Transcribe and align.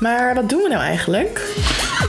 Maar 0.00 0.34
wat 0.34 0.48
doen 0.48 0.62
we 0.62 0.68
nou 0.68 0.82
eigenlijk? 0.82 1.54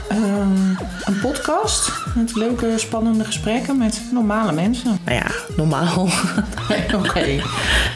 Ehm, 0.08 0.68
een 1.04 1.20
podcast 1.22 1.92
met 2.14 2.34
leuke, 2.36 2.72
spannende 2.76 3.24
gesprekken 3.24 3.78
met 3.78 4.00
normale 4.12 4.52
mensen. 4.52 4.98
Nou 5.04 5.16
ja, 5.16 5.26
normaal. 5.56 6.08
Oké. 7.04 7.40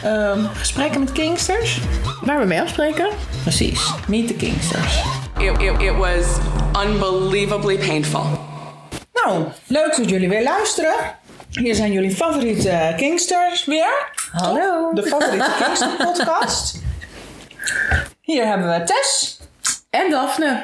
Ehm, 0.03 0.45
gesprekken 0.53 0.99
met 0.99 1.11
kingsters? 1.11 1.79
Waar 2.21 2.39
we 2.39 2.45
mee 2.45 2.61
afspreken? 2.61 3.07
Precies, 3.41 3.93
meet 4.07 4.27
the 4.27 4.33
kingsters. 4.33 5.01
It, 5.39 5.61
it, 5.61 5.81
it 5.81 5.95
was 5.95 6.25
unbelievably 6.85 7.77
painful. 7.77 8.25
Nou, 9.13 9.43
leuk 9.67 9.95
dat 9.97 10.09
jullie 10.09 10.29
weer 10.29 10.43
luisteren. 10.43 10.93
Hier 11.49 11.75
zijn 11.75 11.91
jullie 11.91 12.15
favoriete 12.15 12.93
kingsters 12.97 13.65
weer. 13.65 14.11
Hallo. 14.31 14.93
De 14.93 15.03
favoriete 15.03 15.51
kingster 15.63 15.89
podcast. 16.05 16.81
Hier 18.21 18.45
hebben 18.45 18.67
we 18.69 18.83
Tess. 18.83 19.41
En 19.93 20.09
Daphne. 20.11 20.63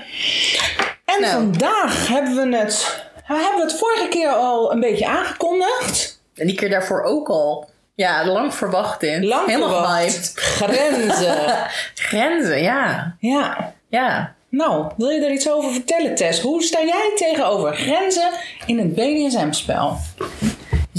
En 1.05 1.21
Nou. 1.21 1.31
vandaag 1.33 2.07
hebben 2.07 2.49
we 2.49 2.57
het... 2.57 3.03
We 3.27 3.35
hebben 3.35 3.61
het 3.67 3.77
vorige 3.77 4.07
keer 4.07 4.29
al 4.29 4.71
een 4.71 4.79
beetje 4.79 5.07
aangekondigd. 5.07 6.21
En 6.35 6.47
die 6.47 6.55
keer 6.55 6.69
daarvoor 6.69 7.03
ook 7.03 7.29
al. 7.29 7.69
Ja, 7.95 8.25
lang 8.25 8.53
verwacht 8.53 9.03
in. 9.03 9.25
Lang 9.25 9.47
Helemaal 9.47 9.69
verwacht. 9.69 9.93
gehyped. 9.93 10.31
Grenzen. 10.35 11.67
Grenzen, 12.09 12.61
ja. 12.61 13.15
ja. 13.19 13.73
Ja. 13.89 14.35
Nou, 14.49 14.91
wil 14.97 15.09
je 15.09 15.25
er 15.25 15.31
iets 15.31 15.49
over 15.49 15.71
vertellen, 15.71 16.15
Tess? 16.15 16.39
Hoe 16.41 16.63
sta 16.63 16.79
jij 16.83 17.11
tegenover 17.15 17.75
grenzen 17.75 18.29
in 18.65 18.77
het 18.77 18.95
BDSM-spel? 18.95 19.97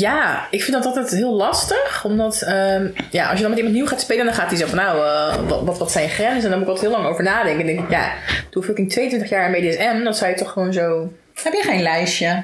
Ja, 0.00 0.46
ik 0.50 0.62
vind 0.62 0.76
dat 0.76 0.86
altijd 0.86 1.10
heel 1.10 1.32
lastig. 1.32 2.04
Omdat, 2.04 2.42
ehm, 2.42 2.88
ja, 3.10 3.28
als 3.28 3.34
je 3.34 3.40
dan 3.40 3.48
met 3.48 3.58
iemand 3.58 3.76
nieuw 3.76 3.86
gaat 3.86 4.00
spelen, 4.00 4.24
dan 4.24 4.34
gaat 4.34 4.48
hij 4.48 4.58
zo 4.58 4.66
van, 4.66 4.78
nou, 4.78 4.98
eh, 4.98 5.48
wat, 5.48 5.62
wat, 5.62 5.78
wat 5.78 5.90
zijn 5.92 6.04
je 6.04 6.10
grenzen? 6.10 6.44
En 6.44 6.50
dan 6.50 6.58
moet 6.58 6.68
ik 6.68 6.68
altijd 6.68 6.90
heel 6.90 7.00
lang 7.00 7.12
over 7.12 7.24
nadenken. 7.24 7.60
En 7.60 7.66
denk 7.66 7.80
ik, 7.80 7.90
ja, 7.90 8.12
toen 8.50 8.62
fucking 8.62 8.90
22 8.90 9.28
jaar 9.30 9.54
in 9.54 9.70
BDSM, 9.70 10.04
dan 10.04 10.14
zou 10.14 10.30
je 10.30 10.36
toch 10.36 10.52
gewoon 10.52 10.72
zo... 10.72 11.12
Heb 11.42 11.52
je 11.52 11.62
geen 11.62 11.82
lijstje? 11.82 12.42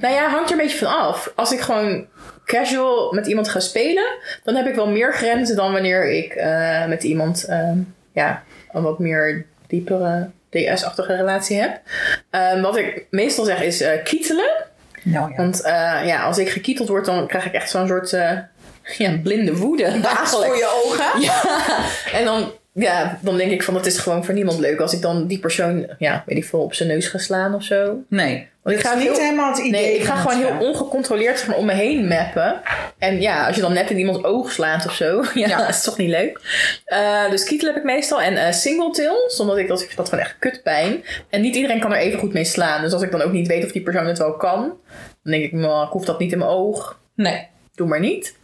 Nou 0.00 0.14
ja, 0.14 0.28
hangt 0.28 0.50
er 0.50 0.56
een 0.56 0.62
beetje 0.62 0.78
van 0.78 0.98
af. 0.98 1.32
Als 1.34 1.52
ik 1.52 1.60
gewoon 1.60 2.06
casual 2.44 3.12
met 3.12 3.26
iemand 3.26 3.48
ga 3.48 3.60
spelen, 3.60 4.04
dan 4.44 4.54
heb 4.54 4.66
ik 4.66 4.74
wel 4.74 4.88
meer 4.88 5.14
grenzen 5.14 5.56
dan 5.56 5.72
wanneer 5.72 6.10
ik 6.10 6.32
eh, 6.32 6.86
met 6.86 7.02
iemand, 7.04 7.44
ehm, 7.44 7.78
ja, 8.12 8.42
een 8.72 8.82
wat 8.82 8.98
meer 8.98 9.46
diepere 9.66 10.30
DS-achtige 10.50 11.16
relatie 11.16 11.60
heb. 11.60 11.80
Ehm, 12.30 12.60
wat 12.60 12.76
ik 12.76 13.06
meestal 13.10 13.44
zeg 13.44 13.62
is 13.62 13.80
eh, 13.80 14.02
kietelen. 14.04 14.64
Nou 15.06 15.30
ja. 15.30 15.36
Want 15.36 15.62
eh, 15.62 16.06
ja, 16.06 16.22
als 16.24 16.38
ik 16.38 16.48
gekieteld 16.48 16.88
word, 16.88 17.04
dan 17.04 17.26
krijg 17.26 17.46
ik 17.46 17.52
echt 17.52 17.70
zo'n 17.70 17.86
soort 17.86 18.12
eh, 18.12 18.38
ja, 18.98 19.18
blinde 19.22 19.56
woede. 19.56 19.98
Baas 20.02 20.30
voor 20.30 20.56
je 20.56 20.82
ogen? 20.84 21.20
Ja, 21.20 21.42
en 22.18 22.24
dan, 22.24 22.52
ja, 22.78 23.18
dan 23.22 23.36
denk 23.36 23.50
ik 23.50 23.62
van, 23.62 23.74
het 23.74 23.86
is 23.86 23.98
gewoon 23.98 24.24
voor 24.24 24.34
niemand 24.34 24.58
leuk 24.58 24.80
als 24.80 24.92
ik 24.92 25.02
dan 25.02 25.26
die 25.26 25.38
persoon, 25.38 25.86
ja, 25.98 26.22
weet 26.26 26.36
ik 26.36 26.44
veel, 26.44 26.60
op 26.62 26.74
zijn 26.74 26.88
neus 26.88 27.06
ga 27.06 27.18
slaan 27.18 27.54
of 27.54 27.62
zo. 27.62 27.98
Nee. 28.08 28.48
Want 28.62 28.76
ik 28.78 28.84
ga 28.84 28.92
is 28.94 28.98
niet 29.02 29.08
heel- 29.12 29.20
helemaal 29.20 29.48
het 29.50 29.58
idee 29.58 29.70
Nee, 29.70 29.94
ik 29.96 30.04
ga 30.04 30.16
van 30.16 30.30
het 30.32 30.40
gewoon 30.42 30.58
heel 30.58 30.68
ongecontroleerd 30.68 31.46
maar, 31.46 31.56
om 31.56 31.66
me 31.66 31.72
heen 31.72 32.06
mappen. 32.08 32.60
En 32.98 33.20
ja, 33.20 33.46
als 33.46 33.56
je 33.56 33.62
dan 33.62 33.72
net 33.72 33.90
in 33.90 33.98
iemands 33.98 34.24
oog 34.24 34.52
slaat 34.52 34.86
of 34.86 34.94
zo, 34.94 35.22
ja, 35.34 35.48
Ja. 35.48 35.56
dat 35.58 35.68
is 35.68 35.82
toch 35.82 35.96
niet 35.98 36.08
leuk. 36.08 36.40
Eh, 36.84 37.30
dus 37.30 37.44
kietel 37.44 37.68
heb 37.68 37.76
ik 37.76 37.84
meestal. 37.84 38.20
En 38.22 38.36
eh 38.36 38.52
single 38.52 38.90
tails, 38.90 39.40
omdat 39.40 39.56
ik 39.58 39.68
dat, 39.68 39.80
ik 39.82 39.96
dat 39.96 40.08
gewoon 40.08 40.24
echt 40.24 40.36
kutpijn. 40.38 41.04
En 41.30 41.40
niet 41.40 41.54
iedereen 41.54 41.80
kan 41.80 41.92
er 41.92 41.98
even 41.98 42.18
goed 42.18 42.32
mee 42.32 42.44
slaan. 42.44 42.82
Dus 42.82 42.92
als 42.92 43.02
ik 43.02 43.10
dan 43.10 43.22
ook 43.22 43.32
niet 43.32 43.46
weet 43.46 43.64
of 43.64 43.72
die 43.72 43.82
persoon 43.82 44.06
het 44.06 44.18
wel 44.18 44.36
kan, 44.36 44.60
dan 45.22 45.32
denk 45.32 45.44
ik, 45.44 45.52
nou, 45.52 45.86
ik 45.86 45.92
hoef 45.92 46.04
dat 46.04 46.18
niet 46.18 46.32
in 46.32 46.38
mijn 46.38 46.50
oog. 46.50 46.98
Nee. 47.14 47.46
Doe 47.74 47.86
maar 47.88 48.00
niet. 48.00 48.36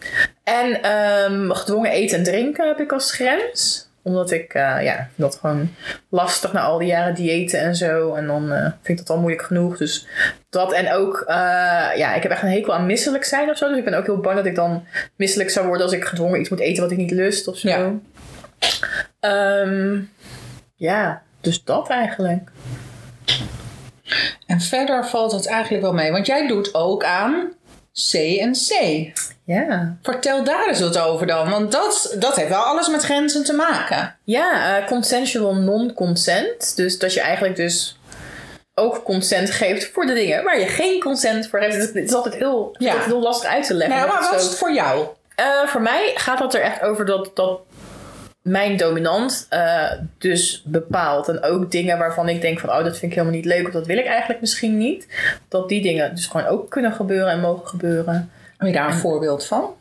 En 0.44 0.83
ehm, 0.83 1.50
gedwongen 1.50 1.91
eten 1.91 2.19
en 2.19 2.24
drinken 2.24 2.67
heb 2.69 2.80
ik 2.80 2.92
als 2.92 3.12
grens. 3.12 3.91
Omdat 4.03 4.31
ik, 4.31 4.55
eh, 4.55 4.83
ja, 4.83 4.97
vind 4.97 5.08
dat 5.17 5.34
gewoon 5.41 5.75
lastig 6.08 6.53
na 6.53 6.61
al 6.61 6.78
die 6.78 6.89
jaren 6.89 7.14
diëten 7.14 7.61
en 7.61 7.77
zo. 7.77 8.14
En 8.14 8.27
dan 8.27 8.53
eh, 8.53 8.62
vind 8.62 8.89
ik 8.89 8.97
dat 8.97 9.11
al 9.11 9.19
moeilijk 9.19 9.42
genoeg. 9.42 9.77
Dus 9.77 10.06
dat 10.50 10.72
en 10.72 10.92
ook, 10.92 11.25
eh, 11.27 11.34
ja, 11.97 12.14
ik 12.14 12.23
heb 12.23 12.33
echt 12.33 12.42
een 12.42 12.50
hekel 12.50 12.75
aan 12.75 12.86
misselijk 12.86 13.25
zijn 13.25 13.50
of 13.50 13.56
zo. 13.56 13.69
Dus 13.69 13.78
ik 13.78 13.84
ben 13.84 13.95
ook 13.95 14.07
heel 14.07 14.20
bang 14.20 14.36
dat 14.36 14.46
ik 14.46 14.55
dan 14.55 14.86
misselijk 15.17 15.51
zou 15.51 15.67
worden 15.67 15.85
als 15.85 15.95
ik 15.95 16.05
gedwongen 16.05 16.40
iets 16.40 16.48
moet 16.48 16.61
eten 16.61 16.83
wat 16.83 16.92
ik 16.92 16.98
niet 16.98 17.11
lust 17.11 17.48
of 17.48 17.57
zo. 17.57 17.68
Ja. 17.68 17.92
Ehm, 19.20 20.01
ja, 20.77 21.23
dus 21.40 21.64
dat 21.64 21.89
eigenlijk. 21.89 22.51
En 24.46 24.61
verder 24.61 25.07
valt 25.07 25.33
het 25.33 25.46
eigenlijk 25.46 25.83
wel 25.83 25.92
mee. 25.92 26.13
Want 26.13 26.27
jij 26.27 26.46
doet 26.46 26.74
ook 26.74 27.05
aan 27.05 27.52
C 28.11 28.14
en 28.14 28.53
C. 28.53 28.73
Ja. 29.45 29.97
Vertel 30.03 30.45
daar 30.45 30.69
eens 30.69 30.80
wat 30.80 30.98
over 30.98 31.27
dan. 31.27 31.51
Want 31.51 31.73
dat, 31.73 32.14
dat 32.19 32.36
heeft 32.36 32.48
wel 32.48 32.63
alles 32.63 32.89
met 32.89 33.03
grenzen 33.03 33.45
te 33.45 33.53
maken. 33.53 34.17
Ja, 34.25 34.79
eh, 34.79 34.86
consensual 34.86 35.55
non-consent. 35.55 36.77
Dus 36.77 36.98
dat 36.98 37.14
je 37.14 37.20
eigenlijk 37.20 37.57
dus 37.57 37.97
ook 38.75 39.02
consent 39.05 39.51
geeft 39.51 39.91
voor 39.92 40.07
de 40.07 40.14
dingen 40.14 40.45
waar 40.45 40.61
je 40.61 40.67
geen 40.67 41.01
consent 41.01 41.48
voor 41.48 41.61
hebt. 41.61 41.75
Het 41.75 41.95
is 41.95 42.13
altijd 42.14 42.35
heel, 42.35 42.75
Ja. 42.79 42.95
heel 42.98 43.20
lastig 43.20 43.51
uit 43.51 43.67
te 43.67 43.75
leggen. 43.75 43.97
Nou, 43.97 44.08
maar 44.08 44.20
Dat 44.20 44.31
wat 44.31 44.41
is 44.41 44.47
het 44.47 44.55
voor 44.58 44.73
jou? 44.73 45.07
Eh, 45.35 45.67
voor 45.67 45.81
mij 45.83 46.13
gaat 46.14 46.39
het 46.39 46.55
er 46.55 46.61
echt 46.63 46.83
over 46.83 47.05
dat, 47.05 47.31
dat 47.35 47.61
mijn 48.42 48.77
dominant 48.77 49.47
eh, 49.48 49.91
dus 50.19 50.63
bepaalt. 50.67 51.29
En 51.29 51.42
ook 51.42 51.70
dingen 51.70 51.98
waarvan 51.98 52.29
ik 52.29 52.41
denk 52.41 52.58
van, 52.58 52.70
oh, 52.70 52.85
dat 52.85 52.98
vind 52.98 53.13
ik 53.13 53.19
helemaal 53.19 53.36
niet 53.36 53.45
leuk. 53.45 53.67
Of 53.67 53.73
dat 53.73 53.86
wil 53.86 53.98
ik 53.98 54.07
eigenlijk 54.07 54.41
misschien 54.41 54.79
niet. 54.79 55.07
Dat 55.48 55.69
die 55.69 55.83
dingen 55.83 56.14
dus 56.14 56.27
gewoon 56.27 56.47
ook 56.47 56.70
kunnen 56.70 56.92
gebeuren 56.92 57.33
en 57.33 57.41
mogen 57.41 57.69
gebeuren. 57.69 58.31
Heb 58.57 58.69
je 58.69 58.75
daar 58.75 58.89
een 58.89 58.95
voorbeeld 58.95 59.47
van? 59.47 59.75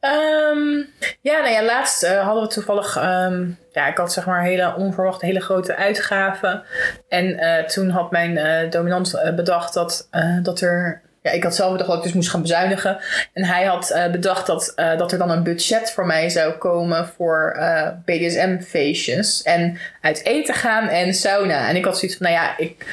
Ehm, 0.00 0.76
ja, 1.20 1.38
nou 1.40 1.50
ja, 1.50 1.64
laatst 1.64 2.02
eh, 2.02 2.24
hadden 2.24 2.42
we 2.42 2.48
toevallig... 2.48 2.96
ehm, 2.96 3.48
ja, 3.72 3.86
ik 3.86 3.96
had 3.96 4.12
zeg 4.12 4.26
maar 4.26 4.42
hele 4.42 4.74
onverwachte, 4.76 5.26
hele 5.26 5.40
grote 5.40 5.76
uitgaven. 5.76 6.62
En 7.08 7.38
eh, 7.38 7.64
toen 7.64 7.90
had 7.90 8.10
mijn 8.10 8.70
dominant 8.70 9.32
bedacht 9.36 9.74
dat, 9.74 10.08
dat 10.42 10.60
er... 10.60 11.02
Ja, 11.22 11.30
ik 11.30 11.42
had 11.42 11.54
zelf 11.54 11.70
bedacht 11.72 11.88
dat 11.88 11.98
ik 11.98 12.04
dus 12.04 12.12
moest 12.12 12.30
gaan 12.30 12.42
bezuinigen. 12.42 12.98
En 13.32 13.44
hij 13.44 13.64
had 13.64 13.90
eh, 13.90 14.10
bedacht 14.10 14.46
dat, 14.46 14.72
eh, 14.76 14.98
dat 14.98 15.12
er 15.12 15.18
dan 15.18 15.30
een 15.30 15.42
budget 15.42 15.90
voor 15.90 16.06
mij 16.06 16.28
zou 16.28 16.52
komen 16.52 17.08
voor 17.16 17.54
eh, 17.58 17.88
BDSM-feestjes. 18.04 19.42
En 19.42 19.78
uit 20.00 20.24
eten 20.24 20.54
gaan 20.54 20.88
en 20.88 21.14
sauna. 21.14 21.68
En 21.68 21.76
ik 21.76 21.84
had 21.84 21.98
zoiets 21.98 22.16
van, 22.16 22.26
nou 22.26 22.38
ja, 22.38 22.58
ik 22.58 22.86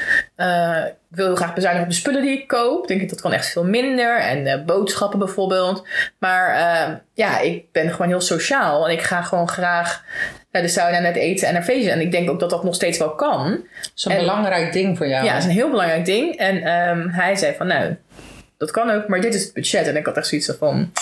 eh, 1.10 1.16
wil 1.16 1.26
heel 1.26 1.36
graag 1.36 1.54
bezuinigen 1.54 1.88
op 1.88 1.94
de 1.94 2.00
spullen 2.00 2.22
die 2.22 2.38
ik 2.40 2.46
koop. 2.48 2.88
Denk 2.88 3.00
ik, 3.00 3.08
dat 3.08 3.20
kan 3.20 3.32
echt 3.32 3.48
veel 3.52 3.64
minder. 3.64 4.18
En 4.20 4.46
eh, 4.46 4.64
boodschappen 4.64 5.18
bijvoorbeeld. 5.18 5.86
Maar 6.18 6.54
eh, 6.54 6.94
ja, 7.14 7.38
ik 7.38 7.72
ben 7.72 7.90
gewoon 7.90 8.08
heel 8.08 8.20
sociaal. 8.20 8.88
En 8.88 8.92
ik 8.92 9.02
ga 9.02 9.22
gewoon 9.22 9.48
graag 9.48 10.04
naar 10.52 10.62
de 10.62 10.68
sauna, 10.68 10.98
naar 10.98 11.12
het 11.12 11.16
eten 11.16 11.46
en 11.48 11.52
naar 11.54 11.62
feesten. 11.62 11.92
En 11.92 12.00
ik 12.00 12.10
denk 12.10 12.30
ook 12.30 12.40
dat 12.40 12.50
dat 12.50 12.64
nog 12.64 12.74
steeds 12.74 12.98
wel 12.98 13.14
kan. 13.14 13.50
Dat 13.50 13.90
is 13.94 14.04
een 14.04 14.12
En- 14.12 14.18
belangrijk 14.18 14.72
ding 14.72 14.96
voor 14.96 15.08
jou. 15.08 15.24
Ja, 15.24 15.32
dat 15.32 15.38
is 15.42 15.48
een 15.48 15.54
heel 15.54 15.70
belangrijk 15.70 16.04
ding. 16.04 16.36
En 16.36 16.62
ehm, 16.62 17.08
hij 17.08 17.36
zei 17.36 17.54
van, 17.56 17.66
nou, 17.66 17.96
dat 18.58 18.70
kan 18.70 18.90
ook, 18.90 19.08
maar 19.08 19.20
dit 19.20 19.34
is 19.34 19.42
het 19.44 19.52
budget. 19.52 19.86
En 19.86 19.96
ik 19.96 20.06
had 20.06 20.16
echt 20.16 20.26
zoiets 20.26 20.52
van, 20.58 20.92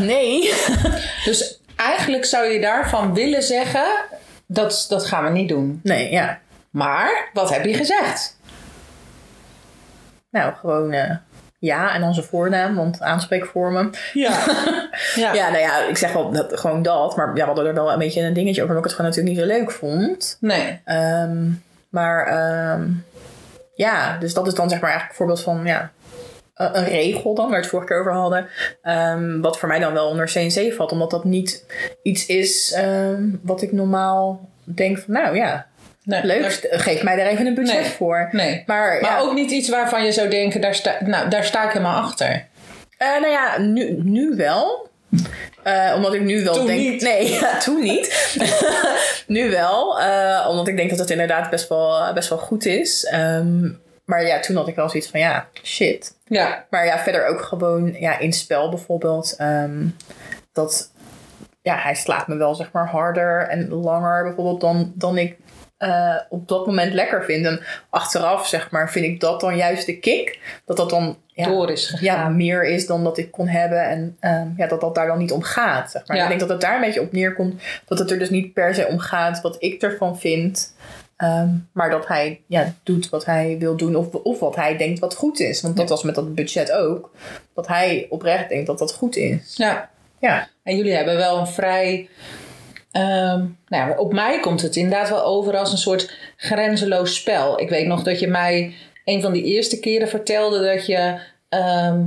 nee. 0.00 0.52
Dus 1.24 1.60
eigenlijk 1.76 2.24
zou 2.24 2.46
je 2.46 2.60
daarvan 2.60 3.14
willen 3.14 3.42
zeggen, 3.42 3.86
dat, 4.46 4.86
dat 4.88 5.06
gaan 5.06 5.24
we 5.24 5.30
niet 5.30 5.48
doen. 5.48 5.80
nee, 5.82 6.10
ja. 6.10 6.38
Maar, 6.70 7.30
wat 7.32 7.50
heb 7.50 7.64
je 7.64 7.74
gezegd? 7.74 8.36
Nou, 10.30 10.54
gewoon 10.54 10.92
eh, 10.92 11.16
ja 11.58 11.94
en 11.94 12.00
dan 12.00 12.14
zijn 12.14 12.26
voornaam, 12.26 12.74
want 12.74 13.00
aanspreekvormen. 13.00 13.90
Ja. 14.12 14.44
ja. 15.14 15.32
Ja, 15.34 15.50
nou 15.50 15.62
ja, 15.62 15.84
ik 15.84 15.96
zeg 15.96 16.12
wel 16.12 16.30
dat, 16.32 16.60
gewoon 16.60 16.82
dat. 16.82 17.16
Maar 17.16 17.26
ja, 17.26 17.32
we 17.32 17.40
hadden 17.42 17.66
er 17.66 17.74
wel 17.74 17.92
een 17.92 17.98
beetje 17.98 18.22
een 18.22 18.32
dingetje 18.32 18.62
over, 18.62 18.76
omdat 18.76 18.90
ik 18.90 18.96
het 18.96 19.00
gewoon 19.00 19.10
natuurlijk 19.10 19.36
niet 19.36 19.46
zo 19.46 19.58
leuk 19.58 19.70
vond. 19.70 20.36
Nee. 20.40 20.80
Ehm, 20.84 21.50
maar 21.90 22.26
ehm, 22.26 22.90
ja, 23.74 24.18
dus 24.18 24.34
dat 24.34 24.46
is 24.46 24.54
dan 24.54 24.68
zeg 24.68 24.80
maar 24.80 24.90
eigenlijk 24.90 25.18
een 25.18 25.26
voorbeeld 25.26 25.42
van 25.42 25.66
ja, 25.66 25.90
een, 26.54 26.84
regel 26.84 27.34
dan, 27.34 27.44
waar 27.44 27.54
we 27.54 27.60
het 27.60 27.70
vorige 27.70 27.88
keer 27.88 28.00
over 28.00 28.12
hadden. 28.12 28.48
Ehm, 28.82 29.40
wat 29.40 29.58
voor 29.58 29.68
mij 29.68 29.78
dan 29.78 29.92
wel 29.92 30.08
onder 30.08 30.26
CNC 30.26 30.72
valt, 30.72 30.92
omdat 30.92 31.10
dat 31.10 31.24
niet 31.24 31.64
iets 32.02 32.26
is 32.26 32.78
wat 33.42 33.62
ik 33.62 33.72
normaal 33.72 34.48
denk 34.64 34.98
van 34.98 35.14
nou 35.14 35.36
ja, 35.36 35.66
nee. 36.08 36.24
leuk, 36.24 36.66
geef 36.70 37.02
mij 37.02 37.16
daar 37.16 37.26
even 37.26 37.46
een 37.46 37.54
budget 37.54 37.80
Nee. 37.80 37.90
voor. 37.90 38.28
Nee. 38.32 38.62
Maar, 38.66 38.98
Maar 39.00 39.10
ja, 39.10 39.18
ook 39.18 39.34
niet 39.34 39.50
iets 39.50 39.68
waarvan 39.68 40.04
je 40.04 40.12
zou 40.12 40.28
denken, 40.28 40.60
daar 40.60 40.74
sta, 40.74 40.96
nou, 41.04 41.28
daar 41.28 41.44
sta 41.44 41.64
ik 41.64 41.70
helemaal 41.70 42.02
achter. 42.02 42.46
Eh, 42.98 43.08
nou 43.08 43.28
ja, 43.28 43.58
nu, 43.58 43.96
nu 44.02 44.34
wel. 44.36 44.88
Eh, 45.62 45.92
omdat 45.96 46.14
ik 46.14 46.20
nu 46.20 46.44
wel 46.44 46.54
Toen 46.54 46.66
denk. 46.66 46.78
niet. 46.80 47.02
Nee, 47.02 47.30
ja, 47.40 47.58
toen 47.58 47.82
niet. 47.82 48.36
nu 49.26 49.50
wel. 49.50 50.00
eh, 50.00 50.46
omdat 50.50 50.68
ik 50.68 50.76
denk 50.76 50.90
dat 50.90 50.98
het 50.98 51.10
inderdaad 51.10 51.50
best 51.50 51.68
wel, 51.68 52.12
best 52.14 52.28
wel 52.28 52.38
goed 52.38 52.66
is. 52.66 53.04
Ehm, 53.04 53.68
maar 54.04 54.26
ja, 54.26 54.40
toen 54.40 54.56
had 54.56 54.68
ik 54.68 54.74
wel 54.74 54.88
zoiets 54.88 55.10
van 55.10 55.20
ja, 55.20 55.48
shit. 55.62 56.14
Ja. 56.24 56.64
Maar 56.70 56.86
ja, 56.86 56.98
verder 56.98 57.26
ook 57.26 57.40
gewoon 57.42 57.94
ja, 57.98 58.18
in 58.18 58.32
spel 58.32 58.68
bijvoorbeeld. 58.68 59.34
ehm, 59.38 59.86
dat 60.52 60.90
ja, 61.62 61.76
hij 61.76 61.94
slaat 61.94 62.28
me 62.28 62.36
wel 62.36 62.54
zeg 62.54 62.72
maar 62.72 62.88
harder 62.88 63.40
en 63.48 63.68
langer 63.68 64.22
bijvoorbeeld 64.22 64.60
dan, 64.60 64.92
dan 64.94 65.18
ik 65.18 65.36
eh, 65.78 66.16
op 66.28 66.48
dat 66.48 66.66
moment 66.66 66.92
lekker 66.92 67.24
vind. 67.24 67.46
En 67.46 67.60
achteraf, 67.90 68.46
zeg 68.46 68.70
maar, 68.70 68.90
vind 68.90 69.04
ik 69.04 69.20
dat 69.20 69.40
dan 69.40 69.56
juist 69.56 69.86
de 69.86 69.98
kick. 69.98 70.38
Dat 70.64 70.76
dat 70.76 70.90
dan 70.90 71.16
ja, 71.26 71.46
Door 71.46 71.70
is 71.70 71.86
gegaan. 71.86 72.04
ja, 72.04 72.28
meer 72.28 72.64
is 72.64 72.86
dan 72.86 73.04
dat 73.04 73.18
ik 73.18 73.30
kon 73.30 73.48
hebben. 73.48 73.82
En 73.82 74.16
ehm, 74.20 74.48
ja, 74.56 74.66
dat 74.66 74.80
dat 74.80 74.94
daar 74.94 75.06
dan 75.06 75.18
niet 75.18 75.32
om 75.32 75.42
gaat. 75.42 75.90
Zeg 75.90 76.06
maar. 76.06 76.16
Ja. 76.16 76.22
Ik 76.22 76.28
denk 76.28 76.40
dat 76.40 76.48
het 76.48 76.60
daar 76.60 76.74
een 76.74 76.80
beetje 76.80 77.00
op 77.00 77.12
neerkomt. 77.12 77.62
Dat 77.86 77.98
het 77.98 78.10
er 78.10 78.18
dus 78.18 78.30
niet 78.30 78.52
per 78.52 78.74
se 78.74 78.86
om 78.86 78.98
gaat 78.98 79.40
wat 79.40 79.56
ik 79.58 79.82
ervan 79.82 80.18
vind. 80.18 80.74
Ehm, 81.16 81.48
maar 81.72 81.90
dat 81.90 82.06
hij 82.06 82.40
ja, 82.46 82.74
doet 82.82 83.08
wat 83.08 83.24
hij 83.24 83.56
wil 83.58 83.76
doen. 83.76 83.96
Of, 83.96 84.14
of 84.14 84.40
wat 84.40 84.56
hij 84.56 84.76
denkt 84.76 84.98
wat 84.98 85.14
goed 85.14 85.40
is. 85.40 85.60
Want 85.62 85.76
dat 85.76 85.88
was 85.88 86.02
met 86.02 86.14
dat 86.14 86.34
budget 86.34 86.72
ook. 86.72 87.10
Dat 87.54 87.66
hij 87.66 88.06
oprecht 88.10 88.48
denkt 88.48 88.66
dat 88.66 88.78
dat 88.78 88.92
goed 88.94 89.16
is. 89.16 89.54
Ja. 89.56 89.90
Ja. 90.20 90.48
En 90.62 90.76
jullie 90.76 90.94
hebben 90.94 91.16
wel 91.16 91.38
een 91.38 91.46
vrij. 91.46 92.08
Ehm, 92.90 93.38
nou 93.68 93.88
ja, 93.90 93.94
op 93.96 94.12
mij 94.12 94.40
komt 94.40 94.62
het 94.62 94.76
inderdaad 94.76 95.08
wel 95.08 95.24
over 95.24 95.56
als 95.56 95.72
een 95.72 95.78
soort 95.78 96.10
grenzeloos 96.36 97.14
spel. 97.14 97.60
Ik 97.60 97.68
weet 97.68 97.86
nog 97.86 98.02
dat 98.02 98.20
je 98.20 98.28
mij 98.28 98.74
een 99.04 99.22
van 99.22 99.32
die 99.32 99.44
eerste 99.44 99.80
keren 99.80 100.08
vertelde 100.08 100.64
dat 100.74 100.86
je 100.86 101.18
ehm 101.48 102.00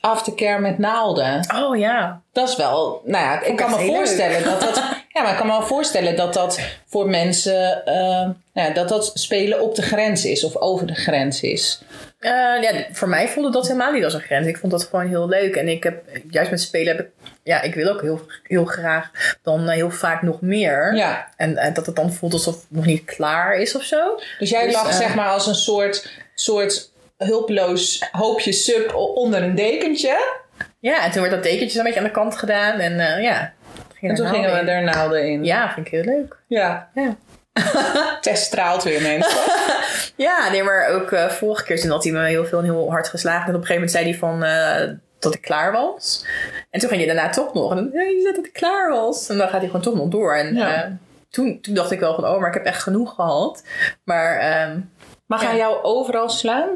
aftercare 0.00 0.60
met 0.60 0.78
naalden. 0.78 1.46
Oh 1.54 1.78
ja. 1.78 2.22
Dat 2.32 2.48
is 2.48 2.56
wel. 2.56 3.02
Nou 3.04 3.24
ja, 3.24 3.42
ik 3.42 3.56
kan 3.56 3.70
me 3.70 3.76
voorstellen 3.76 4.44
dat 4.44 4.60
dat. 4.60 4.82
Ja, 5.12 5.24
maar 5.24 5.32
ik 5.32 5.38
kan 5.38 5.46
me 5.46 5.52
wel 5.52 5.66
voorstellen 5.66 6.16
dat 6.16 6.34
dat 6.34 6.60
voor 6.86 7.08
mensen. 7.08 7.86
ehm, 7.86 8.30
nou 8.52 8.68
ja, 8.68 8.70
dat 8.70 8.88
dat 8.88 9.10
spelen 9.14 9.60
op 9.60 9.74
de 9.74 9.82
grens 9.82 10.24
is 10.24 10.44
of 10.44 10.56
over 10.56 10.86
de 10.86 10.94
grens 10.94 11.40
is. 11.40 11.82
Eh, 12.18 12.30
ja, 12.32 12.86
voor 12.92 13.08
mij 13.08 13.28
voelde 13.28 13.50
dat 13.50 13.66
helemaal 13.66 13.92
niet 13.92 14.04
als 14.04 14.14
een 14.14 14.20
grens. 14.20 14.46
Ik 14.46 14.56
vond 14.56 14.72
dat 14.72 14.84
gewoon 14.84 15.06
heel 15.06 15.28
leuk. 15.28 15.56
En 15.56 15.68
ik 15.68 15.82
heb, 15.82 16.02
juist 16.30 16.50
met 16.50 16.60
spelen 16.60 16.96
heb 16.96 17.06
ik, 17.06 17.12
ja, 17.48 17.62
ik 17.62 17.74
wil 17.74 17.88
ook 17.88 18.00
heel, 18.00 18.20
heel 18.42 18.64
graag 18.64 19.10
dan 19.42 19.68
eh, 19.68 19.74
heel 19.74 19.90
vaak 19.90 20.22
nog 20.22 20.40
meer. 20.40 20.94
Ja. 20.94 21.28
En 21.36 21.56
eh, 21.56 21.74
dat 21.74 21.86
het 21.86 21.96
dan 21.96 22.12
voelt 22.12 22.32
alsof 22.32 22.54
het 22.54 22.64
nog 22.68 22.84
niet 22.84 23.04
klaar 23.04 23.54
is 23.56 23.74
of 23.74 23.82
zo. 23.82 24.20
Dus 24.38 24.50
jij 24.50 24.64
Dus, 24.64 24.74
lag 24.74 24.88
eh, 24.88 24.96
zeg 24.96 25.14
maar 25.14 25.28
als 25.28 25.46
een 25.46 25.54
soort, 25.54 26.10
soort 26.34 26.92
hulpeloos 27.16 28.08
hoopje 28.12 28.52
sub 28.52 28.94
onder 28.94 29.42
een 29.42 29.54
dekentje. 29.54 30.36
Ja, 30.80 31.04
en 31.04 31.10
toen 31.10 31.20
werd 31.20 31.34
dat 31.34 31.42
dekentje 31.42 31.78
een 31.78 31.84
beetje 31.84 32.00
aan 32.00 32.06
de 32.06 32.12
kant 32.12 32.36
gedaan. 32.36 32.78
En 32.78 33.22
ja. 33.22 33.52
En 34.00 34.14
toen 34.14 34.26
gingen 34.26 34.50
we 34.50 34.70
er 34.70 34.82
naalden 34.82 35.28
in. 35.28 35.44
Ja, 35.44 35.72
vind 35.72 35.86
ik 35.86 35.92
heel 35.92 36.04
leuk. 36.04 36.36
Ja. 36.46 36.88
Ja. 36.94 37.16
Tess 38.20 38.44
straalt 38.44 38.82
weer 38.82 39.02
mensen. 39.02 39.40
Ja, 40.18 40.50
nee, 40.50 40.62
maar 40.62 40.88
ook 40.88 41.12
eh, 41.12 41.28
vorige 41.28 41.64
keer 41.64 41.80
toen 41.80 41.90
had 41.90 42.04
hij 42.04 42.12
me 42.12 42.26
heel 42.26 42.46
veel 42.46 42.58
en 42.58 42.64
heel 42.64 42.90
hard 42.90 43.08
geslagen. 43.08 43.48
En 43.48 43.54
op 43.54 43.60
een 43.60 43.66
gegeven 43.66 43.74
moment 43.74 43.90
zei 43.90 44.04
hij 44.04 44.18
van 44.18 44.42
dat 45.18 45.34
ik 45.34 45.40
klaar 45.42 45.72
was. 45.72 46.24
En 46.70 46.80
toen 46.80 46.88
ging 46.88 47.04
hij 47.04 47.14
daarna 47.14 47.30
toch 47.32 47.54
nog. 47.54 47.70
En 47.70 47.76
dan, 47.76 47.84
je 47.92 48.20
zei 48.22 48.34
dat 48.34 48.46
ik 48.46 48.52
klaar 48.52 48.90
was. 48.90 49.28
En 49.28 49.38
dan 49.38 49.48
gaat 49.48 49.58
hij 49.60 49.66
gewoon 49.66 49.82
toch 49.82 49.94
nog 49.94 50.08
door. 50.08 50.34
En 50.36 50.54
Ja. 50.54 50.84
eh, 50.84 50.90
toen, 51.30 51.60
toen 51.60 51.74
dacht 51.74 51.90
ik 51.90 52.00
wel 52.00 52.14
van, 52.14 52.24
oh, 52.24 52.38
maar 52.38 52.48
ik 52.48 52.54
heb 52.54 52.64
echt 52.64 52.82
genoeg 52.82 53.14
gehad. 53.14 53.62
Maar 54.04 54.36
ehm, 54.38 54.80
Mag 55.26 55.42
hij 55.42 55.56
jou 55.56 55.82
overal 55.82 56.28
slaan? 56.28 56.68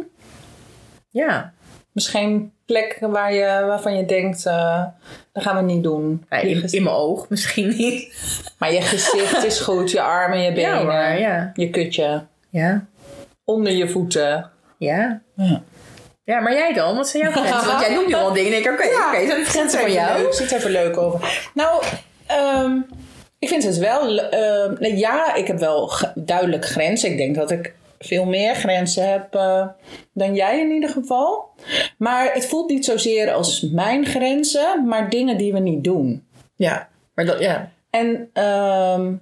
ja, 1.10 1.52
Misschien 1.92 2.52
plekken 2.66 3.10
waar 3.10 3.34
je, 3.34 3.64
waarvan 3.66 3.96
je 3.96 4.04
denkt, 4.04 4.46
eh, 4.46 4.84
dat 5.32 5.42
gaan 5.42 5.56
we 5.56 5.62
niet 5.72 5.82
doen. 5.82 6.24
Ja, 6.30 6.36
Je 6.38 6.68
in, 6.70 6.82
mijn 6.82 6.96
oog 6.96 7.28
misschien 7.28 7.68
niet. 7.68 8.14
maar 8.58 8.72
je 8.72 8.80
gezicht 8.80 9.44
is 9.44 9.60
goed, 9.68 9.90
je 9.90 10.00
armen, 10.02 10.38
je 10.38 10.52
benen, 10.52 10.70
Ja, 10.78 10.82
maar 10.82 11.18
ja. 11.18 11.50
je 11.54 11.70
kutje, 11.70 12.22
Ja, 12.50 12.86
onder 13.44 13.72
je 13.72 13.88
voeten. 13.88 14.50
ja. 14.78 15.20
Ja. 15.36 15.62
Ja, 16.24 16.40
maar 16.40 16.52
jij 16.52 16.72
dan? 16.72 16.96
Wat 16.96 17.08
zijn 17.08 17.22
jouw 17.22 17.32
grenzen? 17.32 17.66
Want 17.66 17.80
jij 17.80 17.94
noemt 17.94 18.06
nu 18.06 18.14
al 18.14 18.32
dingen. 18.32 18.52
En 18.52 18.58
ik 18.58 18.64
denk, 18.64 18.80
oké, 18.80 18.88
oké, 18.88 19.26
zijn 19.26 19.36
die 19.36 19.44
grenzen 19.44 19.80
van 19.80 19.92
jou? 19.92 20.22
Leuk, 20.22 20.34
ziet 20.34 20.50
er 20.50 20.56
even 20.56 20.70
leuk 20.70 20.96
over. 20.96 21.50
Nou, 21.54 21.82
ehm, 22.26 22.80
ik 23.38 23.48
vind 23.48 23.62
het 23.62 23.78
wel... 23.78 24.18
ehm, 24.18 24.74
nee, 24.78 24.96
ja, 24.96 25.34
ik 25.34 25.46
heb 25.46 25.58
wel 25.58 25.92
duidelijk 26.14 26.64
grenzen. 26.64 27.10
Ik 27.10 27.16
denk 27.16 27.34
dat 27.34 27.50
ik 27.50 27.74
veel 27.98 28.24
meer 28.24 28.54
grenzen 28.54 29.10
heb 29.10 29.34
eh, 29.34 29.66
dan 30.12 30.34
jij 30.34 30.60
in 30.60 30.70
ieder 30.70 30.90
geval. 30.90 31.50
Maar 31.98 32.32
het 32.32 32.46
voelt 32.46 32.70
niet 32.70 32.84
zozeer 32.84 33.32
als 33.32 33.60
mijn 33.72 34.06
grenzen, 34.06 34.86
maar 34.86 35.10
dingen 35.10 35.36
die 35.36 35.52
we 35.52 35.58
niet 35.58 35.84
doen. 35.84 36.26
Ja, 36.56 36.88
maar 37.14 37.24
dat, 37.24 37.40
ja. 37.40 37.70
En 37.90 38.30
ehm, 38.32 39.12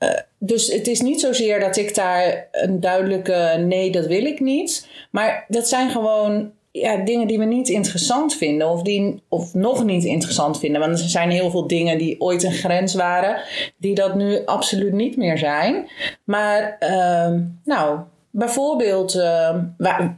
eh, 0.00 0.08
dus 0.38 0.72
het 0.72 0.86
is 0.86 1.00
niet 1.00 1.20
zozeer 1.20 1.60
dat 1.60 1.76
ik 1.76 1.94
daar 1.94 2.48
een 2.52 2.80
duidelijke 2.80 3.64
nee, 3.66 3.90
dat 3.90 4.06
wil 4.06 4.24
ik 4.24 4.40
niet. 4.40 4.88
Maar 5.10 5.44
dat 5.48 5.68
zijn 5.68 5.90
gewoon 5.90 6.50
ja, 6.70 6.96
dingen 6.96 7.26
die 7.26 7.38
we 7.38 7.44
niet 7.44 7.68
interessant 7.68 8.34
vinden. 8.34 8.68
Of, 8.68 8.82
die, 8.82 9.22
of 9.28 9.54
nog 9.54 9.84
niet 9.84 10.04
interessant 10.04 10.58
vinden. 10.58 10.80
Want 10.80 10.98
er 10.98 11.08
zijn 11.08 11.30
heel 11.30 11.50
veel 11.50 11.66
dingen 11.66 11.98
die 11.98 12.20
ooit 12.20 12.42
een 12.42 12.52
grens 12.52 12.94
waren. 12.94 13.42
Die 13.76 13.94
dat 13.94 14.14
nu 14.14 14.44
absoluut 14.44 14.92
niet 14.92 15.16
meer 15.16 15.38
zijn. 15.38 15.88
Maar 16.24 16.76
ehm, 16.78 17.40
nou, 17.64 17.98
bijvoorbeeld 18.30 19.14
ehm, 19.14 19.64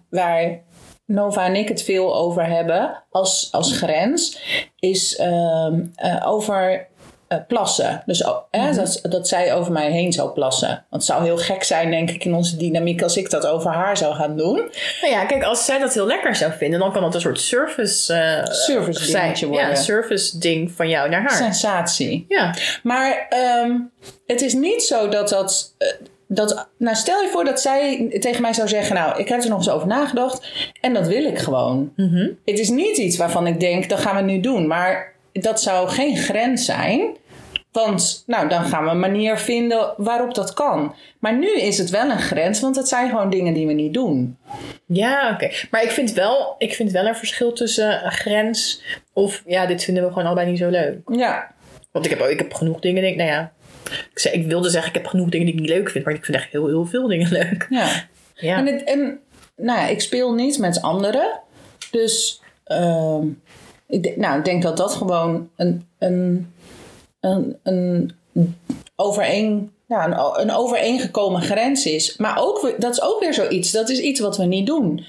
waar, 0.09 0.61
Nova 1.07 1.47
en 1.47 1.57
ik 1.57 1.69
het 1.69 1.83
veel 1.83 2.17
over 2.17 2.47
hebben 2.47 3.03
als, 3.11 3.49
als 3.53 3.77
grens. 3.77 4.39
Is 4.79 5.17
ehm, 5.17 5.81
eh, 5.95 6.27
over 6.27 6.89
eh, 7.33 7.39
plassen. 7.49 8.03
Dus 8.07 8.25
oh, 8.25 8.37
hè, 8.51 8.75
dat, 8.75 9.01
dat 9.03 9.29
zij 9.29 9.55
over 9.55 9.73
mij 9.73 9.91
heen 9.91 10.13
zou 10.13 10.31
plassen. 10.31 10.69
Want 10.69 11.03
het 11.03 11.05
zou 11.05 11.25
heel 11.25 11.37
gek 11.39 11.65
zijn, 11.65 11.91
denk 11.91 12.11
ik, 12.11 12.25
in 12.25 12.35
onze 12.35 12.57
dynamiek 12.57 13.03
als 13.03 13.17
ik 13.17 13.31
dat 13.31 13.47
over 13.47 13.71
haar 13.71 13.97
zou 13.97 14.15
gaan 14.15 14.37
doen. 14.37 14.57
Nou 15.01 15.13
ja, 15.13 15.25
kijk, 15.25 15.43
als 15.45 15.65
zij 15.65 15.79
dat 15.79 15.95
heel 15.95 16.07
lekker 16.07 16.35
zou 16.35 16.53
vinden, 16.59 16.81
dan 16.81 16.93
kan 16.93 17.03
dat 17.03 17.15
een 17.15 17.21
soort 17.21 17.41
service, 17.41 18.13
eh 18.15 18.53
Service 18.53 19.13
dingetje 19.13 19.47
Ja, 19.47 19.53
worden. 19.53 19.71
een 19.71 19.77
service 19.77 20.39
ding 20.39 20.73
van 20.73 20.89
jou 20.89 21.09
naar 21.09 21.21
haar. 21.21 21.31
Sensatie. 21.37 22.25
Ja. 22.29 22.55
Maar 22.83 23.27
ehm, 23.29 23.73
het 24.27 24.41
is 24.43 24.53
niet 24.55 24.83
zo 24.83 25.09
dat 25.09 25.29
dat. 25.29 25.75
eh, 25.79 25.89
dat, 26.35 26.69
nou, 26.79 26.97
stel 26.97 27.21
je 27.23 27.29
voor 27.29 27.45
dat 27.45 27.61
zij 27.61 28.09
tegen 28.21 28.43
mij 28.43 28.53
zou 28.53 28.69
zeggen: 28.69 28.95
Nou, 28.95 29.21
ik 29.21 29.29
heb 29.29 29.43
er 29.43 29.49
nog 29.49 29.59
eens 29.59 29.71
over 29.71 29.87
nagedacht 29.87 30.47
en 30.81 30.95
dat 30.95 31.07
wil 31.07 31.25
ik 31.25 31.39
gewoon. 31.39 31.93
Het 32.45 32.59
is 32.59 32.69
niet 32.69 32.97
iets 32.97 33.17
waarvan 33.17 33.47
ik 33.47 33.61
denk: 33.61 33.89
dat 33.89 33.99
gaan 34.01 34.17
we 34.17 34.23
nu 34.33 34.41
doen. 34.41 34.67
Maar 34.67 35.13
dat 35.33 35.61
zou 35.61 35.89
geen 35.89 36.17
grens 36.17 36.65
zijn. 36.65 37.17
Want 37.73 38.23
nou, 38.27 38.49
dan 38.49 38.65
gaan 38.65 38.85
we 38.85 38.91
een 38.91 38.99
manier 38.99 39.37
vinden 39.39 39.95
waarop 39.97 40.35
dat 40.35 40.53
kan. 40.55 40.95
Maar 41.19 41.39
nu 41.39 41.57
is 41.61 41.79
het 41.79 41.91
wel 41.91 42.11
een 42.11 42.19
grens, 42.21 42.61
want 42.61 42.77
het 42.77 42.89
zijn 42.89 43.09
gewoon 43.11 43.31
dingen 43.31 43.55
die 43.55 43.67
we 43.67 43.73
niet 43.73 43.95
doen. 43.95 44.37
Ja, 44.87 45.31
oké. 45.33 45.51
Maar 45.71 45.83
ik 45.83 45.91
vind, 45.91 46.13
wel, 46.13 46.55
ik 46.59 46.75
vind 46.75 46.91
wel 46.91 47.07
een 47.07 47.15
verschil 47.17 47.53
tussen 47.53 48.05
een 48.05 48.13
grens 48.13 48.83
of 49.13 49.43
ja, 49.47 49.67
dit 49.67 49.85
vinden 49.85 50.03
we 50.03 50.09
gewoon 50.09 50.25
allebei 50.27 50.51
niet 50.51 50.59
zo 50.59 50.69
leuk. 50.69 50.99
Ja, 51.13 51.55
Want 51.93 52.05
ik 52.05 52.11
heb, 52.11 52.21
ook- 52.21 52.29
ik 52.29 52.39
heb 52.39 52.55
genoeg 52.55 52.81
dingen, 52.81 53.03
denk, 53.03 53.17
nou 53.17 53.31
ja. 53.31 53.53
Ik, 54.11 54.19
zei, 54.19 54.35
ik 54.35 54.47
wilde 54.47 54.71
zeggen, 54.71 54.89
ik 54.89 54.97
heb 54.97 55.07
genoeg 55.07 55.29
dingen 55.29 55.47
die 55.47 55.55
ik 55.55 55.61
niet 55.61 55.71
leuk 55.71 55.91
vind, 55.91 56.05
maar 56.05 56.15
ik 56.15 56.25
vind 56.25 56.37
echt 56.37 56.53
heel, 56.53 56.67
heel 56.67 56.87
veel 56.87 57.07
dingen 57.09 57.31
leuk. 57.41 57.67
ja. 57.71 57.89
Ja. 58.35 58.57
En, 58.59 58.67
het, 58.67 58.85
en 58.85 59.21
nou 59.57 59.79
ja, 59.81 59.87
ik 59.87 60.01
speel 60.01 60.35
niet 60.35 60.59
met 60.59 60.83
anderen. 60.83 61.41
Dus 61.91 62.41
ehm, 62.65 63.27
ik, 63.89 64.17
nou, 64.17 64.39
ik 64.39 64.45
denk 64.45 64.63
dat 64.63 64.77
dat 64.77 64.95
gewoon 64.95 65.51
een, 65.57 65.87
een, 65.99 66.53
een, 67.23 67.57
een, 67.63 68.13
overeen, 68.97 69.73
ja, 69.87 70.05
een, 70.05 70.41
een 70.41 70.57
overeengekomen 70.57 71.43
grens 71.43 71.87
is. 71.87 72.17
Maar 72.17 72.39
ook, 72.39 72.75
dat 72.79 72.93
is 72.93 73.03
ook 73.03 73.21
weer 73.21 73.35
zoiets. 73.35 73.71
Dat 73.71 73.89
is 73.89 74.01
iets 74.01 74.21
wat 74.21 74.37
we 74.37 74.45
niet 74.45 74.67
doen. 74.67 75.05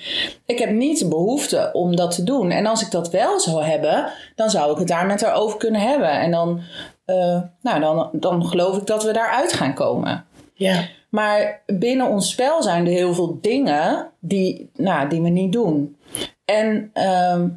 Ik 0.45 0.59
heb 0.59 0.71
niet 0.71 0.99
de 0.99 1.07
behoefte 1.07 1.69
om 1.73 1.95
dat 1.95 2.15
te 2.15 2.23
doen. 2.23 2.51
En 2.51 2.65
als 2.65 2.81
ik 2.81 2.91
dat 2.91 3.09
wel 3.09 3.39
zou 3.39 3.63
hebben, 3.63 4.11
dan 4.35 4.49
zou 4.49 4.71
ik 4.71 4.77
het 4.77 4.87
daar 4.87 5.05
met 5.05 5.21
haar 5.21 5.35
over 5.35 5.57
kunnen 5.57 5.81
hebben. 5.81 6.09
En 6.09 6.31
dan, 6.31 6.61
eh, 7.05 7.41
nou, 7.61 7.79
dan, 7.79 8.09
dan 8.11 8.45
geloof 8.45 8.77
ik 8.77 8.85
dat 8.85 9.03
we 9.03 9.13
daaruit 9.13 9.53
gaan 9.53 9.73
komen. 9.73 10.25
ja. 10.53 10.87
Maar 11.13 11.61
binnen 11.65 12.07
ons 12.07 12.29
spel 12.29 12.63
zijn 12.63 12.85
er 12.85 12.91
heel 12.91 13.13
veel 13.13 13.37
dingen 13.41 14.09
die, 14.19 14.69
nou, 14.75 15.09
die 15.09 15.21
we 15.21 15.29
niet 15.29 15.51
doen. 15.51 15.97
En 16.45 16.89
ehm, 16.93 17.47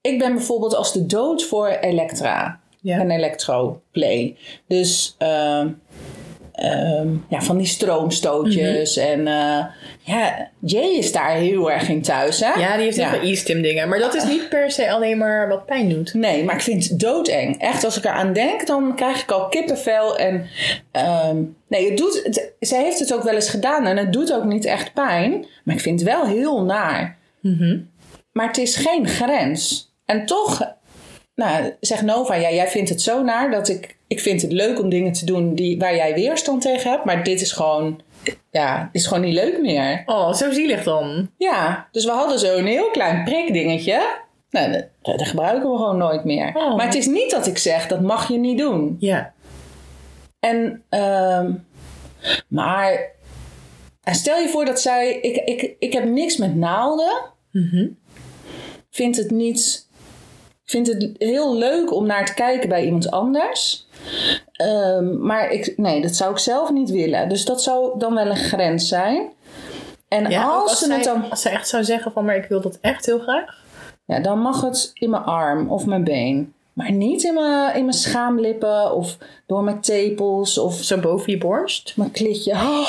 ik 0.00 0.18
ben 0.18 0.34
bijvoorbeeld 0.34 0.74
als 0.74 0.92
de 0.92 1.06
dood 1.06 1.44
voor 1.44 1.66
Elektra. 1.66 2.59
Ja. 2.82 3.00
Een 3.00 3.10
electroplay. 3.10 4.36
Dus 4.66 5.14
ehm, 5.18 5.68
ehm, 6.52 7.08
ja, 7.28 7.40
van 7.40 7.56
die 7.58 7.66
stroomstootjes. 7.66 8.96
En 8.96 9.26
eh, 9.26 9.64
ja, 10.00 10.48
Jay 10.58 10.88
is 10.90 11.12
daar 11.12 11.30
heel 11.34 11.70
erg 11.70 11.88
in 11.88 12.02
thuis. 12.02 12.40
Hè? 12.40 12.60
ja, 12.60 12.74
die 12.74 12.84
heeft 12.84 12.96
heel 12.96 13.04
Ja. 13.06 13.10
veel 13.10 13.30
e-stim 13.30 13.62
dingen. 13.62 13.88
Maar 13.88 13.98
dat 13.98 14.14
is 14.14 14.24
niet 14.24 14.48
per 14.48 14.70
se 14.70 14.90
alleen 14.90 15.18
maar 15.18 15.48
wat 15.48 15.66
pijn 15.66 15.88
doet. 15.88 16.14
Nee, 16.14 16.44
maar 16.44 16.54
ik 16.54 16.60
vind 16.60 16.88
het 16.88 17.00
doodeng. 17.00 17.58
Echt, 17.60 17.84
als 17.84 17.96
ik 17.96 18.04
eraan 18.04 18.32
denk, 18.32 18.66
dan 18.66 18.92
krijg 18.96 19.22
ik 19.22 19.30
al 19.30 19.48
kippenvel. 19.48 20.18
En 20.18 20.46
ehm, 20.90 21.36
nee, 21.68 21.88
het 21.88 21.96
doet, 21.98 22.20
het, 22.24 22.52
ze 22.60 22.76
heeft 22.76 22.98
het 22.98 23.14
ook 23.14 23.22
wel 23.22 23.34
eens 23.34 23.50
gedaan 23.50 23.86
en 23.86 23.96
het 23.96 24.12
doet 24.12 24.32
ook 24.32 24.44
niet 24.44 24.64
echt 24.64 24.92
pijn. 24.92 25.46
Maar 25.64 25.74
ik 25.74 25.80
vind 25.80 26.00
het 26.00 26.08
wel 26.08 26.26
heel 26.26 26.64
naar. 26.64 27.18
Maar 28.32 28.46
het 28.46 28.58
is 28.58 28.76
geen 28.76 29.08
grens. 29.08 29.92
En 30.04 30.26
toch, 30.26 30.74
nou, 31.40 31.72
zegt 31.80 32.02
Nova, 32.02 32.34
ja, 32.34 32.50
jij 32.50 32.68
vindt 32.68 32.88
het 32.88 33.02
zo 33.02 33.22
naar 33.22 33.50
dat 33.50 33.68
ik, 33.68 33.96
ik 34.06 34.20
vind 34.20 34.42
het 34.42 34.52
leuk 34.52 34.78
om 34.78 34.88
dingen 34.88 35.12
te 35.12 35.24
doen 35.24 35.54
die, 35.54 35.78
waar 35.78 35.94
jij 35.94 36.14
weerstand 36.14 36.62
tegen 36.62 36.90
hebt. 36.90 37.04
Maar 37.04 37.24
dit 37.24 37.40
is 37.40 37.52
gewoon, 37.52 38.00
ja, 38.50 38.88
is 38.92 39.06
gewoon 39.06 39.24
niet 39.24 39.34
leuk 39.34 39.60
meer. 39.60 40.02
Oh, 40.06 40.32
zo 40.32 40.50
zielig 40.50 40.82
dan. 40.82 41.30
Ja, 41.36 41.88
dus 41.92 42.04
we 42.04 42.10
hadden 42.10 42.38
zo'n 42.38 42.64
heel 42.64 42.90
klein 42.90 43.24
prikdingetje. 43.24 44.18
Nou, 44.50 44.72
dat, 44.72 44.86
dat 45.02 45.28
gebruiken 45.28 45.70
we 45.70 45.76
gewoon 45.76 45.96
nooit 45.96 46.24
meer. 46.24 46.50
Oh. 46.54 46.76
Maar 46.76 46.86
het 46.86 46.94
is 46.94 47.06
niet 47.06 47.30
dat 47.30 47.46
ik 47.46 47.58
zeg, 47.58 47.86
dat 47.86 48.00
mag 48.00 48.28
je 48.28 48.38
niet 48.38 48.58
doen. 48.58 48.96
Ja. 48.98 49.32
En 50.40 50.82
ehm, 50.88 51.52
Maar 52.48 53.10
en 54.02 54.14
stel 54.14 54.38
je 54.38 54.48
voor 54.48 54.64
dat 54.64 54.80
zij... 54.80 55.18
Ik, 55.20 55.36
ik, 55.36 55.74
ik 55.78 55.92
heb 55.92 56.04
niks 56.04 56.36
met 56.36 56.54
naalden. 56.56 57.20
Vind 58.90 59.16
het 59.16 59.30
niet... 59.30 59.88
Vind 60.70 60.86
het 60.86 61.10
heel 61.18 61.56
leuk 61.56 61.92
om 61.92 62.06
naar 62.06 62.26
te 62.26 62.34
kijken 62.34 62.68
bij 62.68 62.84
iemand 62.84 63.10
anders. 63.10 63.86
Ehm, 64.52 65.26
maar 65.26 65.50
ik, 65.50 65.74
nee, 65.76 66.00
dat 66.02 66.14
zou 66.14 66.30
ik 66.30 66.38
zelf 66.38 66.70
niet 66.70 66.90
willen. 66.90 67.28
Dus 67.28 67.44
dat 67.44 67.62
zou 67.62 67.98
dan 67.98 68.14
wel 68.14 68.26
een 68.26 68.36
grens 68.36 68.88
zijn. 68.88 69.28
En 70.08 70.30
Ja, 70.30 70.44
als, 70.48 70.70
als, 70.70 70.78
ze 70.78 70.84
zij, 70.86 70.94
het 70.94 71.04
dan... 71.04 71.30
als 71.30 71.42
zij 71.42 71.52
echt 71.52 71.68
zou 71.68 71.84
zeggen 71.84 72.12
van, 72.12 72.24
maar 72.24 72.36
ik 72.36 72.44
wil 72.48 72.60
dat 72.60 72.78
echt 72.80 73.06
heel 73.06 73.18
graag. 73.18 73.58
Ja, 74.06 74.20
dan 74.20 74.38
mag 74.38 74.60
het 74.60 74.90
in 74.94 75.10
mijn 75.10 75.22
arm 75.22 75.70
of 75.70 75.86
mijn 75.86 76.04
been. 76.04 76.54
Maar 76.72 76.92
niet 76.92 77.22
in 77.22 77.34
mijn, 77.34 77.74
in 77.74 77.84
mijn 77.84 77.96
schaamlippen 77.96 78.94
of 78.94 79.16
door 79.46 79.62
mijn 79.62 79.80
tepels 79.80 80.58
of 80.58 80.74
Zo 80.74 80.98
boven 80.98 81.32
je 81.32 81.38
borst. 81.38 81.92
mijn 81.96 82.10
klitje. 82.10 82.52
Oh, 82.52 82.88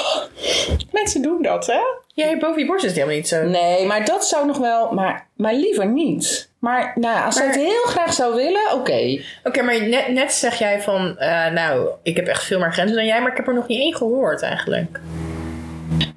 mensen 0.91 1.21
doen 1.21 1.41
dat, 1.41 1.67
hè? 1.67 1.79
Ja, 2.13 2.37
boven 2.37 2.61
je 2.61 2.65
borst 2.67 2.83
is 2.83 2.89
het 2.89 2.99
helemaal 2.99 3.17
niet 3.17 3.27
zo. 3.27 3.43
Nee, 3.43 3.85
maar 3.85 4.05
dat 4.05 4.25
zou 4.25 4.45
nog 4.45 4.57
wel... 4.57 4.91
Maar, 4.91 5.27
maar 5.35 5.53
liever 5.53 5.87
niet. 5.87 6.49
Maar 6.59 6.91
nou, 6.95 7.25
als 7.25 7.35
zij 7.35 7.45
het 7.45 7.55
heel 7.55 7.83
graag 7.83 8.13
zou 8.13 8.35
willen, 8.35 8.73
oké. 8.73 9.21
Oké, 9.43 9.61
maar 9.61 9.87
net, 9.87 10.07
net 10.07 10.31
zeg 10.31 10.59
jij 10.59 10.81
van, 10.81 11.17
eh, 11.17 11.51
nou, 11.51 11.89
ik 12.03 12.15
heb 12.15 12.27
echt 12.27 12.43
veel 12.43 12.59
meer 12.59 12.73
grenzen 12.73 12.95
dan 12.95 13.05
jij, 13.05 13.21
maar 13.21 13.31
ik 13.31 13.37
heb 13.37 13.47
er 13.47 13.53
nog 13.53 13.67
niet 13.67 13.79
één 13.79 13.95
gehoord 13.95 14.41
eigenlijk. 14.41 14.99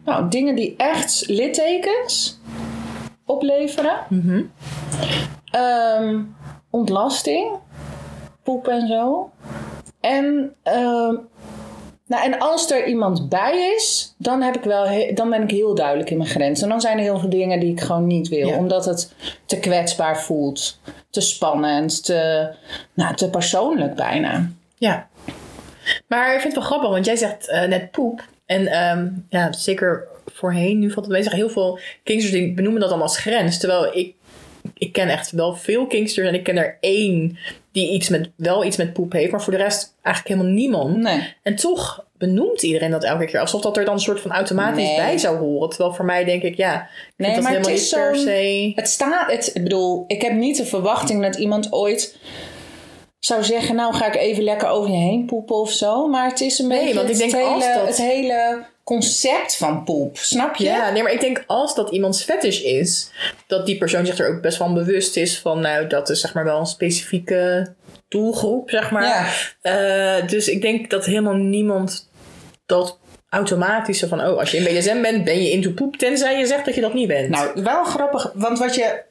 Nou, 0.04 0.28
dingen 0.28 0.54
die 0.54 0.74
echt 0.76 1.24
littekens 1.26 2.40
opleveren. 3.26 3.96
Ehm, 5.50 6.20
ontlasting. 6.70 7.56
Poep 8.42 8.68
en 8.68 8.86
zo. 8.86 9.30
En, 10.00 10.54
ehm, 10.62 11.14
nou, 12.14 12.32
en 12.32 12.38
als 12.38 12.70
er 12.70 12.86
iemand 12.86 13.28
bij 13.28 13.74
is, 13.76 14.14
dan, 14.16 14.42
heb 14.42 14.56
ik 14.56 14.62
wel 14.62 15.14
dan 15.14 15.30
ben 15.30 15.42
ik 15.42 15.50
heel 15.50 15.74
duidelijk 15.74 16.10
in 16.10 16.16
mijn 16.16 16.28
grens. 16.28 16.62
En 16.62 16.68
dan 16.68 16.80
zijn 16.80 16.96
er 16.96 17.02
heel 17.02 17.18
veel 17.18 17.28
dingen 17.28 17.60
die 17.60 17.72
ik 17.72 17.80
gewoon 17.80 18.06
niet 18.06 18.28
wil. 18.28 18.48
Ja. 18.48 18.56
Omdat 18.56 18.84
het 18.84 19.12
te 19.46 19.58
kwetsbaar 19.58 20.20
voelt. 20.20 20.78
Te 21.10 21.20
spannend. 21.20 22.04
Te, 22.04 22.50
nou, 22.94 23.14
te 23.14 23.30
persoonlijk 23.30 23.94
bijna. 23.94 24.50
Ja. 24.78 25.08
Maar 26.06 26.34
ik 26.34 26.40
vind 26.40 26.54
het 26.54 26.54
wel 26.54 26.70
grappig, 26.70 26.90
want 26.90 27.04
jij 27.04 27.16
zegt 27.16 27.48
eh, 27.48 27.68
net 27.68 27.90
poep. 27.90 28.24
En 28.46 28.66
ehm, 28.66 29.08
ja, 29.28 29.52
zeker 29.52 30.06
voorheen, 30.26 30.78
nu 30.78 30.90
valt 30.90 31.04
het 31.04 31.14
mee, 31.14 31.22
zeggen 31.22 31.40
heel 31.40 31.50
veel 31.50 31.78
kinksters 32.02 32.34
die 32.34 32.54
benoemen 32.54 32.80
dat 32.80 32.90
dan 32.90 33.02
als 33.02 33.18
grens. 33.18 33.58
Terwijl 33.58 33.96
ik, 33.96 34.14
ik 34.74 34.92
ken 34.92 35.08
echt 35.08 35.30
wel 35.30 35.54
veel 35.54 35.86
kinksters 35.86 36.28
en 36.28 36.34
ik 36.34 36.42
ken 36.42 36.56
er 36.56 36.76
één 36.80 37.38
die 37.72 37.90
iets 37.92 38.08
met, 38.08 38.30
wel 38.36 38.64
iets 38.64 38.76
met 38.76 38.92
poep 38.92 39.12
heeft, 39.12 39.30
maar 39.30 39.42
voor 39.42 39.52
de 39.52 39.58
rest 39.58 39.94
eigenlijk 40.02 40.36
helemaal 40.36 40.56
niemand. 40.58 40.96
Nee. 40.96 41.34
En 41.42 41.54
toch 41.56 42.04
benoemt 42.18 42.62
iedereen 42.62 42.90
dat 42.90 43.04
elke 43.04 43.24
keer, 43.24 43.40
alsof 43.40 43.60
dat 43.60 43.76
er 43.76 43.84
dan 43.84 43.94
een 43.94 44.00
soort 44.00 44.20
van 44.20 44.30
automatisch 44.32 44.84
Nee. 44.86 44.96
bij 44.96 45.18
zou 45.18 45.36
horen. 45.38 45.68
Terwijl 45.68 45.92
voor 45.94 46.04
mij 46.04 46.24
denk 46.24 46.42
ik, 46.42 46.56
ja, 46.56 46.82
ik 47.16 47.26
Nee, 47.26 47.40
maar 47.40 47.52
het 47.54 47.66
is 47.68 47.88
per 47.90 48.16
se... 48.16 48.72
Het 48.74 48.88
staat, 48.88 49.30
het, 49.30 49.50
ik 49.54 49.62
bedoel, 49.62 50.04
ik 50.06 50.22
heb 50.22 50.32
niet 50.32 50.56
de 50.56 50.64
verwachting 50.66 51.22
dat 51.22 51.36
iemand 51.36 51.72
ooit 51.72 52.16
zou 53.18 53.44
zeggen, 53.44 53.74
nou 53.76 53.94
ga 53.94 54.06
ik 54.06 54.14
even 54.16 54.42
lekker 54.44 54.68
over 54.68 54.90
je 54.90 54.96
heen 54.96 55.26
poepen 55.26 55.56
of 55.56 55.70
zo. 55.70 56.08
Maar 56.08 56.28
het 56.28 56.40
is 56.40 56.58
een 56.58 56.68
Nee, 56.68 56.78
beetje 56.78 56.94
want 56.94 57.10
ik 57.10 57.16
denk 57.18 57.32
hele, 57.32 57.74
dat- 57.74 57.86
het 57.86 57.96
hele 57.96 58.64
concept 58.84 59.56
van 59.56 59.84
poep, 59.84 60.16
snap 60.16 60.56
je? 60.56 60.64
Ja, 60.64 60.90
nee, 60.90 61.02
maar 61.02 61.12
ik 61.12 61.20
denk 61.20 61.44
als 61.46 61.74
dat 61.74 61.90
iemands 61.90 62.22
fetish 62.22 62.60
is, 62.60 63.10
dat 63.46 63.66
die 63.66 63.78
persoon 63.78 64.06
zich 64.06 64.18
er 64.18 64.28
ook 64.28 64.42
best 64.42 64.56
van 64.56 64.74
bewust 64.74 65.16
is 65.16 65.38
van, 65.38 65.60
nou, 65.60 65.86
dat 65.86 66.10
is 66.10 66.20
zeg 66.20 66.34
maar 66.34 66.44
wel 66.44 66.58
een 66.58 66.66
specifieke 66.66 67.72
doelgroep, 68.08 68.70
zeg 68.70 68.90
maar. 68.90 69.04
Ja. 69.04 69.26
Eh, 69.60 70.28
dus 70.28 70.48
ik 70.48 70.62
denk 70.62 70.90
dat 70.90 71.04
helemaal 71.04 71.34
niemand 71.34 72.08
dat 72.66 72.98
automatisch 73.28 73.98
zo 73.98 74.06
van, 74.06 74.20
oh, 74.20 74.38
als 74.38 74.50
je 74.50 74.56
in 74.56 74.64
BDSM 74.64 75.02
bent, 75.02 75.24
ben 75.24 75.42
je 75.42 75.50
into 75.50 75.70
poep, 75.70 75.96
tenzij 75.96 76.38
je 76.38 76.46
zegt 76.46 76.64
dat 76.64 76.74
je 76.74 76.80
dat 76.80 76.94
niet 76.94 77.08
bent. 77.08 77.28
Nou, 77.28 77.62
wel 77.62 77.84
grappig, 77.84 78.32
want 78.34 78.58
wat 78.58 78.74
je, 78.74 79.02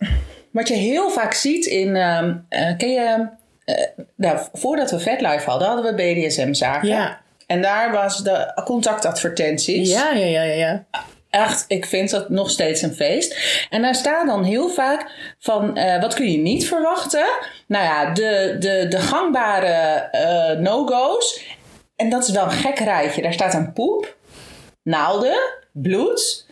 wat 0.51 0.67
je 0.67 0.73
heel 0.73 1.09
vaak 1.09 1.33
ziet 1.33 1.65
in, 1.65 1.95
ehm, 1.95 2.35
eh, 2.49 2.77
ken 2.77 2.91
je, 2.91 3.27
eh, 3.65 3.87
nou, 4.15 4.39
voordat 4.53 4.91
we 4.91 4.99
VetLife 4.99 5.49
hadden, 5.49 5.67
hadden 5.67 5.95
we 5.95 6.03
BDSM-zaken. 6.03 6.87
ja. 6.87 7.21
En 7.53 7.61
daar 7.61 7.91
was 7.91 8.17
de 8.17 8.61
contactadvertenties. 8.63 9.91
Ja, 9.91 10.11
ja, 10.11 10.25
ja, 10.25 10.41
ja, 10.41 10.53
ja. 10.53 10.85
Echt, 11.29 11.65
ik 11.67 11.85
vind 11.85 12.09
dat 12.09 12.29
nog 12.29 12.49
steeds 12.49 12.81
een 12.81 12.93
feest. 12.93 13.37
En 13.69 13.81
daar 13.81 13.95
staat 13.95 14.27
dan 14.27 14.43
heel 14.43 14.69
vaak 14.69 15.09
van, 15.39 15.77
eh, 15.77 16.01
wat 16.01 16.13
kun 16.13 16.31
je 16.31 16.37
niet 16.37 16.67
verwachten? 16.67 17.25
Nou 17.67 17.83
ja, 17.83 18.13
de, 18.13 18.55
de, 18.59 18.85
de 18.89 18.99
gangbare 18.99 19.67
eh, 20.11 20.59
no-go's. 20.59 21.43
En 21.95 22.09
dat 22.09 22.23
is 22.23 22.29
wel 22.29 22.43
een 22.43 22.51
gek 22.51 22.79
rijtje. 22.79 23.21
Daar 23.21 23.33
staat 23.33 23.53
een 23.53 23.73
poep, 23.73 24.15
naalden, 24.83 25.39
bloed, 25.71 26.45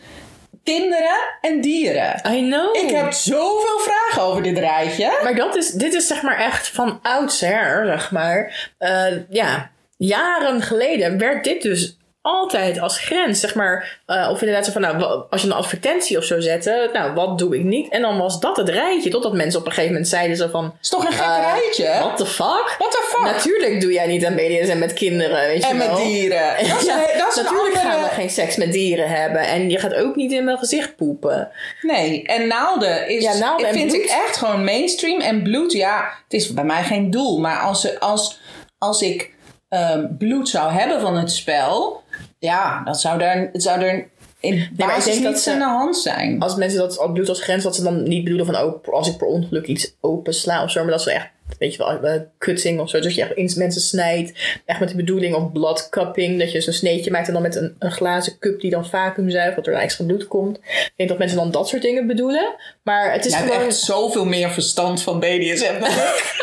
kinderen 0.64 1.18
en 1.40 1.60
dieren. 1.60 2.20
I 2.28 2.48
know. 2.48 2.76
Ik 2.76 2.90
heb 2.90 3.12
zoveel 3.12 3.78
vragen 3.78 4.22
over 4.22 4.42
dit 4.42 4.58
rijtje. 4.58 5.20
Maar 5.22 5.34
dat 5.34 5.56
is, 5.56 5.70
dit 5.70 5.94
is 5.94 6.06
zeg 6.06 6.22
maar 6.22 6.38
echt 6.38 6.68
van 6.68 6.98
oudsher, 7.02 7.86
zeg 7.86 8.10
maar. 8.10 8.70
Eh, 8.78 9.28
ja, 9.28 9.71
jaren 10.06 10.62
geleden 10.62 11.18
werd 11.18 11.44
dit 11.44 11.62
dus 11.62 11.96
altijd 12.22 12.80
als 12.80 12.98
grens, 12.98 13.40
zeg 13.40 13.54
maar. 13.54 14.00
eh, 14.06 14.28
of 14.30 14.40
inderdaad 14.40 14.64
zo 14.66 14.72
van, 14.72 14.80
nou, 14.80 15.22
als 15.30 15.40
je 15.42 15.46
een 15.46 15.52
advertentie 15.52 16.18
of 16.18 16.24
zo 16.24 16.40
zette, 16.40 16.90
nou, 16.92 17.12
wat 17.14 17.38
doe 17.38 17.56
ik 17.56 17.64
niet? 17.64 17.88
En 17.92 18.00
dan 18.02 18.18
was 18.18 18.40
dat 18.40 18.56
het 18.56 18.68
rijtje, 18.68 19.10
totdat 19.10 19.32
mensen 19.32 19.60
op 19.60 19.66
een 19.66 19.72
gegeven 19.72 19.92
moment 19.92 20.10
zeiden 20.10 20.36
zo 20.36 20.48
van... 20.48 20.74
is 20.80 20.88
toch 20.88 21.04
een 21.04 21.12
gek 21.12 21.26
eh, 21.26 21.38
rijtje? 21.52 21.84
What 22.00 22.16
the 22.16 22.26
fuck? 22.26 22.74
What 22.78 22.90
the 22.90 23.06
fuck? 23.08 23.24
Natuurlijk 23.24 23.80
doe 23.80 23.92
jij 23.92 24.06
niet 24.06 24.24
aan 24.24 24.34
BDSM 24.34 24.78
met 24.78 24.92
kinderen, 24.92 25.46
weet 25.46 25.62
je 25.62 25.68
en 25.68 25.76
met 25.76 25.96
dieren. 25.96 26.54
Dat 26.68 26.80
is, 26.80 26.86
Ja, 26.86 26.96
dat 27.18 27.34
natuurlijk 27.36 27.74
andere... 27.76 27.78
gaan 27.78 28.02
we 28.02 28.08
geen 28.08 28.30
seks 28.30 28.56
met 28.56 28.72
dieren 28.72 29.08
hebben. 29.08 29.40
En 29.40 29.70
je 29.70 29.78
gaat 29.78 29.94
ook 29.94 30.16
niet 30.16 30.32
in 30.32 30.44
mijn 30.44 30.58
gezicht 30.58 30.96
poepen. 30.96 31.50
Nee, 31.80 32.22
en 32.22 32.46
naalden 32.46 33.08
is, 33.08 33.22
Ja, 33.22 33.36
naalden 33.36 33.66
en 33.66 33.74
vind 33.74 33.88
bloed. 33.90 34.02
ik 34.02 34.08
echt 34.26 34.36
gewoon 34.36 34.64
mainstream. 34.64 35.20
En 35.20 35.42
bloed, 35.42 35.72
ja, 35.72 36.12
het 36.24 36.32
is 36.32 36.52
bij 36.52 36.64
mij 36.64 36.82
geen 36.82 37.10
doel. 37.10 37.38
Maar 37.40 37.60
als, 37.60 38.00
als, 38.00 38.40
als 38.78 39.02
ik 39.02 39.30
ehm, 39.72 40.16
bloed 40.18 40.48
zou 40.48 40.72
hebben 40.72 41.00
van 41.00 41.16
het 41.16 41.32
spel, 41.32 42.02
ja, 42.38 42.84
dan 42.84 42.94
zou 42.94 43.20
er, 43.20 43.50
zou 43.52 43.80
er 43.80 44.08
in 44.40 44.68
basis 44.76 45.22
dat 45.22 45.32
niets 45.32 45.48
aan 45.48 45.58
de 45.58 45.64
hand 45.64 45.96
zijn. 45.96 46.40
als 46.40 46.56
mensen 46.56 46.78
dat 46.78 46.98
als 46.98 47.12
bloed 47.12 47.28
als 47.28 47.42
grens, 47.42 47.62
dat 47.62 47.76
ze 47.76 47.82
dan 47.82 48.02
niet 48.02 48.24
bedoelen 48.24 48.46
van, 48.46 48.56
oh, 48.56 48.94
als 48.94 49.08
ik 49.08 49.16
per 49.16 49.26
ongeluk 49.26 49.66
iets 49.66 49.94
opensla 50.00 50.62
of 50.62 50.70
zo, 50.70 50.82
maar 50.82 50.92
dat 50.92 51.02
ze 51.02 51.12
echt, 51.12 51.28
weet 51.58 51.74
je 51.74 51.98
wel, 52.00 52.26
cutting 52.38 52.80
of 52.80 52.88
zo, 52.88 53.00
dat 53.00 53.14
je 53.14 53.22
echt 53.22 53.56
mensen 53.56 53.80
snijdt, 53.80 54.32
echt 54.64 54.80
met 54.80 54.88
de 54.88 54.96
bedoeling 54.96 55.34
of 55.34 55.52
blood 55.52 55.88
cupping, 55.88 56.38
dat 56.38 56.52
je 56.52 56.60
zo'n 56.60 56.72
sneetje 56.72 57.10
maakt 57.10 57.26
en 57.26 57.32
dan 57.32 57.42
met 57.42 57.56
een, 57.56 57.76
een 57.78 57.92
glazen 57.92 58.38
cup 58.38 58.60
die 58.60 58.70
dan 58.70 58.86
vacuüm 58.86 59.30
zuigt, 59.30 59.56
dat 59.56 59.66
er 59.66 59.74
extra 59.74 60.04
bloed 60.04 60.28
komt. 60.28 60.56
Ik 60.56 60.92
denk 60.96 61.08
dat 61.08 61.18
mensen 61.18 61.36
dan 61.36 61.50
dat 61.50 61.68
soort 61.68 61.82
dingen 61.82 62.06
bedoelen, 62.06 62.54
maar 62.82 63.12
het 63.12 63.24
is 63.24 63.34
hebt 63.34 63.50
gewoon... 63.50 63.66
echt 63.66 63.76
zoveel 63.76 64.24
meer 64.24 64.50
verstand 64.50 65.02
van 65.02 65.18
BDSM 65.18 65.80
dan 65.80 65.90
ik. 65.90 66.34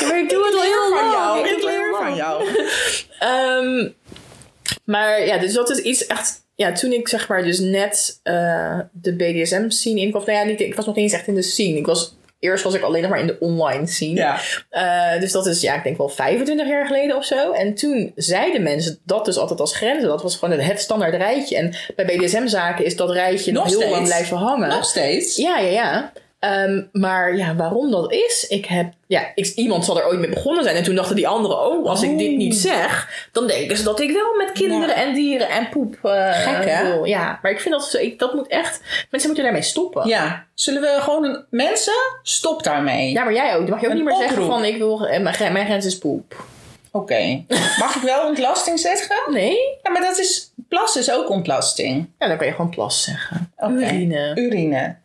maar 0.08 0.18
ik 0.18 0.28
doe 0.28 0.44
het 0.44 0.54
al 0.54 0.62
heel 0.62 0.96
van 0.96 1.04
lang. 1.04 1.12
jou. 1.12 1.48
Ik 1.48 1.64
leer 1.64 1.94
van 2.00 2.14
jou. 2.14 2.44
Ehm, 3.18 3.88
maar 4.84 5.26
ja, 5.26 5.38
dus 5.38 5.52
dat 5.52 5.70
is 5.70 5.78
iets 5.78 6.06
echt. 6.06 6.40
Ja, 6.54 6.72
toen 6.72 6.92
ik 6.92 7.08
zeg 7.08 7.28
maar 7.28 7.42
dus 7.42 7.58
net 7.58 8.20
eh, 8.22 8.78
de 8.92 9.14
BDSM 9.14 9.68
scene 9.68 10.00
inkwam. 10.00 10.22
Nou 10.26 10.38
ja, 10.38 10.44
niet, 10.44 10.60
ik 10.60 10.74
was 10.74 10.86
nog 10.86 10.94
niet 10.94 11.04
eens 11.04 11.12
echt 11.12 11.26
in 11.26 11.34
de 11.34 11.42
scene. 11.42 11.78
Ik 11.78 11.86
was, 11.86 12.14
eerst 12.42 12.64
was 12.64 12.74
ik 12.74 12.82
alleen 12.82 13.02
nog 13.02 13.10
maar 13.10 13.20
in 13.20 13.26
de 13.26 13.36
online 13.40 13.86
scene. 13.86 14.14
Ja. 14.14 14.40
Eh, 14.70 15.20
dus 15.20 15.32
dat 15.32 15.46
is, 15.46 15.60
ja, 15.60 15.74
ik 15.74 15.82
denk 15.82 15.96
wel 15.96 16.08
25 16.08 16.66
jaar 16.68 16.86
geleden 16.86 17.16
of 17.16 17.24
zo. 17.24 17.52
En 17.52 17.74
toen 17.74 18.12
zeiden 18.16 18.62
mensen 18.62 18.98
dat 19.04 19.24
dus 19.24 19.36
altijd 19.36 19.60
als 19.60 19.76
grenzen. 19.76 20.08
Dat 20.08 20.22
was 20.22 20.36
gewoon 20.36 20.58
het, 20.58 20.66
het 20.66 20.80
standaard 20.80 21.14
rijtje. 21.14 21.56
En 21.56 21.74
bij 21.96 22.04
BDSM-zaken 22.04 22.84
is 22.84 22.96
dat 22.96 23.10
rijtje 23.10 23.52
nog, 23.52 23.62
Nog 23.62 23.72
heel 23.72 23.80
steeds. 23.80 23.94
lang 23.96 24.06
blijven 24.06 24.36
hangen. 24.36 24.68
Nog 24.68 24.84
steeds. 24.84 25.36
Ja, 25.36 25.58
ja, 25.58 25.68
ja. 25.70 26.12
Ehm, 26.42 26.82
maar 26.92 27.36
ja, 27.36 27.54
waarom 27.56 27.90
dat 27.90 28.12
is, 28.12 28.46
ik 28.48 28.64
heb, 28.66 28.92
ja, 29.06 29.22
ik, 29.34 29.46
iemand 29.46 29.84
zal 29.84 29.98
er 29.98 30.06
ooit 30.06 30.18
mee 30.18 30.28
begonnen 30.30 30.64
zijn. 30.64 30.76
En 30.76 30.82
toen 30.82 30.94
dachten 30.94 31.16
die 31.16 31.28
anderen, 31.28 31.58
oh, 31.58 31.88
als 31.88 32.02
ik 32.02 32.18
dit 32.18 32.36
niet 32.36 32.54
zeg, 32.54 33.08
dan 33.32 33.46
denken 33.46 33.76
ze 33.76 33.84
dat 33.84 34.00
ik 34.00 34.10
wel 34.12 34.34
met 34.36 34.52
kinderen 34.52 34.94
en 34.94 35.14
dieren 35.14 35.48
en 35.48 35.68
poep 35.68 35.98
eh, 36.02 36.32
Gek, 36.32 36.64
hè? 36.64 36.92
wil. 36.92 37.04
Ja, 37.04 37.38
maar 37.42 37.50
ik 37.50 37.60
vind 37.60 37.74
dat, 37.74 37.96
ik, 38.00 38.18
dat 38.18 38.34
moet 38.34 38.48
echt, 38.48 38.80
mensen 39.10 39.28
moeten 39.28 39.42
daarmee 39.44 39.62
stoppen. 39.62 40.08
Ja. 40.08 40.46
Zullen 40.54 40.80
we 40.82 40.98
gewoon... 41.00 41.24
Een, 41.24 41.44
mensen, 41.50 41.94
stop 42.22 42.62
daarmee. 42.62 43.12
Ja, 43.12 43.24
maar 43.24 43.34
jij 43.34 43.54
ook. 43.54 43.60
Dan 43.60 43.70
mag 43.70 43.80
je 43.80 43.86
ook 43.86 43.92
Een 43.92 43.98
niet 43.98 44.08
meer 44.08 44.16
zeggen 44.16 44.46
van, 44.46 44.64
ik 44.64 44.76
wil, 44.76 45.06
eh, 45.06 45.20
mijn, 45.20 45.34
gren- 45.34 45.52
mijn 45.52 45.66
grens 45.66 45.86
is 45.86 45.98
poep. 45.98 46.44
Oké. 46.90 47.44
Mag 47.78 47.96
ik 47.96 48.02
wel 48.02 48.26
ontlasting 48.26 48.80
zeggen? 48.80 49.16
Nee? 49.32 49.56
Ja, 49.82 49.90
maar 49.90 50.02
dat 50.02 50.18
is... 50.18 50.50
Plas 50.68 50.96
is 50.96 51.10
ook 51.10 51.30
ontlasting. 51.30 52.10
Ja, 52.18 52.28
dan 52.28 52.36
kan 52.36 52.46
je 52.46 52.52
gewoon 52.52 52.70
plas 52.70 53.02
zeggen. 53.02 53.52
Urine. 53.68 54.32
Urine. 54.34 54.96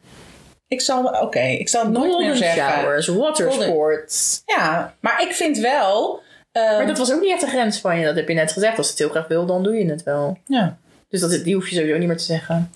Ik 0.68 0.82
zal, 0.82 1.04
oké, 1.06 1.40
ik 1.40 1.70
zal 1.70 1.82
het 1.84 1.92
nooit 1.92 2.06
meer 2.06 2.14
Golden 2.16 2.38
zeggen. 2.38 2.80
showers, 2.80 3.08
watersports. 3.08 4.42
Ja, 4.46 4.94
maar 5.00 5.22
ik 5.22 5.32
vind 5.34 5.58
wel. 5.58 6.22
eh, 6.52 6.62
Maar 6.64 6.88
dat 6.88 6.98
was 6.98 7.14
ook 7.14 7.22
niet 7.22 7.32
echt 7.32 7.42
de 7.42 7.48
grens 7.48 7.80
van 7.80 8.00
je. 8.00 8.06
Dat 8.06 8.16
heb 8.16 8.28
je 8.28 8.34
net 8.34 8.52
gezegd. 8.52 8.78
Als 8.78 8.86
je 8.86 8.92
het 8.92 9.02
heel 9.02 9.10
graag 9.10 9.28
wil, 9.28 9.46
dan 9.46 9.64
doe 9.64 9.76
je 9.76 9.90
het 9.90 10.04
wel. 10.04 10.38
ja, 10.46 10.78
Dus 11.10 11.22
dat, 11.22 11.44
die 11.44 11.56
hoef 11.56 11.70
je 11.70 11.76
sowieso 11.76 11.98
niet 11.98 12.08
meer 12.08 12.18
te 12.18 12.24
zeggen. 12.24 12.72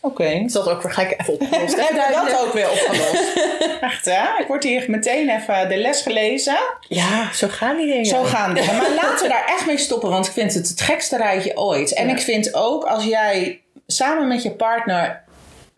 Oké. 0.00 0.40
Dus 0.42 0.52
dat 0.52 0.68
ook 0.68 0.82
weer 0.82 0.92
gelijk 0.92 1.20
even 1.20 1.32
opgelost. 1.32 1.74
We 1.76 1.82
hebben 1.82 2.12
dat 2.24 2.40
ook 2.40 2.52
weer 2.52 2.70
opgelost. 2.70 3.32
Echt 3.80 4.04
hè? 4.04 4.40
Ik 4.42 4.46
word 4.46 4.62
hier 4.64 4.84
meteen 4.88 5.28
even 5.30 5.68
de 5.68 5.76
les 5.76 6.02
gelezen. 6.02 6.56
Ja, 6.88 7.32
zo 7.32 7.48
gaan 7.50 7.76
die 7.76 7.86
dingen. 7.86 8.04
Zo 8.06 8.22
gaan 8.22 8.54
dingen. 8.54 8.76
Maar 8.76 8.94
laten 9.02 9.22
we 9.22 9.28
daar 9.28 9.44
echt 9.46 9.66
mee 9.66 9.78
stoppen, 9.78 10.10
want 10.10 10.26
ik 10.26 10.32
vind 10.32 10.54
het 10.54 10.68
het 10.68 10.80
gekste 10.80 11.16
rijtje 11.16 11.56
ooit. 11.56 11.92
En 11.94 12.06
Ja. 12.06 12.12
ik 12.14 12.20
vind 12.20 12.54
ook 12.54 12.84
als 12.84 13.04
jij 13.04 13.60
samen 13.86 14.28
met 14.28 14.42
je 14.42 14.50
partner, 14.50 15.22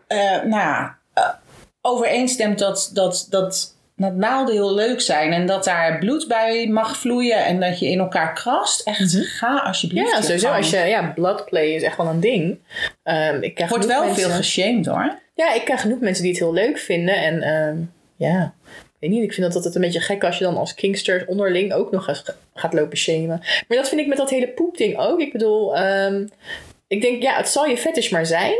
eh, 0.07 0.19
nou 0.19 0.49
ja, 0.49 0.97
overeenstemt 1.81 2.59
dat, 2.59 2.91
dat, 2.93 3.27
dat, 3.29 3.75
dat 3.95 4.15
naalden 4.15 4.53
heel 4.53 4.73
leuk 4.73 5.01
zijn 5.01 5.33
en 5.33 5.45
dat 5.45 5.63
daar 5.63 5.97
bloed 5.97 6.27
bij 6.27 6.67
mag 6.67 6.97
vloeien 6.97 7.45
en 7.45 7.59
dat 7.59 7.79
je 7.79 7.87
in 7.87 7.99
elkaar 7.99 8.33
krast. 8.33 8.87
Echt, 8.87 9.15
ga 9.15 9.57
alsjeblieft. 9.57 10.05
Mhm. 10.05 10.15
Ja, 10.15 10.21
sowieso. 10.21 10.51
Als 10.51 10.69
je, 10.69 10.77
ja, 10.77 11.11
bloodplay 11.15 11.65
is 11.65 11.83
echt 11.83 11.97
wel 11.97 12.07
een 12.07 12.19
ding. 12.19 12.59
Ehm 13.03 13.43
ik 13.43 13.55
krijg 13.55 13.69
Wordt 13.69 13.85
wel 13.85 14.13
veel 14.13 14.29
geshamed 14.29 14.85
hoor. 14.85 15.19
Ja, 15.35 15.53
ik 15.53 15.65
krijg 15.65 15.81
genoeg 15.81 15.99
mensen 15.99 16.23
die 16.23 16.31
het 16.31 16.41
heel 16.41 16.53
leuk 16.53 16.77
vinden. 16.77 17.15
En 17.15 17.41
ehm, 17.41 17.77
ja, 18.15 18.53
ik 18.65 18.95
weet 18.99 19.09
niet. 19.09 19.23
Ik 19.23 19.33
vind 19.33 19.45
dat 19.45 19.55
altijd 19.55 19.75
een 19.75 19.81
beetje 19.81 19.99
gek 19.99 20.23
als 20.23 20.37
je 20.37 20.43
dan 20.43 20.57
als 20.57 20.73
kingsters 20.73 21.25
onderling 21.25 21.73
ook 21.73 21.91
nog 21.91 22.07
eens 22.07 22.23
gaat 22.53 22.73
lopen 22.73 22.97
shamen. 22.97 23.39
Maar 23.67 23.77
dat 23.77 23.89
vind 23.89 24.01
ik 24.01 24.07
met 24.07 24.17
dat 24.17 24.29
hele 24.29 24.47
poepding 24.47 24.97
ook. 24.97 25.19
Ik 25.19 25.31
bedoel, 25.31 25.75
ehm, 25.75 26.25
ik 26.87 27.01
denk, 27.01 27.21
ja, 27.21 27.35
het 27.35 27.49
zal 27.49 27.65
je 27.65 27.77
fetish 27.77 28.09
maar 28.09 28.25
zijn. 28.25 28.57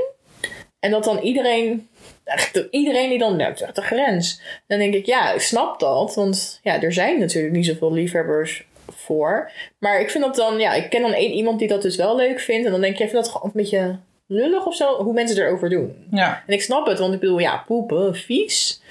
En 0.80 0.92
dat 0.92 1.04
dan 1.04 1.20
iedereen, 1.20 1.89
eigenlijk 2.30 2.68
iedereen 2.72 3.10
die 3.10 3.18
dan, 3.18 3.40
is 3.40 3.62
echt 3.62 3.76
de 3.76 3.82
grens. 3.82 4.42
Dan 4.68 4.78
denk 4.80 4.94
ik, 4.94 5.06
ja, 5.06 5.32
ik 5.32 5.42
snap 5.42 5.80
dat. 5.80 6.16
Want 6.16 6.60
ja, 6.64 6.82
er 6.82 6.94
zijn 6.94 7.20
natuurlijk 7.20 7.54
niet 7.54 7.66
zoveel 7.66 7.94
liefhebbers 7.94 8.68
voor. 8.96 9.52
Maar 9.80 10.00
ik 10.00 10.10
vind 10.10 10.24
dat 10.24 10.36
dan, 10.36 10.60
ja, 10.60 10.74
ik 10.74 10.90
ken 10.90 11.02
dan 11.02 11.14
één 11.14 11.32
iemand 11.32 11.60
die 11.60 11.68
dat 11.68 11.82
dus 11.82 11.96
wel 11.96 12.16
leuk 12.16 12.40
vindt. 12.40 12.66
En 12.66 12.72
dan 12.72 12.82
denk 12.82 12.98
je, 12.98 13.04
ik 13.04 13.10
vind 13.10 13.24
dat 13.24 13.32
gewoon 13.32 13.52
een 13.54 13.62
beetje 13.62 13.98
lullig 14.28 14.66
of 14.66 14.76
zo, 14.76 15.04
hoe 15.04 15.14
mensen 15.14 15.38
erover 15.38 15.70
doen. 15.70 16.08
Ja. 16.12 16.44
En 16.48 16.54
ik 16.54 16.62
snap 16.62 16.86
het, 16.86 17.00
want 17.00 17.14
ik 17.14 17.20
bedoel, 17.20 17.40
ja, 17.40 17.64
poepen, 17.68 18.16
vies. 18.16 18.82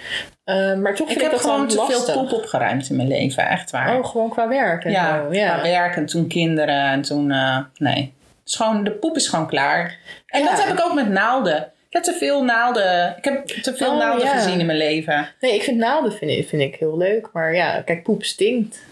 Eh, 0.45 0.75
maar 0.75 0.95
toch 0.95 1.11
Ik 1.11 1.13
vind 1.13 1.17
ik, 1.17 1.21
heb 1.21 1.31
dat 1.31 1.41
gewoon 1.41 1.69
te 1.69 1.85
veel 1.89 2.15
poep 2.15 2.33
opgeruimd 2.33 2.91
in 2.91 2.97
mijn 2.97 3.09
leven, 3.09 3.49
echt 3.49 3.71
waar. 3.71 3.99
Oh, 3.99 4.05
gewoon 4.05 4.31
qua 4.31 4.49
werk 4.49 4.85
en 4.85 4.91
ja, 4.91 5.25
zo. 5.25 5.33
Ja, 5.33 5.55
qua 5.55 5.63
werk 5.63 5.97
en 5.97 6.07
toen 6.07 6.27
kinderen 6.27 6.85
en 6.91 7.03
toen, 7.03 7.31
eh, 7.31 7.59
nee. 7.77 8.15
Het 8.39 8.49
is 8.49 8.55
gewoon, 8.55 8.85
de 8.85 8.91
poep 8.91 9.17
is 9.17 9.29
gewoon 9.29 9.47
klaar. 9.47 9.99
En 10.27 10.43
Ja. 10.43 10.51
dat 10.51 10.65
heb 10.65 10.79
ik 10.79 10.85
ook 10.85 10.95
met 10.95 11.09
naalden. 11.09 11.73
Ik 11.89 11.95
heb 11.95 12.03
te 12.03 12.13
veel 12.15 12.45
naalden, 12.45 13.15
ik 13.17 13.25
heb 13.25 13.47
te 13.47 13.75
veel 13.77 13.91
Oh, 13.93 13.99
naalden 13.99 14.27
ja. 14.27 14.37
gezien 14.37 14.61
in 14.61 14.67
mijn 14.67 14.79
leven. 14.79 15.29
Nee, 15.41 15.55
ik 15.55 15.63
vind 15.63 15.77
naalden 15.77 16.13
vind 16.13 16.31
ik, 16.31 16.49
vind 16.49 16.63
ik 16.63 16.75
heel 16.75 16.97
leuk. 16.97 17.29
Maar 17.33 17.55
ja, 17.55 17.83
kijk, 17.83 18.03
poep 18.03 18.25
stinkt. 18.25 18.87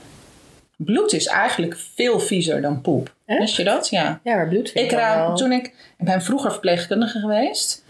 Bloed 0.76 1.12
is 1.12 1.26
eigenlijk 1.26 1.76
veel 1.94 2.20
viezer 2.20 2.60
dan 2.62 2.80
poep. 2.80 3.14
Echt? 3.26 3.38
Wist 3.38 3.56
je 3.56 3.64
dat? 3.64 3.88
Ja. 3.88 4.20
Ja, 4.22 4.34
maar 4.34 4.48
bloed 4.48 4.70
vind 4.70 4.84
Ik 4.84 4.90
ik 4.90 4.90
dan 4.90 5.00
ruim, 5.00 5.26
wel... 5.26 5.36
toen 5.36 5.52
ik, 5.52 5.66
ik 5.98 6.04
ben 6.04 6.22
vroeger 6.22 6.50
verpleegkundige 6.50 7.18
geweest. 7.18 7.84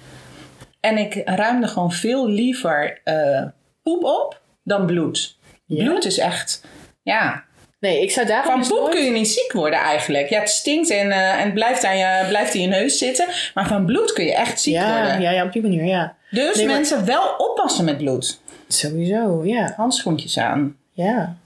En 0.80 0.98
ik 0.98 1.22
ruimde 1.24 1.66
gewoon 1.68 1.92
veel 1.92 2.28
liever 2.28 3.00
eh, 3.04 3.42
poep 3.82 4.04
op 4.04 4.40
dan 4.62 4.86
bloed. 4.86 5.38
Ja? 5.66 5.84
Bloed 5.84 6.04
is 6.04 6.18
echt, 6.18 6.64
ja, 7.02 7.44
Nee, 7.86 8.02
ik 8.02 8.10
zou 8.10 8.26
daarom 8.26 8.50
Van 8.50 8.58
dus 8.58 8.68
poep 8.68 8.78
nooit- 8.78 8.94
kun 8.94 9.04
je 9.04 9.10
niet 9.10 9.28
ziek 9.28 9.52
worden 9.52 9.78
eigenlijk. 9.78 10.28
Ja, 10.28 10.38
het 10.40 10.48
stinkt 10.48 10.90
en, 10.90 11.10
eh, 11.10 11.32
en 11.38 11.44
het 11.44 11.54
blijft, 11.54 11.84
aan 11.84 11.98
je, 11.98 12.24
blijft 12.28 12.54
in 12.54 12.60
je 12.60 12.66
neus 12.66 12.98
zitten. 12.98 13.26
Maar 13.54 13.66
van 13.66 13.84
bloed 13.86 14.12
kun 14.12 14.24
je 14.24 14.34
echt 14.34 14.60
ziek 14.60 14.74
Ja, 14.74 14.98
worden. 15.00 15.20
ja, 15.20 15.30
ja, 15.30 15.44
op 15.44 15.52
die 15.52 15.62
manier, 15.62 15.84
ja. 15.84 16.16
Dus 16.30 16.56
Nee, 16.56 16.66
maar- 16.66 16.74
mensen 16.74 17.04
wel 17.04 17.34
oppassen 17.38 17.84
met 17.84 17.96
bloed. 17.98 18.40
Sowieso, 18.68 19.40
ja. 19.44 19.72
Handschoentjes 19.76 20.38
aan. 20.38 20.76
Ja. 20.92 21.36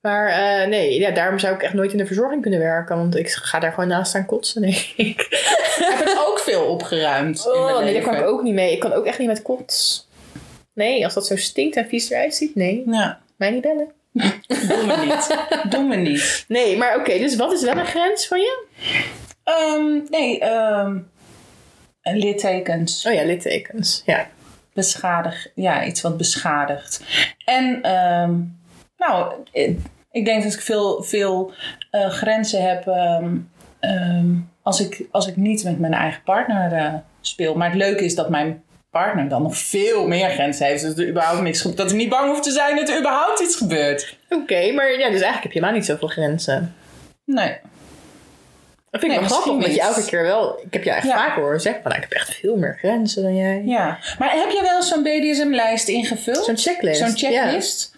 Maar 0.00 0.28
eh, 0.28 0.68
nee, 0.68 0.98
ja, 0.98 1.10
daarom 1.10 1.38
zou 1.38 1.54
ik 1.54 1.62
echt 1.62 1.74
nooit 1.74 1.92
in 1.92 1.98
de 1.98 2.06
verzorging 2.06 2.42
kunnen 2.42 2.60
werken. 2.60 2.96
Want 2.96 3.16
ik 3.16 3.28
ga 3.30 3.58
daar 3.58 3.72
gewoon 3.72 3.88
naast 3.88 4.08
staan 4.10 4.26
kotsen, 4.26 4.62
denk 4.62 4.92
ik. 4.96 5.26
Heb 5.98 6.08
ik 6.08 6.16
ook 6.28 6.38
veel 6.38 6.64
opgeruimd 6.64 7.44
in 7.44 7.50
Oh, 7.52 7.64
mijn 7.64 7.66
nee, 7.74 7.84
daar 7.84 7.92
leven. 7.92 8.12
kan 8.12 8.14
ik 8.22 8.26
ook 8.28 8.42
niet 8.42 8.54
mee. 8.54 8.72
Ik 8.72 8.80
kan 8.80 8.92
ook 8.92 9.04
echt 9.06 9.18
niet 9.18 9.28
met 9.28 9.42
kots. 9.42 10.08
Nee, 10.74 11.04
als 11.04 11.14
dat 11.14 11.26
zo 11.26 11.36
stinkt 11.36 11.76
en 11.76 11.86
vies 11.88 12.10
eruit 12.10 12.34
ziet, 12.34 12.54
nee. 12.54 12.82
Ja, 12.86 13.20
Mij 13.36 13.50
niet 13.50 13.62
bellen. 13.62 13.92
Doen 14.12 14.86
we 14.86 15.02
niet. 15.04 15.36
doen 15.70 15.88
we 15.88 15.96
niet. 15.96 16.44
Nee, 16.48 16.76
maar 16.76 16.96
oké, 16.96 17.18
dus 17.18 17.36
wat 17.36 17.52
is 17.52 17.62
wel 17.62 17.76
een 17.76 17.86
grens 17.86 18.26
van 18.26 18.40
je? 18.40 18.64
Ehm, 19.44 20.00
nee, 20.10 20.38
ehm 20.40 20.98
littekens. 22.02 23.06
Oh 23.06 23.12
ja, 23.12 23.24
littekens. 23.24 24.02
Ja. 24.06 24.28
Beschadig, 24.74 25.46
ja, 25.54 25.84
iets 25.84 26.00
wat 26.00 26.16
beschadigt. 26.16 27.02
En, 27.44 27.82
ehm, 27.82 28.32
nou, 28.96 29.32
ik- 29.52 30.24
denk 30.24 30.42
dat 30.42 30.52
ik 30.52 30.60
veel, 30.60 31.02
veel 31.02 31.52
eh, 31.90 32.08
grenzen 32.10 32.62
heb 32.68 32.86
als, 34.62 34.80
ik, 34.80 35.02
als 35.10 35.26
ik 35.26 35.36
niet 35.36 35.64
met 35.64 35.78
mijn 35.78 35.94
eigen 35.94 36.22
partner 36.22 36.72
eh, 36.72 36.94
speel. 37.20 37.54
Maar 37.54 37.68
het 37.68 37.76
leuke 37.78 38.04
is 38.04 38.14
dat 38.14 38.30
mijn 38.30 38.62
partner 38.92 39.28
dan 39.28 39.42
nog 39.42 39.56
veel 39.56 40.06
meer 40.06 40.30
grenzen 40.30 40.66
heeft. 40.66 40.82
Dus 40.82 40.96
er 40.96 41.08
überhaupt 41.08 41.40
niks, 41.42 41.62
dat 41.62 41.90
ik 41.90 41.96
niet 41.96 42.08
bang 42.08 42.30
hoef 42.30 42.40
te 42.40 42.50
zijn 42.50 42.76
dat 42.76 42.88
er 42.88 42.98
überhaupt 42.98 43.40
iets 43.40 43.56
gebeurt. 43.56 44.16
Oké, 44.28 44.72
maar 44.72 44.90
ja, 44.90 44.96
dus 44.96 45.20
eigenlijk 45.20 45.42
heb 45.42 45.52
je 45.52 45.58
helemaal 45.58 45.74
niet 45.74 45.84
zoveel 45.86 46.08
grenzen. 46.08 46.74
Nee. 47.24 47.56
Dat 48.90 49.00
vind 49.00 49.12
ik 49.12 49.20
Nee, 49.20 49.28
wel 49.28 49.38
grappig, 49.38 49.52
omdat 49.52 49.74
je 49.74 49.80
elke 49.80 50.04
keer 50.04 50.22
wel... 50.22 50.60
Ik 50.64 50.72
heb 50.72 50.84
jou 50.84 50.96
echt 50.96 51.06
Ja. 51.06 51.16
vaker 51.16 51.42
horen 51.42 51.60
zeggen, 51.60 51.82
van, 51.82 51.90
nou, 51.90 52.02
ik 52.04 52.08
heb 52.10 52.18
echt 52.18 52.34
veel 52.34 52.56
meer 52.56 52.76
grenzen 52.78 53.22
dan 53.22 53.36
jij. 53.36 53.62
Ja. 53.66 53.98
Maar 54.18 54.30
heb 54.32 54.50
je 54.50 54.62
wel 54.62 54.82
zo'n 54.82 55.02
BDSM-lijst 55.02 55.88
ingevuld? 55.88 56.44
Zo'n 56.44 56.56
checklist. 56.56 56.98
Zo'n 57.00 57.16
checklist? 57.16 57.94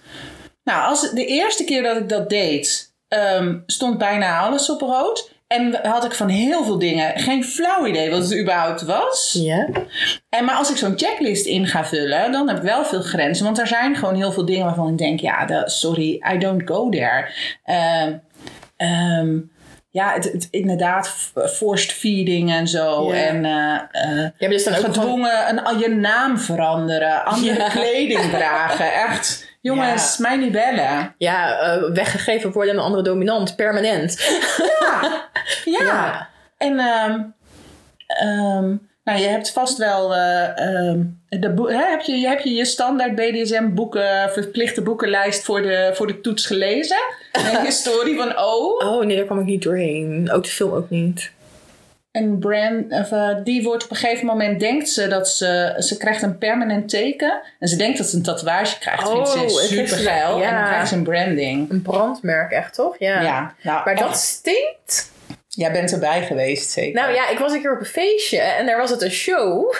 Nou, 0.64 0.88
als, 0.88 1.10
de 1.10 1.26
eerste 1.26 1.64
keer 1.64 1.82
dat 1.82 1.96
ik 1.96 2.08
dat 2.08 2.28
deed, 2.30 2.92
ehm, 3.08 3.58
stond 3.66 3.98
bijna 3.98 4.38
alles 4.38 4.70
op 4.70 4.80
rood. 4.80 5.30
En 5.46 5.78
had 5.82 6.04
ik 6.04 6.12
van 6.12 6.28
heel 6.28 6.64
veel 6.64 6.78
dingen 6.78 7.18
geen 7.20 7.44
flauw 7.44 7.86
idee 7.86 8.10
wat 8.10 8.22
het 8.22 8.38
überhaupt 8.40 8.82
was. 8.82 9.38
Ja. 9.40 9.68
En, 10.28 10.44
maar 10.44 10.54
als 10.54 10.70
ik 10.70 10.76
zo'n 10.76 10.98
checklist 10.98 11.46
in 11.46 11.66
ga 11.66 11.84
vullen, 11.84 12.32
dan 12.32 12.48
heb 12.48 12.56
ik 12.56 12.62
wel 12.62 12.84
veel 12.84 13.02
grenzen. 13.02 13.44
Want 13.44 13.58
er 13.58 13.66
zijn 13.66 13.96
gewoon 13.96 14.14
heel 14.14 14.32
veel 14.32 14.44
dingen 14.44 14.64
waarvan 14.64 14.88
ik 14.88 14.98
denk, 14.98 15.20
ja, 15.20 15.44
dat- 15.46 15.72
sorry, 15.72 16.22
I 16.34 16.38
don't 16.38 16.62
go 16.64 16.88
there. 16.88 17.28
Ehm, 17.64 18.12
ehm, 18.76 19.38
ja, 19.90 20.12
het, 20.12 20.24
het- 20.32 20.48
inderdaad, 20.50 21.08
forced 21.52 21.92
feeding 21.92 22.52
en 22.52 22.68
zo. 22.68 23.14
Ja. 23.14 23.26
En 23.26 23.42
Ja, 23.42 23.88
maar 24.38 24.48
dus 24.48 24.64
dan 24.64 24.74
ook 24.74 24.80
gewoon... 24.80 24.94
gedwongen 24.94 25.48
een, 25.68 25.78
je 25.78 25.88
naam 25.88 26.38
veranderen, 26.38 27.24
andere 27.24 27.54
Ja. 27.62 27.68
kleding 27.68 28.30
dragen. 28.30 28.92
Echt, 28.92 29.43
jongens, 29.72 30.18
mij 30.18 30.36
niet 30.36 30.52
bellen. 30.52 31.14
Ja, 31.18 31.58
eh, 31.58 31.90
weggegeven 31.92 32.52
worden 32.52 32.72
aan 32.72 32.78
een 32.78 32.84
andere 32.84 33.02
dominant, 33.02 33.56
permanent. 33.56 34.18
Ja, 34.80 35.28
ja. 35.78 36.28
En 36.58 36.78
ehm, 36.78 37.20
ehm, 38.06 38.76
nou, 39.04 39.18
je 39.18 39.26
hebt 39.26 39.50
vast 39.50 39.78
wel, 39.78 40.14
ehm, 40.14 41.00
de 41.28 41.52
hè, 41.66 41.90
heb, 41.90 42.00
je, 42.00 42.28
heb 42.28 42.40
je 42.40 42.50
je 42.50 42.64
standaard 42.64 43.14
BDSM 43.14 43.74
boeken, 43.74 44.30
verplichte 44.32 44.82
boekenlijst 44.82 45.44
voor 45.44 45.62
de, 45.62 45.90
voor 45.94 46.06
de 46.06 46.20
toets 46.20 46.46
gelezen? 46.46 46.98
Een 47.32 47.64
historie 47.70 48.16
van 48.16 48.36
O. 48.36 48.76
Oh 48.78 49.04
nee, 49.04 49.16
daar 49.16 49.24
kwam 49.24 49.40
ik 49.40 49.46
niet 49.46 49.62
doorheen. 49.62 50.30
Ook 50.32 50.44
de 50.44 50.50
film 50.50 50.72
ook 50.72 50.90
niet. 50.90 51.32
En 52.14 52.38
Brand, 52.38 52.92
of, 52.92 53.12
eh, 53.12 53.28
die 53.44 53.62
wordt 53.62 53.84
op 53.84 53.90
een 53.90 53.96
gegeven 53.96 54.26
moment, 54.26 54.60
denkt 54.60 54.88
ze 54.88 55.06
dat 55.08 55.28
ze, 55.28 55.74
ze 55.78 55.96
krijgt 55.96 56.22
een 56.22 56.38
permanent 56.38 56.88
teken. 56.88 57.40
En 57.58 57.68
ze 57.68 57.76
denkt 57.76 57.98
dat 57.98 58.06
ze 58.06 58.16
een 58.16 58.22
tatoeage 58.22 58.78
krijgt. 58.78 59.08
vindt 59.08 59.34
Oh, 59.34 59.48
ze 59.48 59.62
ik 59.62 59.86
super 59.86 59.96
geil. 59.96 60.38
ja. 60.38 60.48
En 60.48 60.54
dan 60.54 60.64
krijgt 60.64 60.88
ze 60.88 60.94
een 60.94 61.02
branding. 61.02 61.70
Een 61.70 61.82
brandmerk, 61.82 62.50
echt 62.50 62.74
toch? 62.74 62.98
Ja. 62.98 63.20
Ja, 63.20 63.54
nou, 63.62 63.84
Maar 63.84 63.96
dat 63.96 64.16
stinkt. 64.16 65.12
Jij 65.54 65.72
bent 65.72 65.92
erbij 65.92 66.22
geweest, 66.26 66.70
zeker? 66.70 67.00
Nou 67.02 67.14
ja, 67.14 67.28
ik 67.28 67.38
was 67.38 67.52
een 67.52 67.60
keer 67.60 67.72
op 67.72 67.80
een 67.80 67.86
feestje 67.86 68.38
en 68.38 68.66
daar 68.66 68.78
was 68.78 68.90
het 68.90 69.02
een 69.02 69.10
show. 69.10 69.74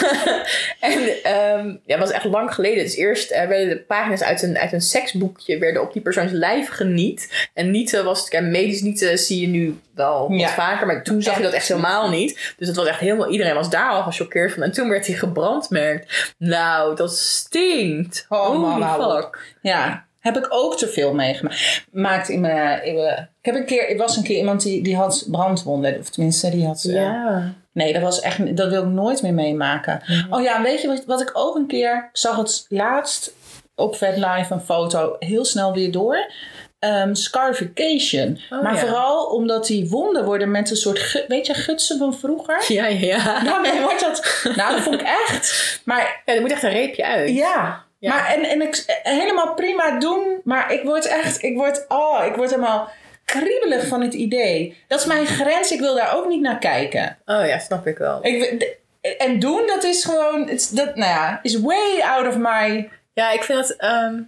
en 0.80 1.22
ehm 1.22 1.68
ja, 1.68 1.96
dat 1.96 1.98
was 1.98 2.10
echt 2.10 2.24
lang 2.24 2.54
geleden. 2.54 2.84
Dus 2.84 2.96
eerst 2.96 3.30
eh, 3.30 3.46
werden 3.48 3.68
de 3.68 3.78
pagina's 3.78 4.22
uit 4.22 4.42
een, 4.42 4.58
uit 4.58 4.72
een 4.72 4.80
seksboekje 4.80 5.58
werden 5.58 5.82
op 5.82 5.92
die 5.92 6.02
persoons 6.02 6.30
lijf 6.32 6.68
geniet. 6.68 7.48
En 7.54 7.70
nieten 7.70 8.04
was 8.04 8.28
het, 8.30 8.42
medisch 8.42 8.80
nieten 8.80 9.18
zie 9.18 9.40
je 9.40 9.46
nu 9.46 9.78
wel 9.94 10.28
wat 10.28 10.40
Ja. 10.40 10.48
vaker, 10.48 10.86
maar 10.86 11.02
toen 11.02 11.22
zag 11.22 11.36
je 11.36 11.42
dat 11.42 11.52
echt 11.52 11.68
helemaal 11.68 12.10
niet. 12.10 12.54
Dus 12.58 12.68
het 12.68 12.76
was 12.76 12.86
echt 12.86 13.00
helemaal, 13.00 13.30
iedereen 13.30 13.54
was 13.54 13.70
daar 13.70 13.90
al 13.90 14.02
gechoqueerd 14.02 14.52
van. 14.52 14.62
En 14.62 14.72
toen 14.72 14.88
werd 14.88 15.06
hij 15.06 15.16
gebrandmerkt. 15.16 16.34
Nou, 16.38 16.96
dat 16.96 17.16
stinkt. 17.16 18.26
Oh, 18.28 18.46
Holy 18.46 18.58
man, 18.78 19.12
fuck. 19.12 19.54
Ja, 19.62 20.05
heb 20.26 20.36
ik 20.36 20.46
ook 20.48 20.76
te 20.78 20.88
veel 20.88 21.14
meegemaakt 21.14 22.28
in 22.28 22.40
mijn, 22.40 22.84
in 22.84 22.94
mijn- 22.94 23.28
Ik 23.40 23.52
heb 23.52 23.54
een 23.54 23.64
keer, 23.66 23.90
er 23.90 23.96
was 23.96 24.16
een 24.16 24.22
keer 24.22 24.36
iemand 24.36 24.62
die, 24.62 24.82
die 24.82 24.96
had 24.96 25.26
brandwonden. 25.30 25.98
Of 25.98 26.08
tenminste, 26.10 26.50
die 26.50 26.66
had... 26.66 26.84
eh, 26.84 26.94
Ja. 26.94 27.52
Nee, 27.72 27.92
dat 27.92 28.02
was 28.02 28.20
echt... 28.20 28.56
Dat 28.56 28.70
wil 28.70 28.82
ik 28.82 28.88
nooit 28.88 29.22
meer 29.22 29.34
meemaken. 29.34 30.02
Oh 30.30 30.42
ja, 30.42 30.62
weet 30.62 30.80
je 30.82 30.88
wat, 30.88 31.04
wat 31.06 31.20
ik 31.20 31.30
ook 31.32 31.56
een 31.56 31.66
keer... 31.66 31.96
Ik 32.12 32.18
zag 32.18 32.36
het 32.36 32.66
laatst 32.68 33.32
op 33.74 33.96
VetLive 33.96 34.54
een 34.54 34.60
foto 34.60 35.16
heel 35.18 35.44
snel 35.44 35.72
weer 35.74 35.92
door. 35.92 36.30
Ehm, 36.78 37.14
scarification. 37.14 38.38
Oh, 38.50 38.62
maar 38.62 38.74
ja. 38.74 38.78
vooral 38.80 39.26
omdat 39.26 39.66
die 39.66 39.88
wonden 39.88 40.24
worden 40.24 40.50
met 40.50 40.70
een 40.70 40.76
soort... 40.76 41.24
Weet 41.28 41.46
je, 41.46 41.54
gutsen 41.54 41.98
van 41.98 42.14
vroeger? 42.18 42.64
Ja, 42.68 42.86
ja. 42.86 43.40
Daarmee 43.44 43.80
wordt 43.80 44.00
dat... 44.00 44.42
Nou, 44.56 44.72
dat 44.74 44.80
vond 44.82 45.00
ik 45.00 45.06
echt... 45.06 45.80
Maar 45.84 46.22
Ja, 46.24 46.34
er 46.34 46.40
moet 46.40 46.50
echt 46.52 46.62
een 46.62 46.70
reepje 46.70 47.04
uit. 47.04 47.30
ja. 47.30 47.84
Ja. 47.98 48.14
Maar 48.14 48.26
en, 48.26 48.42
en 48.42 48.62
ik 48.62 49.00
helemaal 49.02 49.54
prima 49.54 49.98
doen, 49.98 50.40
maar 50.44 50.72
ik 50.72 50.82
word 50.82 51.06
echt, 51.06 51.42
ik 51.42 51.56
word, 51.56 51.84
oh, 51.88 52.24
ik 52.26 52.34
word 52.34 52.50
helemaal 52.50 52.90
kriebelig 53.24 53.86
van 53.86 54.00
het 54.02 54.14
idee. 54.14 54.76
Dat 54.88 55.00
is 55.00 55.06
mijn 55.06 55.26
grens, 55.26 55.72
ik 55.72 55.80
wil 55.80 55.94
daar 55.94 56.16
ook 56.16 56.28
niet 56.28 56.40
naar 56.40 56.58
kijken. 56.58 57.18
Oh 57.24 57.46
ja, 57.46 57.58
snap 57.58 57.86
ik 57.86 57.98
wel. 57.98 58.26
Ik, 58.26 58.76
en 59.18 59.38
doen, 59.38 59.66
dat 59.66 59.84
is 59.84 60.04
gewoon, 60.04 60.46
dat, 60.46 60.96
nou 60.96 61.10
ja, 61.10 61.38
is 61.42 61.60
way 61.60 62.00
out 62.00 62.26
of 62.26 62.36
my... 62.36 62.88
Ja, 63.12 63.32
ik 63.32 63.42
vind 63.42 63.58
dat... 63.58 63.70
ehm, 63.76 64.20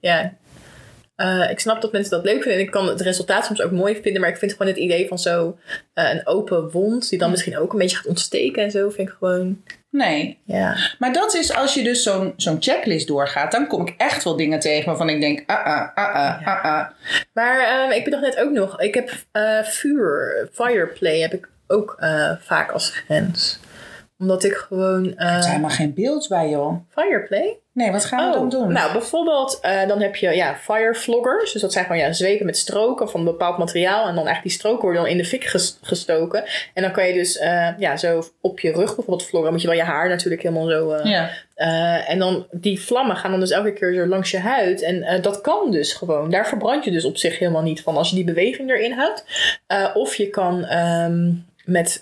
ja, 0.00 0.32
Eh, 1.16 1.50
ik 1.50 1.60
snap 1.60 1.80
dat 1.80 1.92
mensen 1.92 2.10
dat 2.10 2.24
leuk 2.24 2.42
vinden. 2.42 2.52
En 2.52 2.64
ik 2.66 2.70
kan 2.70 2.86
het 2.88 3.00
resultaat 3.00 3.44
soms 3.44 3.62
ook 3.62 3.70
mooi 3.70 4.00
vinden. 4.02 4.20
Maar 4.20 4.30
ik 4.30 4.36
vind 4.36 4.52
gewoon 4.52 4.68
het 4.68 4.76
idee 4.76 5.08
van 5.08 5.18
zo 5.18 5.58
eh, 5.94 6.10
een 6.10 6.26
open 6.26 6.70
wond... 6.70 7.08
die 7.08 7.18
dan 7.18 7.30
misschien 7.30 7.58
ook 7.58 7.72
een 7.72 7.78
beetje 7.78 7.96
gaat 7.96 8.06
ontsteken 8.06 8.62
en 8.62 8.70
zo... 8.70 8.90
vind 8.90 9.08
ik 9.08 9.14
gewoon... 9.18 9.62
Nee. 9.92 10.38
Ja. 10.44 10.76
Maar 10.98 11.12
dat 11.12 11.34
is 11.34 11.54
als 11.54 11.74
je 11.74 11.82
dus 11.82 12.02
zo'n 12.02 12.32
zo'n 12.36 12.56
checklist 12.60 13.06
doorgaat, 13.06 13.52
dan 13.52 13.66
kom 13.66 13.86
ik 13.86 13.94
echt 13.96 14.24
wel 14.24 14.36
dingen 14.36 14.60
tegen 14.60 14.86
waarvan 14.86 15.08
ik 15.08 15.20
denk, 15.20 15.42
ah, 15.50 15.66
ah, 15.66 15.88
ah, 15.94 16.14
ah, 16.14 16.46
ah, 16.46 16.64
ah. 16.64 16.88
Maar 17.32 17.60
ehm, 17.60 17.90
ik 17.90 18.04
bedacht 18.04 18.22
net 18.22 18.38
ook 18.38 18.50
nog... 18.50 18.80
Ik 18.80 18.94
heb 18.94 19.10
eh, 19.32 19.62
vuur, 19.62 20.48
fireplay... 20.52 21.20
heb 21.20 21.32
ik 21.32 21.48
ook 21.66 21.96
eh, 21.98 22.30
vaak 22.40 22.70
als 22.70 22.90
grens. 22.90 23.60
Omdat 24.18 24.44
ik 24.44 24.52
gewoon... 24.54 25.16
eh, 25.16 25.32
Er 25.32 25.38
is 25.38 25.46
helemaal 25.46 25.70
geen 25.70 25.94
beeld 25.94 26.28
bij, 26.28 26.48
joh. 26.48 26.76
fireplay? 26.88 27.58
Nee, 27.74 27.90
wat 27.92 28.04
gaan 28.04 28.30
we 28.30 28.36
dan 28.36 28.48
doen? 28.48 28.72
Nou, 28.72 28.92
bijvoorbeeld, 28.92 29.58
eh, 29.62 29.86
dan 29.88 30.00
heb 30.00 30.16
je 30.16 30.30
ja, 30.30 30.56
firefloggers. 30.56 31.52
Dus 31.52 31.62
dat 31.62 31.72
zijn 31.72 31.84
gewoon 31.84 32.00
ja, 32.00 32.12
zwepen 32.12 32.46
met 32.46 32.56
stroken 32.56 33.10
van 33.10 33.20
een 33.20 33.26
bepaald 33.26 33.58
materiaal. 33.58 34.00
En 34.00 34.14
dan 34.14 34.26
eigenlijk 34.26 34.42
die 34.42 34.52
stroken 34.52 34.82
worden 34.82 35.02
dan 35.02 35.10
in 35.10 35.16
de 35.16 35.24
fik 35.24 35.44
ges- 35.44 35.78
gestoken. 35.82 36.44
En 36.74 36.82
dan 36.82 36.92
kan 36.92 37.06
je 37.06 37.12
dus 37.12 37.38
eh, 37.38 37.68
ja, 37.78 37.96
zo 37.96 38.22
op 38.40 38.60
je 38.60 38.72
rug 38.72 38.84
bijvoorbeeld 38.86 39.22
vloggen. 39.28 39.42
Dan 39.42 39.52
moet 39.52 39.62
je 39.62 39.68
wel 39.68 39.76
je 39.76 39.82
haar 39.82 40.08
natuurlijk 40.08 40.42
helemaal 40.42 40.68
zo... 40.68 40.90
eh, 40.90 41.10
ja. 41.10 41.30
en 42.06 42.18
dan 42.18 42.46
die 42.50 42.80
vlammen 42.80 43.16
gaan 43.16 43.30
dan 43.30 43.40
dus 43.40 43.50
elke 43.50 43.72
keer 43.72 43.94
zo 43.94 44.06
langs 44.06 44.30
je 44.30 44.38
huid. 44.38 44.82
En 44.82 45.22
dat 45.22 45.40
kan 45.40 45.70
dus 45.70 45.92
gewoon. 45.92 46.30
Daar 46.30 46.46
verbrand 46.48 46.84
je 46.84 46.90
dus 46.90 47.04
op 47.04 47.16
zich 47.16 47.38
helemaal 47.38 47.62
niet 47.62 47.82
van 47.82 47.96
als 47.96 48.08
je 48.08 48.14
die 48.14 48.24
beweging 48.24 48.70
erin 48.70 48.92
houdt. 48.92 49.24
Of 49.94 50.14
je 50.14 50.28
kan 50.30 50.64
ehm, 50.64 51.30
met 51.64 51.98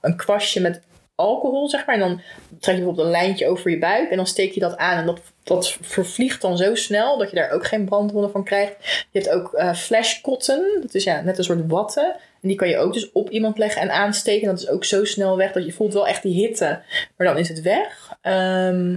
een 0.00 0.16
kwastje 0.16 0.60
met 0.60 0.80
alcohol, 1.20 1.68
zeg 1.68 1.86
maar. 1.86 1.94
En 1.94 2.00
dan 2.00 2.20
trek 2.60 2.76
je 2.76 2.82
bijvoorbeeld 2.82 3.06
een 3.06 3.12
lijntje 3.12 3.46
over 3.46 3.70
je 3.70 3.78
buik. 3.78 4.10
En 4.10 4.16
dan 4.16 4.26
steek 4.26 4.52
je 4.52 4.60
dat 4.60 4.76
aan. 4.76 4.98
En 4.98 5.06
dat, 5.06 5.20
dat 5.42 5.76
vervliegt 5.80 6.40
dan 6.40 6.56
zo 6.56 6.74
snel 6.74 7.18
dat 7.18 7.30
je 7.30 7.36
daar 7.36 7.50
ook 7.50 7.66
geen 7.66 7.84
brandwonden 7.84 8.30
van 8.30 8.44
krijgt. 8.44 8.74
Je 9.10 9.18
hebt 9.20 9.30
ook 9.30 9.52
eh 9.52 9.74
flash 9.74 10.20
cotton. 10.20 10.78
Dat 10.82 10.94
is 10.94 11.04
ja, 11.04 11.20
net 11.20 11.38
een 11.38 11.44
soort 11.44 11.66
watten. 11.66 12.16
En 12.42 12.48
die 12.48 12.56
kan 12.56 12.68
je 12.68 12.78
ook 12.78 12.92
dus 12.92 13.12
op 13.12 13.30
iemand 13.30 13.58
leggen 13.58 13.82
en 13.82 13.90
aansteken. 13.90 14.48
En 14.48 14.54
dat 14.54 14.62
is 14.62 14.68
ook 14.68 14.84
zo 14.84 15.04
snel 15.04 15.36
weg 15.36 15.52
dat 15.52 15.64
je 15.64 15.72
voelt 15.72 15.92
wel 15.92 16.06
echt 16.06 16.22
die 16.22 16.34
hitte. 16.34 16.82
Maar 17.16 17.26
dan 17.26 17.38
is 17.38 17.48
het 17.48 17.62
weg. 17.62 18.16
Ehm, 18.20 18.96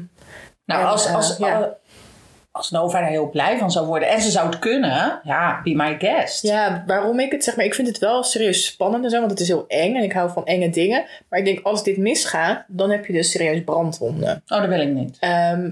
Nou, 0.66 0.82
En, 0.82 0.88
als, 0.88 1.06
eh, 1.06 1.16
als, 1.16 1.38
ja. 1.38 1.78
Als 2.56 2.72
een 2.72 2.80
overheid 2.80 3.10
heel 3.10 3.30
blij 3.30 3.58
van 3.58 3.72
zou 3.72 3.88
worden 3.88 4.10
en 4.10 4.22
ze 4.22 4.32
zou 4.32 4.50
het 4.50 4.60
kunnen, 4.60 5.20
ja, 5.24 5.62
be 5.64 5.76
my 5.76 5.96
guest. 6.00 6.42
Ja, 6.44 6.84
waarom 6.88 7.20
ik 7.20 7.32
het 7.32 7.44
zeg 7.44 7.56
maar, 7.56 7.66
ik 7.66 7.74
vind 7.74 7.88
het 7.88 7.98
wel 7.98 8.24
serieus 8.24 8.66
spannend 8.66 9.04
en 9.04 9.10
zo, 9.10 9.20
want 9.20 9.32
het 9.32 9.40
is 9.40 9.48
heel 9.48 9.66
eng 9.68 9.96
en 9.96 10.04
ik 10.04 10.14
hou 10.14 10.32
van 10.32 10.46
enge 10.46 10.70
dingen. 10.70 11.06
Maar 11.30 11.40
ik 11.40 11.46
denk, 11.46 11.60
als 11.66 11.84
dit 11.84 11.98
misgaat, 11.98 12.64
dan 12.68 12.90
heb 12.90 13.06
je 13.06 13.14
dus 13.14 13.32
serieus 13.32 13.64
brandwonden. 13.64 14.44
Oh, 14.48 14.60
dat 14.60 14.68
wil 14.68 14.80
ik 14.80 14.94
niet. 14.94 15.18
Ehm, 15.20 15.72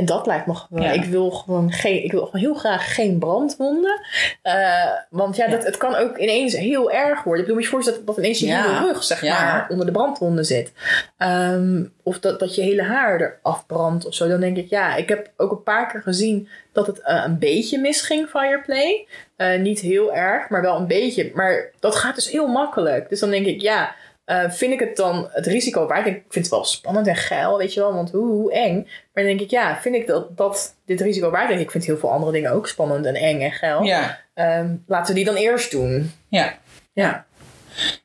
en 0.00 0.06
dat 0.06 0.26
lijkt 0.26 0.46
me 0.46 0.54
gewoon. 0.54 0.82
Ja. 0.82 0.90
Ik 0.90 1.04
wil 1.04 1.30
gewoon 1.30 1.72
geen. 1.72 2.04
Ik 2.04 2.12
wil 2.12 2.24
gewoon 2.24 2.40
heel 2.40 2.54
graag 2.54 2.94
geen 2.94 3.18
brandwonden. 3.18 4.00
Eh, 4.42 4.90
want 5.10 5.36
ja, 5.36 5.48
Dat, 5.48 5.64
het 5.64 5.76
kan 5.76 5.94
ook 5.94 6.18
ineens 6.18 6.56
heel 6.56 6.90
erg 6.90 7.22
worden. 7.22 7.40
Ik 7.42 7.46
bedoel, 7.46 7.62
je 7.62 7.68
voorstellen 7.68 7.98
dat, 7.98 8.08
dat 8.08 8.24
ineens 8.24 8.38
je 8.38 8.46
hele 8.46 8.78
rug, 8.78 9.02
zeg 9.02 9.22
maar, 9.22 9.66
onder 9.68 9.86
de 9.86 9.92
brandwonden 9.92 10.44
zit. 10.44 10.72
Ehm, 11.16 11.84
of 12.02 12.20
dat, 12.20 12.40
dat 12.40 12.54
je 12.54 12.62
hele 12.62 12.82
haar 12.82 13.20
eraf 13.20 13.66
brandt 13.66 14.06
of 14.06 14.14
zo. 14.14 14.28
Dan 14.28 14.40
denk 14.40 14.56
ik, 14.56 14.70
ja, 14.70 14.96
ik 14.96 15.08
heb 15.08 15.30
ook 15.36 15.50
een 15.50 15.62
paar 15.62 15.90
keer 15.90 16.02
gezien 16.02 16.48
dat 16.72 16.86
het 16.86 17.00
eh, 17.00 17.22
een 17.26 17.38
beetje 17.38 17.78
misging, 17.78 18.28
Fireplay. 18.28 19.06
Eh, 19.36 19.58
niet 19.58 19.80
heel 19.80 20.14
erg, 20.14 20.48
maar 20.48 20.62
wel 20.62 20.76
een 20.76 20.86
beetje. 20.86 21.30
Maar 21.34 21.70
dat 21.80 21.96
gaat 21.96 22.14
dus 22.14 22.30
heel 22.30 22.46
makkelijk. 22.46 23.08
Dus 23.08 23.20
dan 23.20 23.30
denk 23.30 23.46
ik, 23.46 23.60
ja. 23.60 23.94
Eh, 24.30 24.50
vind 24.50 24.72
ik 24.72 24.80
het 24.80 24.96
dan 24.96 25.28
het 25.32 25.46
risico 25.46 25.86
waard? 25.86 26.06
Ik 26.06 26.22
vind 26.28 26.44
het 26.44 26.48
wel 26.54 26.64
spannend 26.64 27.06
en 27.06 27.16
geil, 27.16 27.56
weet 27.58 27.74
je 27.74 27.80
wel, 27.80 27.94
want 27.94 28.10
hoe, 28.10 28.26
hoe 28.30 28.52
eng. 28.52 28.74
Maar 28.84 29.24
dan 29.24 29.24
denk 29.24 29.40
ik, 29.40 29.50
ja, 29.50 29.78
vind 29.80 29.94
ik 29.94 30.06
dat, 30.06 30.36
dat 30.36 30.74
dit 30.86 31.00
risico 31.00 31.30
waard? 31.30 31.50
Ik 31.60 31.70
vind 31.70 31.84
heel 31.84 31.98
veel 31.98 32.10
andere 32.10 32.32
dingen 32.32 32.52
ook 32.52 32.68
spannend 32.68 33.06
en 33.06 33.14
eng 33.14 33.40
en 33.40 33.52
geil. 33.52 33.82
Ja, 33.82 34.18
Ehm, 34.34 34.74
laten 34.86 35.08
we 35.08 35.14
die 35.14 35.24
dan 35.24 35.34
eerst 35.42 35.70
doen. 35.70 36.12
ja. 36.28 36.54
Ja. 36.92 37.26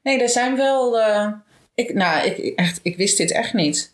Nee, 0.04 0.22
er 0.22 0.30
zijn 0.30 0.56
wel. 0.56 1.00
eh, 1.00 1.28
ik, 1.76 1.94
nou, 1.94 2.26
ik, 2.28 2.38
echt, 2.60 2.80
ik 2.84 2.98
wist 2.98 3.18
dit 3.18 3.32
echt 3.32 3.54
niet. 3.54 3.94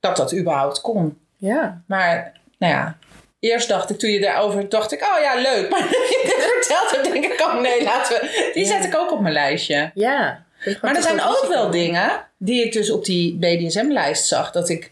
Dat 0.00 0.16
dat 0.16 0.34
überhaupt 0.34 0.80
kon. 0.80 1.18
Ja. 1.36 1.82
Maar, 1.86 2.32
nou 2.58 2.72
ja. 2.72 2.96
Eerst 3.40 3.68
dacht 3.68 3.90
ik, 3.90 3.98
toen 3.98 4.10
je 4.10 4.20
daarover 4.20 4.68
dacht 4.68 4.92
ik, 4.92 5.02
oh 5.02 5.20
ja, 5.22 5.34
leuk. 5.34 5.68
Maar 5.70 5.80
je 5.80 6.20
dit 6.24 6.44
vertelt, 6.52 7.04
dan 7.04 7.12
denk 7.12 7.24
ik, 7.32 7.40
oh 7.40 7.60
nee, 7.60 7.82
laten 7.82 8.20
we. 8.20 8.50
Die 8.54 8.66
zet 8.66 8.84
ik 8.84 8.96
ook 8.96 9.12
op 9.12 9.20
mijn 9.20 9.32
lijstje. 9.34 9.90
Ja. 9.94 10.44
Maar 10.80 10.96
er 10.96 11.02
zijn 11.02 11.22
ook 11.22 11.46
wel 11.48 11.70
dingen 11.70 12.26
die 12.38 12.64
ik 12.64 12.72
dus 12.72 12.90
op 12.90 13.04
die 13.04 13.38
BDSM-lijst 13.38 14.26
zag, 14.26 14.50
dat 14.50 14.68
ik 14.68 14.90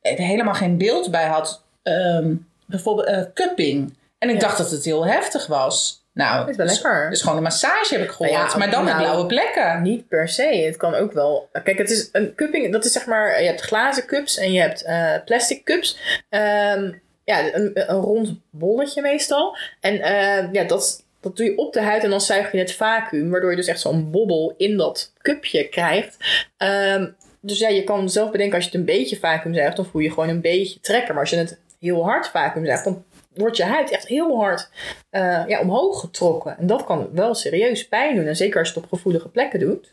er 0.00 0.16
helemaal 0.16 0.54
geen 0.54 0.78
beeld 0.78 1.10
bij 1.10 1.26
had. 1.26 1.62
Ehm, 1.82 2.34
bijvoorbeeld 2.66 3.06
eh, 3.08 3.22
cupping. 3.34 3.96
En 4.18 4.28
ik 4.28 4.34
Ja. 4.34 4.40
dacht 4.40 4.58
dat 4.58 4.70
het 4.70 4.84
heel 4.84 5.06
heftig 5.06 5.46
was. 5.46 5.98
Nou, 6.12 6.50
Is 6.50 6.56
wel 6.56 6.66
dus- 6.66 6.82
lekker. 6.82 7.10
Dus 7.10 7.20
gewoon 7.22 7.36
een 7.36 7.42
massage 7.42 7.94
heb 7.94 8.02
ik 8.02 8.10
gehoord. 8.10 8.30
Nou 8.30 8.50
ja, 8.50 8.56
maar 8.56 8.70
dan 8.70 8.84
met 8.84 8.92
nou, 8.92 9.04
blauwe 9.04 9.26
plekken. 9.26 9.82
Niet 9.82 10.08
per 10.08 10.28
se. 10.28 10.42
Het 10.42 10.76
kan 10.76 10.94
ook 10.94 11.12
wel. 11.12 11.48
Kijk, 11.64 11.78
het 11.78 11.90
is 11.90 12.08
een 12.12 12.34
cupping. 12.34 12.72
Dat 12.72 12.84
is 12.84 12.92
zeg 12.92 13.06
maar. 13.06 13.40
Je 13.42 13.46
hebt 13.46 13.60
glazen 13.60 14.06
cups 14.06 14.36
en 14.36 14.52
je 14.52 14.60
hebt 14.60 14.82
eh, 14.82 15.14
plastic 15.24 15.64
cups. 15.64 15.98
Ehm, 16.28 16.92
ja, 17.24 17.54
een, 17.54 17.70
een 17.74 18.00
rond 18.00 18.30
bolletje 18.50 19.02
meestal. 19.02 19.56
En 19.80 20.00
eh, 20.00 20.52
ja, 20.52 20.64
dat, 20.64 21.04
dat 21.20 21.36
doe 21.36 21.46
je 21.46 21.56
op 21.56 21.72
de 21.72 21.80
huid 21.80 22.04
en 22.04 22.10
dan 22.10 22.20
zuig 22.20 22.52
je 22.52 22.58
het 22.58 22.74
vacuüm. 22.74 23.30
Waardoor 23.30 23.50
je 23.50 23.56
dus 23.56 23.66
echt 23.66 23.80
zo'n 23.80 24.10
bobbel 24.10 24.54
in 24.56 24.76
dat 24.76 25.12
cupje 25.22 25.68
krijgt. 25.68 26.16
Ehm, 26.56 27.06
dus 27.40 27.58
ja, 27.58 27.68
je 27.68 27.84
kan 27.84 28.10
zelf 28.10 28.30
bedenken 28.30 28.54
als 28.54 28.64
je 28.64 28.70
het 28.70 28.80
een 28.80 28.86
beetje 28.96 29.16
vacuüm 29.16 29.54
zuigt, 29.54 29.76
dan 29.76 29.86
voel 29.86 30.00
je 30.00 30.10
gewoon 30.10 30.28
een 30.28 30.40
beetje 30.40 30.80
trekken. 30.80 31.14
Maar 31.14 31.22
als 31.22 31.30
je 31.30 31.36
het 31.36 31.58
heel 31.80 32.04
hard 32.04 32.28
vacuüm 32.28 32.66
zuigt, 32.66 32.84
dan 32.84 33.04
wordt 33.34 33.56
je 33.56 33.64
huid 33.64 33.90
echt 33.90 34.06
heel 34.06 34.38
hard 34.38 34.68
eh, 35.10 35.42
ja, 35.46 35.60
omhoog 35.60 36.00
getrokken. 36.00 36.58
En 36.58 36.66
dat 36.66 36.84
kan 36.84 37.08
wel 37.12 37.34
serieus 37.34 37.88
pijn 37.88 38.16
doen. 38.16 38.26
En 38.26 38.36
zeker 38.36 38.58
als 38.58 38.68
je 38.68 38.74
het 38.74 38.84
op 38.84 38.90
gevoelige 38.90 39.28
plekken 39.28 39.60
doet. 39.60 39.90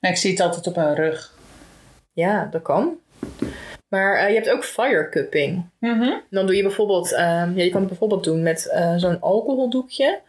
Ik 0.00 0.16
zie 0.16 0.30
het 0.30 0.40
altijd 0.40 0.66
op 0.66 0.76
mijn 0.76 0.94
rug. 0.94 1.38
Ja, 2.12 2.48
dat 2.50 2.62
kan. 2.62 2.98
Maar 3.90 4.14
eh, 4.14 4.28
je 4.28 4.34
hebt 4.34 4.50
ook 4.50 4.64
fire 4.64 5.08
cupping. 5.08 5.64
Mhm. 5.78 6.12
Dan 6.30 6.46
doe 6.46 6.56
je 6.56 6.62
bijvoorbeeld, 6.62 7.12
ehm, 7.12 7.56
ja, 7.56 7.62
je 7.62 7.70
kan 7.70 7.80
het 7.80 7.88
bijvoorbeeld 7.88 8.24
doen 8.24 8.42
met 8.42 8.68
eh, 8.68 8.94
zo'n 8.96 9.20
alcoholdoekje. 9.20 10.20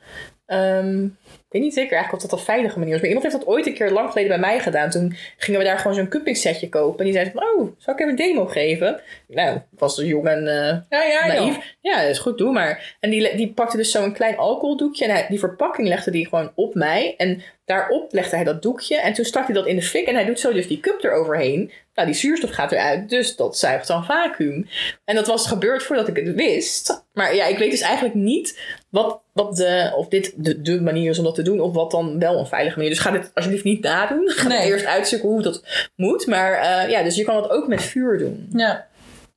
Ehm, 0.51 1.03
ik 1.03 1.59
weet 1.59 1.61
niet 1.61 1.73
zeker 1.73 1.91
eigenlijk 1.91 2.23
of 2.23 2.29
dat 2.29 2.39
een 2.39 2.45
veilige 2.45 2.79
manier 2.79 2.93
is. 2.93 2.99
Maar 2.99 3.09
iemand 3.09 3.25
heeft 3.25 3.39
dat 3.39 3.47
ooit 3.47 3.67
een 3.67 3.73
keer 3.73 3.91
lang 3.91 4.07
geleden 4.11 4.29
bij 4.29 4.49
mij 4.49 4.59
gedaan. 4.59 4.89
Toen 4.89 5.15
gingen 5.37 5.59
we 5.59 5.65
daar 5.65 5.77
gewoon 5.77 5.95
zo'n 5.95 6.07
cupping 6.07 6.37
setje 6.37 6.69
kopen. 6.69 6.99
En 6.99 7.05
die 7.05 7.13
zei 7.13 7.31
van, 7.33 7.43
oh, 7.43 7.71
zou 7.77 7.97
ik 7.97 7.99
even 7.99 8.09
een 8.09 8.15
demo 8.15 8.45
geven? 8.45 9.01
Nou, 9.27 9.55
ik 9.55 9.79
was 9.79 9.95
dus 9.95 10.07
jong 10.07 10.27
en 10.27 10.47
eh, 10.47 10.77
Ja, 10.89 11.03
ja, 11.03 11.27
naïef. 11.27 11.75
Ja, 11.81 12.01
dat 12.01 12.09
is 12.09 12.19
goed, 12.19 12.37
doe 12.37 12.51
maar. 12.51 12.95
En 12.99 13.09
die, 13.09 13.35
die 13.35 13.53
pakte 13.53 13.77
dus 13.77 13.91
zo'n 13.91 14.13
klein 14.13 14.37
alcoholdoekje. 14.37 15.05
En 15.05 15.11
hij, 15.11 15.25
die 15.29 15.39
verpakking 15.39 15.87
legde 15.87 16.11
die 16.11 16.27
gewoon 16.27 16.51
op 16.55 16.75
mij. 16.75 17.13
En 17.17 17.41
daarop 17.65 18.13
legde 18.13 18.35
hij 18.35 18.45
dat 18.45 18.61
doekje. 18.61 18.97
En 18.97 19.13
toen 19.13 19.25
stak 19.25 19.45
hij 19.45 19.55
dat 19.55 19.67
in 19.67 19.75
de 19.75 19.81
fik. 19.81 20.07
En 20.07 20.15
hij 20.15 20.25
doet 20.25 20.39
zo 20.39 20.53
dus 20.53 20.67
die 20.67 20.79
cup 20.79 21.03
eroverheen. 21.03 21.71
Nou, 22.01 22.13
die 22.13 22.21
zuurstof 22.21 22.49
gaat 22.49 22.71
eruit. 22.71 23.09
Dus 23.09 23.35
dat 23.35 23.57
zuigt 23.57 23.87
dan 23.87 24.05
vacuüm. 24.05 24.67
En 25.05 25.15
dat 25.15 25.27
was 25.27 25.47
gebeurd 25.47 25.83
voordat 25.83 26.07
ik 26.07 26.15
het 26.15 26.35
wist. 26.35 27.03
Maar 27.13 27.35
ja, 27.35 27.45
ik 27.45 27.57
weet 27.57 27.71
dus 27.71 27.81
eigenlijk 27.81 28.15
niet 28.15 28.59
wat, 28.89 29.21
wat 29.33 29.55
de, 29.55 29.93
of 29.95 30.07
dit 30.07 30.33
de, 30.35 30.61
de 30.61 30.81
manier 30.81 31.09
is 31.09 31.17
om 31.17 31.23
dat 31.23 31.35
te 31.35 31.41
doen. 31.41 31.59
Of 31.59 31.73
wat 31.73 31.91
dan 31.91 32.19
wel 32.19 32.39
een 32.39 32.45
veilige 32.47 32.75
manier. 32.75 32.91
Dus 32.91 33.01
ga 33.01 33.11
dit 33.11 33.31
alsjeblieft 33.33 33.65
niet 33.65 33.81
nadoen. 33.83 34.29
Ga 34.29 34.47
Nee. 34.47 34.65
eerst 34.67 34.85
uitzoeken 34.85 35.29
hoe 35.29 35.41
dat 35.41 35.63
moet. 35.95 36.27
Maar 36.27 36.53
eh, 36.53 36.89
ja, 36.89 37.03
dus 37.03 37.15
je 37.15 37.23
kan 37.23 37.35
het 37.35 37.49
ook 37.49 37.67
met 37.67 37.81
vuur 37.83 38.17
doen. 38.17 38.49
Ja. 38.53 38.87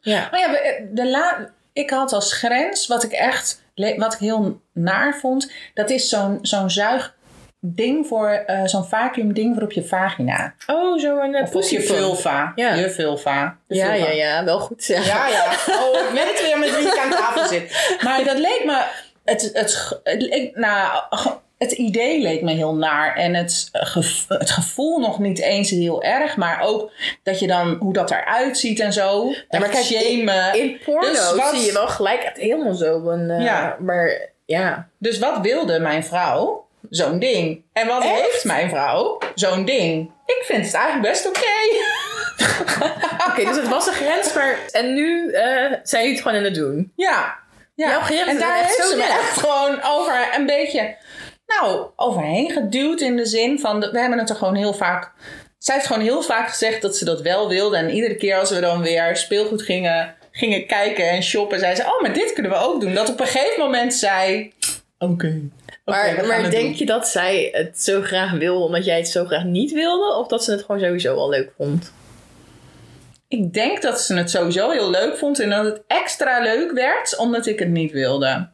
Ja. 0.00 0.28
Maar 0.30 0.40
ja, 0.40 0.50
we- 0.50 0.88
de 0.92 1.06
la 1.10 1.50
ik 1.72 1.90
had 1.90 2.12
als 2.12 2.32
grens, 2.32 2.86
wat 2.86 3.02
ik 3.02 3.12
echt 3.12 3.62
wat 3.96 4.12
ik 4.12 4.18
heel 4.18 4.60
naar 4.72 5.18
vond, 5.18 5.52
dat 5.74 5.90
is 5.90 6.08
zo'n 6.08 6.38
zo'n 6.42 6.70
zuigding 7.64 8.06
voor, 8.06 8.28
eh, 8.28 8.60
zo'n 8.64 8.84
vacuümding 8.84 9.54
voor 9.54 9.62
op 9.62 9.72
je 9.72 9.84
vagina. 9.84 10.54
Oh, 10.66 10.98
zo'n 10.98 11.34
uh, 11.34 11.42
Of 11.42 11.54
op 11.54 11.62
je 11.62 11.80
vulva. 11.82 12.52
Ja. 12.54 12.74
Je 12.74 12.90
vulva. 12.90 13.56
Ja, 13.68 13.92
ja, 13.92 14.10
ja, 14.10 14.44
wel 14.44 14.58
goed 14.60 14.84
zeggen. 14.84 15.06
Ja, 15.14 15.28
ja. 15.28 15.44
Oh, 15.74 15.98
ik 16.00 16.08
weet 16.12 16.42
weer 16.42 16.58
met 16.58 16.76
wie 16.78 16.86
ik 16.86 16.98
aan 16.98 17.10
tafel 17.10 17.46
zit. 17.46 17.96
Maar 18.02 18.24
dat 18.24 18.38
leek 18.38 18.62
me... 18.64 18.84
Het, 19.24 19.50
het, 19.52 20.00
het, 20.04 20.50
nou, 20.54 21.02
het 21.58 21.72
idee 21.72 22.20
leek 22.20 22.42
me 22.42 22.52
heel 22.52 22.74
naar. 22.74 23.16
En 23.16 23.34
het, 23.34 23.68
het 24.28 24.50
gevoel 24.50 24.98
nog 24.98 25.18
niet 25.18 25.38
eens 25.40 25.70
heel 25.70 26.02
erg. 26.02 26.36
Maar 26.36 26.60
ook 26.62 26.90
dat 27.22 27.38
je 27.40 27.46
dan... 27.46 27.76
Hoe 27.80 27.92
dat 27.92 28.10
eruit 28.10 28.58
ziet 28.58 28.80
en 28.80 28.92
zo. 28.92 29.32
Ja, 29.48 29.58
maar 29.58 29.68
kijk. 29.68 29.84
In 30.52 30.78
porno 30.84 31.08
Dus 31.08 31.32
wat- 31.34 31.54
zie 31.54 31.66
je 31.66 31.72
wel 31.72 31.88
gelijk 31.88 32.22
echt 32.22 32.36
helemaal 32.36 32.74
zo 32.74 33.08
een... 33.08 33.30
eh, 33.30 33.44
Ja. 33.44 33.76
Maar 33.80 34.28
ja. 34.44 34.88
Dus 34.98 35.18
wat 35.18 35.38
wilde 35.40 35.78
mijn 35.78 36.04
vrouw? 36.04 36.63
Zo'n 36.90 37.18
ding. 37.18 37.64
En 37.72 37.86
wat 37.86 38.02
Echt? 38.02 38.20
heeft 38.20 38.44
mijn 38.44 38.68
vrouw? 38.68 39.18
Zo'n 39.34 39.64
ding. 39.64 40.10
Ik 40.26 40.42
vind 40.44 40.64
het 40.64 40.74
eigenlijk 40.74 41.12
best 41.12 41.26
oké. 41.28 41.52
Oké, 43.28 43.44
dus 43.44 43.56
het 43.56 43.68
was 43.68 43.86
een 43.86 43.92
grens, 43.92 44.32
maar... 44.32 44.58
En 44.70 44.94
nu 44.94 45.32
eh, 45.32 45.72
zijn 45.82 46.02
jullie 46.02 46.10
het 46.12 46.22
gewoon 46.22 46.38
aan 46.38 46.44
het 46.44 46.54
doen. 46.54 46.92
Ja. 46.96 47.38
ja. 47.74 47.88
Jouw 47.88 48.00
grens 48.00 48.28
en 48.28 48.38
daar 48.38 48.56
heeft 48.56 48.86
ze 48.86 48.96
me 48.96 49.02
echt 49.02 49.38
gewoon 49.38 49.82
over 49.82 50.28
een 50.36 50.46
beetje... 50.46 50.96
Nou, 51.46 51.86
overheen 51.96 52.50
geduwd 52.50 53.00
in 53.00 53.16
de 53.16 53.26
zin 53.26 53.60
van... 53.60 53.80
de- 53.80 53.90
we 53.90 54.00
hebben 54.00 54.18
het 54.18 54.30
er 54.30 54.36
gewoon 54.36 54.54
heel 54.54 54.74
vaak 54.74 55.12
zij 55.64 55.74
heeft 55.74 55.86
gewoon 55.86 56.02
heel 56.02 56.22
vaak 56.22 56.48
gezegd 56.48 56.82
dat 56.82 56.96
ze 56.96 57.04
dat 57.04 57.20
wel 57.20 57.48
wilde. 57.48 57.76
En 57.76 57.90
iedere 57.90 58.16
keer 58.16 58.38
als 58.38 58.50
we 58.50 58.60
dan 58.60 58.82
weer 58.82 59.16
speelgoed 59.16 59.62
gingen, 59.62 60.14
gingen 60.30 60.66
kijken 60.66 61.10
en 61.10 61.22
shoppen, 61.22 61.58
zei 61.58 61.74
ze: 61.74 61.82
Oh, 61.82 62.00
maar 62.00 62.12
dit 62.12 62.32
kunnen 62.32 62.52
we 62.52 62.58
ook 62.58 62.80
doen. 62.80 62.94
Dat 62.94 63.08
op 63.08 63.20
een 63.20 63.26
gegeven 63.26 63.62
moment 63.62 63.94
zei: 63.94 64.52
Oké. 64.98 65.40
Maar, 65.84 66.26
maar 66.26 66.50
denk 66.50 66.52
doen." 66.52 66.76
je 66.78 66.86
dat 66.86 67.08
zij 67.08 67.48
het 67.52 67.82
zo 67.82 68.00
graag 68.02 68.32
wil 68.32 68.62
omdat 68.62 68.84
jij 68.84 68.96
het 68.96 69.08
zo 69.08 69.24
graag 69.24 69.44
niet 69.44 69.72
wilde? 69.72 70.16
Of 70.16 70.26
dat 70.26 70.44
ze 70.44 70.50
het 70.50 70.60
gewoon 70.62 70.80
sowieso 70.80 71.14
al 71.16 71.28
leuk 71.28 71.52
vond? 71.56 71.92
Ik 73.28 73.52
denk 73.52 73.82
dat 73.82 74.00
ze 74.00 74.14
het 74.16 74.30
sowieso 74.30 74.70
heel 74.70 74.90
leuk 74.90 75.16
vond 75.16 75.38
en 75.40 75.50
dat 75.50 75.64
het 75.64 75.82
extra 75.86 76.40
leuk 76.42 76.72
werd 76.72 77.16
omdat 77.16 77.46
ik 77.46 77.58
het 77.58 77.68
niet 77.68 77.92
wilde. 77.92 78.48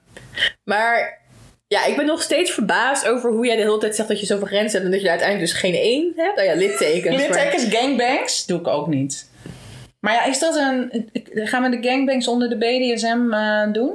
Maar 0.64 1.19
ja, 1.66 1.85
ik 1.87 1.97
ben 1.97 2.07
nog 2.07 2.23
steeds 2.23 2.51
verbaasd 2.51 3.07
over 3.09 3.31
hoe 3.31 3.47
jij 3.47 3.57
de 3.57 3.62
hele 3.62 3.79
tijd 3.79 3.97
zegt 3.97 4.09
dat 4.09 4.21
je 4.21 4.27
zoveel 4.27 4.47
grenzen 4.47 4.73
hebt 4.73 4.85
en 4.85 4.90
dat 4.90 5.01
je 5.01 5.05
er 5.07 5.11
uiteindelijk 5.12 5.51
dus 5.51 5.61
geen 5.61 5.75
één 5.75 6.12
hebt. 6.16 6.38
Oh 6.38 6.45
ja, 6.45 6.55
littekens. 6.55 7.16
maar- 7.16 7.27
Littekens, 7.27 7.64
gangbangs 7.75 8.47
doe 8.47 8.59
ik 8.61 8.66
ook 8.66 8.87
niet. 8.87 9.31
Maar 10.01 10.12
ja, 10.14 10.25
is 10.25 10.38
dat 10.38 10.57
een. 10.57 11.11
Gaan 11.35 11.62
we 11.71 11.81
de 11.81 11.88
gangbangs 11.88 12.29
onder 12.29 12.49
de 12.49 12.57
BDSM 12.57 13.33
eh, 13.33 13.73
doen? 13.73 13.95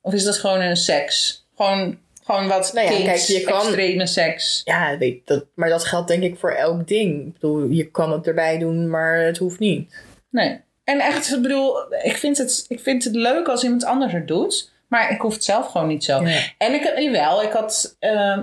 Of 0.00 0.12
is 0.14 0.24
dat 0.24 0.38
gewoon 0.38 0.60
een 0.60 0.76
seks? 0.76 1.46
Gewoon, 1.56 1.98
gewoon 2.28 2.48
wat 2.48 2.70
Nou 2.72 2.86
ja, 2.86 2.92
kinks, 2.92 3.04
kijk, 3.26 3.40
je 3.40 3.46
kan- 3.46 3.60
extreme 3.60 4.06
seks. 4.06 4.62
Ja, 4.64 4.98
weet, 4.98 5.26
dat, 5.26 5.44
maar 5.54 5.68
dat 5.68 5.84
geldt 5.84 6.08
denk 6.08 6.22
ik 6.22 6.38
voor 6.38 6.50
elk 6.52 6.88
ding. 6.88 7.26
Ik 7.26 7.32
bedoel, 7.32 7.68
je 7.68 7.90
kan 7.90 8.12
het 8.12 8.26
erbij 8.26 8.58
doen, 8.58 8.90
maar 8.90 9.16
het 9.18 9.38
hoeft 9.38 9.58
niet. 9.58 9.94
Nee. 10.30 10.60
En 10.84 11.00
echt, 11.00 11.34
ik 11.34 11.42
bedoel, 11.42 11.94
ik 12.02 12.16
vind, 12.16 12.38
het, 12.38 12.64
ik 12.68 12.80
vind 12.80 13.04
het 13.04 13.14
leuk 13.14 13.48
als 13.48 13.64
iemand 13.64 13.84
anders 13.84 14.12
het 14.12 14.28
doet. 14.28 14.70
Maar 14.88 15.10
ik 15.10 15.20
hoef 15.20 15.34
het 15.34 15.44
zelf 15.44 15.66
gewoon 15.66 15.86
niet 15.88 16.04
zo. 16.04 16.18
En 16.58 16.72
ik, 16.74 16.92
jawel, 16.98 17.42
ik 17.42 17.52
had... 17.52 17.96
eh, 17.98 18.36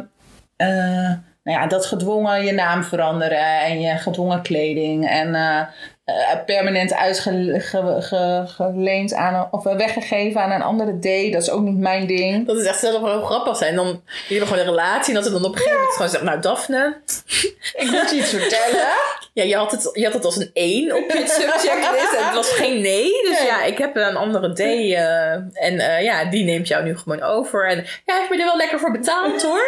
nou 1.43 1.59
ja, 1.59 1.67
dat 1.67 1.85
gedwongen 1.85 2.43
je 2.45 2.51
naam 2.51 2.83
veranderen 2.83 3.59
en 3.61 3.81
je 3.81 3.97
gedwongen 3.97 4.41
kleding 4.41 5.09
en 5.09 5.35
eh, 5.35 5.61
eh, 6.05 6.15
permanent 6.45 6.93
uitgeleend 6.93 9.13
aan 9.13 9.47
of 9.51 9.63
weggegeven 9.63 10.41
aan 10.41 10.51
een 10.51 10.61
andere 10.61 10.99
D. 10.99 11.33
Dat 11.33 11.41
is 11.41 11.49
ook 11.49 11.61
niet 11.61 11.77
mijn 11.77 12.07
ding. 12.07 12.47
Dat 12.47 12.57
is 12.57 12.65
echt 12.65 12.79
zelf 12.79 13.01
wel 13.01 13.21
grappig 13.21 13.57
zijn. 13.57 13.75
Dan, 13.75 14.01
hebben 14.27 14.47
gewoon 14.47 14.63
een 14.63 14.69
relatie 14.69 15.07
en 15.07 15.13
dat 15.13 15.23
ze 15.23 15.31
dan 15.31 15.45
op 15.45 15.51
een 15.51 15.57
gegeven 15.57 15.77
moment 15.77 15.95
gewoon 15.95 16.09
zeggen, 16.09 16.29
nou 16.29 16.41
Daphne, 16.41 16.97
Ik 17.81 17.89
moet 17.91 18.09
je 18.09 18.15
iets 18.15 18.29
vertellen. 18.29 18.87
ja, 19.33 19.43
je 19.43 19.55
had 19.55 19.71
het, 19.71 19.89
je 19.93 20.03
had 20.03 20.13
het 20.13 20.25
als 20.25 20.35
een 20.35 20.49
1 20.53 20.95
op 20.95 21.11
je 21.11 21.23
subchecklist 21.27 22.13
en 22.13 22.25
het 22.25 22.33
was 22.35 22.49
geen 22.49 22.81
nee. 22.81 23.03
Dus 23.03 23.39
Nee. 23.39 23.47
ja, 23.47 23.63
ik 23.63 23.77
heb 23.77 23.95
een 23.95 24.15
andere 24.15 24.53
D 24.53 24.59
eh, 24.59 25.31
en 25.33 25.79
eh, 25.79 26.03
ja, 26.03 26.25
die 26.25 26.43
neemt 26.43 26.67
jou 26.67 26.83
nu 26.83 26.97
gewoon 26.97 27.21
over. 27.21 27.67
En 27.67 27.75
ja, 27.77 27.83
hij 28.05 28.17
heeft 28.17 28.29
me 28.29 28.37
er 28.37 28.45
wel 28.45 28.57
lekker 28.57 28.79
voor 28.79 28.91
betaald 28.91 29.41
hoor. 29.41 29.65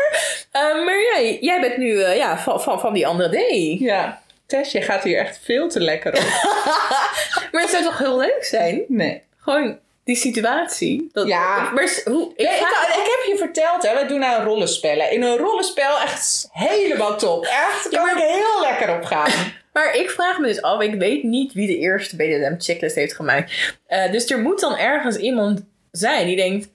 Eh, 0.52 0.62
maar 0.62 1.02
jij, 1.14 1.38
jij 1.42 1.62
bent 1.62 1.78
nu 1.78 2.02
eh, 2.02 2.16
ja, 2.16 2.38
van, 2.38 2.62
van, 2.62 2.80
van 2.80 2.94
die 2.94 3.08
andere 3.08 3.30
D. 3.30 3.80
Ja, 3.80 4.22
Tess, 4.48 4.72
je 4.72 4.82
gaat 4.82 5.04
hier 5.04 5.18
echt 5.18 5.40
veel 5.44 5.70
te 5.70 5.80
lekker 5.80 6.14
op. 6.14 6.20
Maar 7.52 7.62
het 7.62 7.72
zou 7.72 7.84
toch 7.84 7.98
heel 7.98 8.18
leuk 8.18 8.44
zijn? 8.44 8.84
Nee. 8.88 9.24
Gewoon 9.38 9.80
die 10.04 10.16
situatie. 10.16 11.10
Dat, 11.12 11.28
Ja. 11.28 11.72
Maar 11.72 12.02
hoe, 12.06 12.32
ik 12.36 12.42
Ja, 12.42 12.56
ik, 12.88 13.18
heb 13.18 13.26
je 13.28 13.36
verteld, 13.38 13.84
hè, 13.84 14.02
we 14.02 14.08
doen 14.08 14.20
nou 14.20 14.44
rollenspellen. 14.44 15.12
In 15.12 15.22
een 15.22 15.38
rollenspel 15.38 16.00
echt 16.02 16.48
helemaal 16.52 17.18
top. 17.18 17.46
Echt, 17.46 17.92
daar 17.92 18.06
kan 18.06 18.18
ik 18.18 18.24
heel 18.24 18.62
lekker 18.62 18.96
op 18.96 19.04
gaan. 19.04 19.32
Maar 19.74 19.96
ik 19.96 20.10
vraag 20.10 20.40
me 20.40 20.48
dus 20.48 20.62
af, 20.62 20.82
ik 20.82 20.94
weet 20.94 21.24
niet 21.24 21.54
wie 21.54 21.68
de 21.68 21.78
eerste 21.78 22.16
BDSM-checklist 22.16 22.96
heeft 22.96 23.16
gemaakt. 23.16 23.76
Eh, 23.88 24.12
dus 24.12 24.30
er 24.30 24.40
moet 24.40 24.60
dan 24.60 24.78
ergens 24.78 25.18
iemand 25.18 25.66
zijn 25.92 26.28
die 26.28 26.36
denkt... 26.36 26.68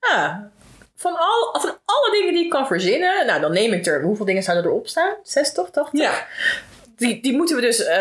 Ah, 0.00 0.36
van, 0.96 1.16
al, 1.16 1.60
van 1.60 1.78
alle 1.84 2.10
dingen 2.12 2.34
die 2.34 2.44
ik 2.44 2.50
kan 2.50 2.66
verzinnen... 2.66 3.26
Nou, 3.26 3.40
dan 3.40 3.52
neem 3.52 3.72
ik 3.72 3.86
er... 3.86 4.02
Hoeveel 4.02 4.24
dingen 4.24 4.42
zouden 4.42 4.70
erop 4.70 4.88
staan? 4.88 5.14
60, 5.22 5.70
80? 5.70 6.00
Ja. 6.00 6.26
Die, 6.96 7.22
die 7.22 7.36
moeten 7.36 7.56
we 7.56 7.62
dus... 7.62 7.84
eh, 7.84 7.96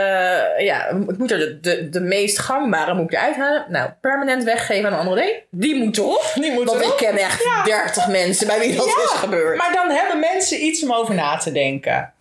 ja, 0.66 0.88
ik 0.88 1.18
moet 1.18 1.32
er 1.32 1.38
de, 1.40 1.60
de, 1.60 1.90
de 1.90 2.00
meest 2.00 2.40
gangbare 2.40 2.94
moet 2.94 3.04
ik 3.04 3.18
eruit 3.18 3.36
halen. 3.36 3.66
Nou, 3.70 3.90
permanent 4.02 4.44
weggeven 4.44 4.86
aan 4.86 4.94
een 4.94 5.00
andere 5.08 5.22
D. 5.22 5.46
Die 5.50 5.76
moet 5.76 5.98
erop. 5.98 6.32
Die 6.36 6.52
moet 6.52 6.66
Want 6.66 6.82
ik 6.82 6.94
ken 6.98 7.18
echt 7.18 7.66
30 7.66 8.08
mensen 8.08 8.48
bij 8.48 8.60
wie 8.60 8.76
dat 8.76 8.86
Ja, 8.86 9.04
is 9.04 9.10
gebeurd. 9.10 9.58
Maar 9.58 9.74
dan 9.74 9.90
hebben 9.90 10.20
mensen 10.20 10.64
iets 10.64 10.84
om 10.84 10.94
over 10.94 11.16
na 11.16 11.38
te 11.38 11.52
denken. 11.52 12.14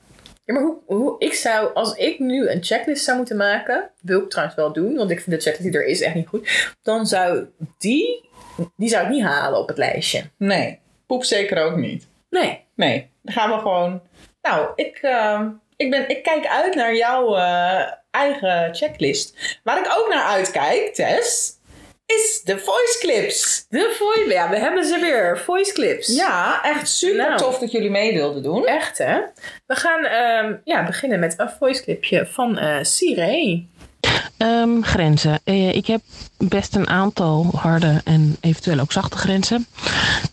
Ja, 0.45 0.55
maar 0.55 0.63
hoe, 0.63 0.77
hoe, 0.87 1.15
ik 1.19 1.35
zou, 1.35 1.75
als 1.75 1.95
ik 1.95 2.19
nu 2.19 2.49
een 2.49 2.65
checklist 2.65 3.05
zou 3.05 3.17
moeten 3.17 3.37
maken, 3.37 3.91
wil 4.01 4.21
ik 4.21 4.31
trouwens 4.31 4.57
wel 4.57 4.73
doen, 4.73 4.95
want 4.97 5.11
ik 5.11 5.21
vind 5.21 5.37
de 5.37 5.43
checklist 5.43 5.73
die 5.73 5.81
er 5.81 5.87
is 5.87 6.01
echt 6.01 6.15
niet 6.15 6.29
goed, 6.29 6.75
dan 6.83 7.07
zou 7.07 7.45
die, 7.79 8.29
die 8.77 8.89
zou 8.89 9.05
ik 9.05 9.11
niet 9.11 9.23
halen 9.23 9.59
op 9.59 9.69
het 9.69 9.79
lijstje. 9.79 10.23
Nee, 10.37 10.79
poep 11.07 11.25
zeker 11.25 11.65
ook 11.65 11.77
niet. 11.77 12.07
Nee. 12.31 12.61
Nee, 12.75 13.11
dan 13.23 13.35
gaan 13.35 13.51
we 13.51 13.59
gewoon... 13.59 14.03
Nou, 14.43 14.69
ik, 14.75 14.99
eh, 15.03 15.47
ik, 15.83 15.91
ben, 15.91 16.09
ik 16.09 16.23
kijk 16.23 16.47
uit 16.47 16.75
naar 16.75 16.95
jouw 16.95 17.37
eh, 17.37 17.93
eigen 18.11 18.75
checklist. 18.75 19.59
Waar 19.65 19.79
ik 19.79 19.93
ook 19.99 20.09
naar 20.09 20.25
uitkijk, 20.25 20.95
Tess, 20.95 21.51
is 22.07 22.41
de 22.45 22.59
voice 22.59 22.99
clips. 23.01 23.67
De 23.69 23.95
voice, 23.99 24.29
ja, 24.33 24.51
we 24.51 24.59
hebben 24.59 24.85
ze 24.85 24.99
weer, 24.99 25.39
voice 25.39 25.73
clips. 25.73 26.07
Ja, 26.07 26.63
echt 26.63 26.89
super 26.89 27.17
Nou. 27.17 27.37
tof 27.37 27.59
dat 27.59 27.73
jullie 27.73 27.91
mee 27.91 28.13
wilden 28.13 28.43
doen. 28.43 28.67
Echt 28.67 28.99
hè? 28.99 29.21
We 29.67 29.75
gaan 29.75 30.05
ehm, 30.05 30.55
ja, 30.65 30.87
beginnen 30.87 31.19
met 31.21 31.35
een 31.37 31.51
voice 31.59 31.83
clipje 31.83 32.27
van 32.27 32.59
eh 32.59 32.83
Sire. 32.83 33.65
Ehm, 34.43 34.83
grenzen. 34.83 35.41
Eh, 35.45 35.75
ik 35.75 35.87
heb 35.87 36.01
best 36.39 36.75
een 36.77 36.89
aantal 36.89 37.51
harde 37.57 38.01
en 38.05 38.37
eventueel 38.41 38.79
ook 38.79 38.93
zachte 38.93 39.17
grenzen. 39.17 39.67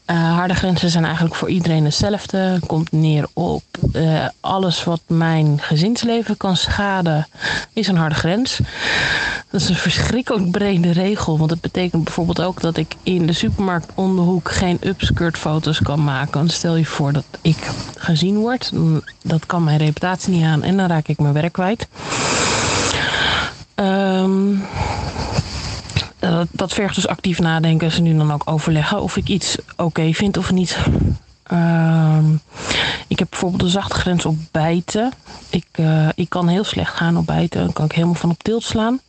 Eh, 0.06 0.34
harde 0.36 0.54
grenzen 0.54 0.90
zijn 0.90 1.06
eigenlijk 1.06 1.36
voor 1.36 1.50
iedereen 1.50 1.84
hetzelfde. 1.86 2.60
Komt 2.68 2.92
neer 2.92 3.28
op 3.34 3.64
eh, 3.94 4.26
alles 4.40 4.84
wat 4.84 5.02
mijn 5.08 5.58
gezinsleven 5.62 6.38
kan 6.38 6.56
schaden, 6.58 7.28
is 7.74 7.88
een 7.88 7.98
harde 7.98 8.16
grens. 8.16 8.60
Dat 9.52 9.62
is 9.62 9.70
een 9.70 9.76
verschrikkelijk 9.76 10.52
brede 10.52 10.92
regel. 10.92 11.38
Want 11.38 11.50
het 11.50 11.62
betekent 11.62 12.04
bijvoorbeeld 12.04 12.42
ook 12.42 12.62
dat 12.62 12.78
ik 12.78 12.96
in 13.04 13.26
de 13.26 13.34
supermarkt 13.34 13.92
om 13.96 14.16
de 14.16 14.22
hoek 14.22 14.52
geen 14.52 14.78
upskirt 14.84 15.38
foto's 15.38 15.82
kan 15.82 16.04
maken. 16.04 16.50
Stel 16.50 16.76
je 16.76 16.86
voor 16.86 17.14
dat 17.14 17.26
ik 17.42 17.58
gezien 17.98 18.38
word. 18.38 18.72
dan- 18.74 19.04
Dat 19.24 19.46
kan 19.46 19.64
mijn 19.64 19.78
reputatie 19.78 20.34
niet 20.34 20.44
aan 20.46 20.64
en 20.64 20.78
dan 20.78 20.88
raak 20.88 21.08
ik 21.08 21.20
mijn 21.20 21.34
werk 21.34 21.54
kwijt. 21.54 21.88
Dat, 26.20 26.48
dat 26.52 26.74
vergt 26.74 26.96
dus 26.96 27.08
actief 27.08 27.40
nadenken. 27.40 27.92
Ze 27.92 28.02
nu 28.02 28.18
dan 28.18 28.34
ook 28.34 28.42
overleggen 28.46 29.02
of 29.02 29.18
ik 29.18 29.28
iets 29.28 29.58
oké 29.78 30.14
vind 30.14 30.38
of 30.38 30.52
niet. 30.52 30.78
Ehm, 31.44 32.34
ik 33.08 33.20
heb 33.20 33.30
bijvoorbeeld 33.30 33.62
een 33.62 33.70
zachte 33.70 33.96
grens 33.96 34.26
op 34.26 34.36
bijten. 34.52 35.12
Ik, 35.50 35.66
eh, 35.72 36.08
ik 36.16 36.30
kan 36.30 36.48
heel 36.48 36.64
slecht 36.64 36.96
gaan 36.96 37.18
op 37.18 37.26
bijten. 37.26 37.64
Dan 37.64 37.74
kan 37.74 37.86
ik 37.86 37.92
helemaal 37.92 38.16
van 38.16 38.30
op 38.30 38.44
tilt 38.44 38.64
slaan. 38.64 39.00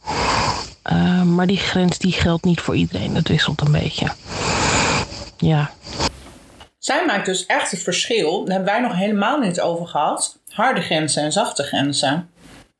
Ehm, 0.82 1.34
maar 1.34 1.46
die 1.46 1.56
grens 1.56 1.98
die 1.98 2.12
geldt 2.12 2.44
niet 2.44 2.60
voor 2.60 2.76
iedereen. 2.76 3.14
Dat 3.14 3.28
wisselt 3.28 3.60
een 3.60 3.72
beetje. 3.72 4.06
Ja. 5.36 5.70
Zij 6.78 7.04
maakt 7.06 7.26
dus 7.26 7.46
echt 7.46 7.70
het 7.70 7.82
verschil. 7.82 8.44
Daar 8.44 8.54
hebben 8.54 8.72
wij 8.72 8.82
nog 8.82 8.94
helemaal 8.94 9.38
niet 9.38 9.60
over 9.60 9.86
gehad. 9.86 10.38
Harde 10.48 10.80
grenzen 10.80 11.22
en 11.22 11.32
zachte 11.32 11.62
grenzen. 11.62 12.30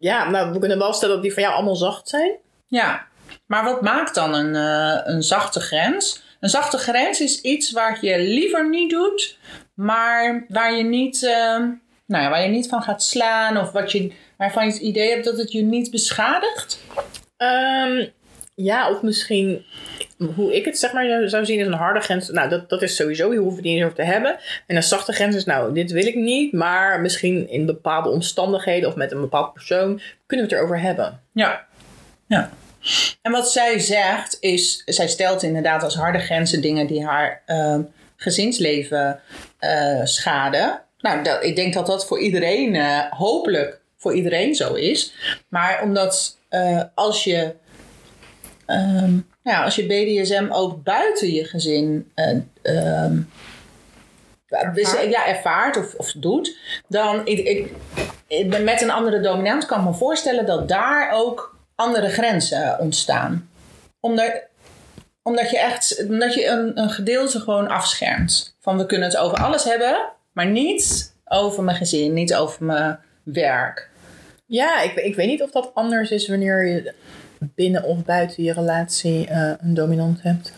Ja, 0.00 0.30
nou, 0.30 0.52
we 0.52 0.58
kunnen 0.58 0.78
wel 0.78 0.92
stellen 0.92 1.14
dat 1.14 1.24
die 1.24 1.32
van 1.32 1.42
jou 1.42 1.54
allemaal 1.54 1.76
zacht 1.76 2.08
zijn. 2.08 2.36
Ja, 2.66 3.06
maar 3.46 3.64
wat 3.64 3.82
maakt 3.82 4.14
dan 4.14 4.34
een, 4.34 4.54
eh, 4.54 5.12
een 5.14 5.22
zachte 5.22 5.60
grens? 5.60 6.22
Een 6.40 6.48
zachte 6.48 6.78
grens 6.78 7.20
is 7.20 7.40
iets 7.40 7.72
waar 7.72 7.98
je 8.00 8.18
liever 8.18 8.68
niet 8.68 8.90
doet, 8.90 9.38
maar 9.74 10.44
waar 10.48 10.74
je 10.74 10.82
niet, 10.82 11.22
eh, 11.22 11.58
nou 12.06 12.22
ja, 12.24 12.28
waar 12.28 12.42
je 12.42 12.48
niet 12.48 12.68
van 12.68 12.82
gaat 12.82 13.02
slaan 13.02 13.56
of 13.56 13.72
wat 13.72 13.92
je, 13.92 14.12
waarvan 14.36 14.66
je 14.66 14.72
het 14.72 14.80
idee 14.80 15.10
hebt 15.10 15.24
dat 15.24 15.38
het 15.38 15.52
je 15.52 15.62
niet 15.62 15.90
beschadigt. 15.90 16.80
Ehm, 17.36 18.06
ja, 18.64 18.90
of 18.90 19.02
misschien 19.02 19.64
hoe 20.34 20.56
ik 20.56 20.64
het 20.64 20.78
zeg 20.78 20.92
maar 20.92 21.28
zou 21.28 21.44
zien 21.44 21.58
is 21.58 21.66
een 21.66 21.72
harde 21.72 22.00
grens. 22.00 22.28
Nou, 22.28 22.48
dat, 22.48 22.68
dat 22.68 22.82
is 22.82 22.96
sowieso, 22.96 23.32
je 23.32 23.38
hoeft 23.38 23.56
het 23.56 23.64
niet 23.64 23.74
eens 23.74 23.84
over 23.84 23.96
te 23.96 24.02
hebben. 24.02 24.38
En 24.66 24.76
een 24.76 24.82
zachte 24.82 25.12
grens 25.12 25.36
is, 25.36 25.44
nou, 25.44 25.74
dit 25.74 25.90
wil 25.90 26.06
ik 26.06 26.14
niet, 26.14 26.52
maar 26.52 27.00
misschien 27.00 27.48
in 27.48 27.66
bepaalde 27.66 28.08
omstandigheden 28.08 28.88
of 28.88 28.94
met 28.94 29.12
een 29.12 29.20
bepaald 29.20 29.52
persoon 29.52 30.00
kunnen 30.26 30.46
we 30.46 30.52
het 30.52 30.60
erover 30.62 30.80
hebben. 30.80 31.20
Ja. 31.32 31.66
ja. 32.26 32.50
En 33.22 33.32
wat 33.32 33.50
zij 33.50 33.78
zegt 33.78 34.36
is, 34.40 34.82
zij 34.86 35.08
stelt 35.08 35.42
inderdaad 35.42 35.82
als 35.82 35.96
harde 35.96 36.18
grenzen 36.18 36.60
dingen 36.60 36.86
die 36.86 37.04
haar 37.04 37.42
eh, 37.46 37.78
gezinsleven 38.16 39.20
eh, 39.58 40.00
schaden. 40.04 40.82
Nou, 41.00 41.22
dat, 41.22 41.44
ik 41.44 41.56
denk 41.56 41.74
dat 41.74 41.86
dat 41.86 42.06
voor 42.06 42.20
iedereen, 42.20 42.74
eh, 42.74 42.98
hopelijk 43.10 43.80
voor 43.96 44.14
iedereen 44.14 44.54
zo 44.54 44.74
is. 44.74 45.12
Maar 45.48 45.82
omdat 45.82 46.36
eh, 46.48 46.82
als 46.94 47.24
je, 47.24 47.54
ja, 49.42 49.64
als 49.64 49.76
je 49.76 49.87
BDSM 49.87 50.46
ook 50.50 50.83
buiten 50.83 51.33
je 51.33 51.44
gezin 51.44 52.11
eh, 52.14 52.37
ehm, 52.62 53.18
Ervaart. 54.50 55.11
ja, 55.11 55.26
ervaart 55.26 55.76
of, 55.76 55.94
of 55.94 56.12
doet, 56.12 56.56
dan 56.88 57.26
ik, 57.26 57.38
ik, 58.26 58.62
met 58.62 58.83
een 58.83 58.90
andere 58.90 59.20
dominant 59.20 59.66
kan 59.66 59.78
ik 59.78 59.85
me 59.85 59.94
voorstellen 59.94 60.46
dat 60.46 60.68
daar 60.68 61.11
ook 61.12 61.56
andere 61.74 62.09
grenzen 62.09 62.78
ontstaan. 62.78 63.50
Omdat, 64.00 64.33
omdat 65.22 65.50
je 65.50 65.59
echt 65.59 66.04
omdat 66.09 66.35
je 66.35 66.46
een, 66.46 66.78
een 66.78 66.90
gedeelte 66.90 67.40
gewoon 67.40 67.68
afschermt. 67.68 68.56
Van 68.61 68.78
we 68.78 68.87
kunnen 68.87 69.09
het 69.09 69.16
over 69.16 69.38
alles 69.38 69.64
hebben, 69.64 70.09
maar 70.33 70.46
niet 70.46 71.14
over 71.24 71.62
mijn 71.62 71.76
gezin, 71.76 72.12
niet 72.12 72.35
over 72.35 72.64
mijn 72.64 72.98
werk. 73.22 73.88
Ja, 74.46 74.80
ik, 74.80 74.94
ik 74.94 75.14
weet 75.14 75.28
niet 75.28 75.42
of 75.42 75.50
dat 75.50 75.70
anders 75.74 76.11
is 76.11 76.28
wanneer 76.28 76.66
je 76.66 76.94
binnen 77.55 77.85
of 77.85 78.05
buiten 78.05 78.42
je 78.42 78.53
relatie 78.53 79.26
eh, 79.26 79.53
een 79.61 79.74
dominant 79.74 80.22
hebt. 80.22 80.53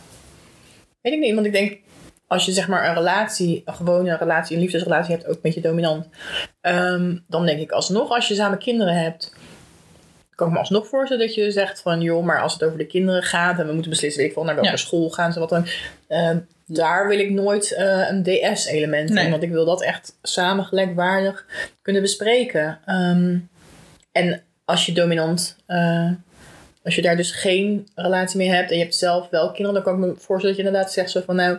Weet 1.00 1.12
ik 1.12 1.18
niet, 1.20 1.34
want 1.34 1.46
ik 1.46 1.52
denk 1.52 1.78
als 2.26 2.44
je 2.46 2.52
zeg 2.52 2.68
maar 2.68 2.88
een 2.88 2.94
relatie, 2.94 3.62
een 3.64 3.74
gewone 3.74 4.16
relatie, 4.16 4.56
een 4.56 4.62
liefdesrelatie 4.62 5.14
hebt, 5.14 5.26
ook 5.26 5.42
met 5.42 5.54
je 5.54 5.60
dominant, 5.60 6.06
ehm, 6.60 7.16
dan 7.28 7.46
denk 7.46 7.60
ik 7.60 7.70
alsnog 7.70 8.10
als 8.10 8.28
je 8.28 8.34
samen 8.34 8.58
kinderen 8.58 8.94
hebt, 9.02 9.34
kan 10.34 10.46
ik 10.46 10.52
me 10.52 10.58
alsnog 10.58 10.86
voorstellen 10.86 11.26
dat 11.26 11.34
je 11.34 11.50
zegt 11.50 11.82
van 11.82 12.00
joh, 12.00 12.24
maar 12.24 12.40
als 12.42 12.52
het 12.52 12.64
over 12.64 12.78
de 12.78 12.86
kinderen 12.86 13.22
gaat 13.22 13.58
en 13.58 13.66
we 13.66 13.72
moeten 13.72 13.90
beslissen, 13.90 14.24
ik 14.24 14.34
wel, 14.34 14.44
naar 14.44 14.54
welke 14.54 14.70
Ja. 14.70 14.76
school 14.76 15.10
gaan 15.10 15.32
ze, 15.32 15.38
wat 15.38 15.48
dan, 15.48 15.66
ehm, 16.08 16.38
daar 16.66 17.08
wil 17.08 17.18
ik 17.18 17.30
nooit 17.30 17.72
eh, 17.74 18.08
een 18.10 18.22
DS-element 18.22 19.08
Nee. 19.10 19.24
in, 19.24 19.30
want 19.30 19.42
ik 19.42 19.50
wil 19.50 19.64
dat 19.64 19.82
echt 19.82 20.18
samen 20.22 20.64
gelijkwaardig 20.64 21.46
kunnen 21.82 22.02
bespreken. 22.02 22.78
Ehm, 22.86 23.38
en 24.12 24.42
als 24.64 24.86
je 24.86 24.92
dominant, 24.92 25.56
eh, 25.66 26.10
als 26.84 26.94
je 26.94 27.02
daar 27.02 27.16
dus 27.16 27.30
geen 27.30 27.88
relatie 27.94 28.36
mee 28.38 28.50
hebt 28.50 28.70
en 28.70 28.76
je 28.76 28.82
hebt 28.82 28.94
zelf 28.94 29.28
wel 29.30 29.46
kinderen, 29.52 29.74
dan 29.74 29.82
kan 29.82 29.92
ik 29.92 29.98
me 30.08 30.14
voorstellen 30.16 30.42
dat 30.46 30.56
je 30.56 30.62
inderdaad 30.62 30.92
zegt 30.92 31.10
zo 31.10 31.20
van 31.26 31.36
nou, 31.36 31.58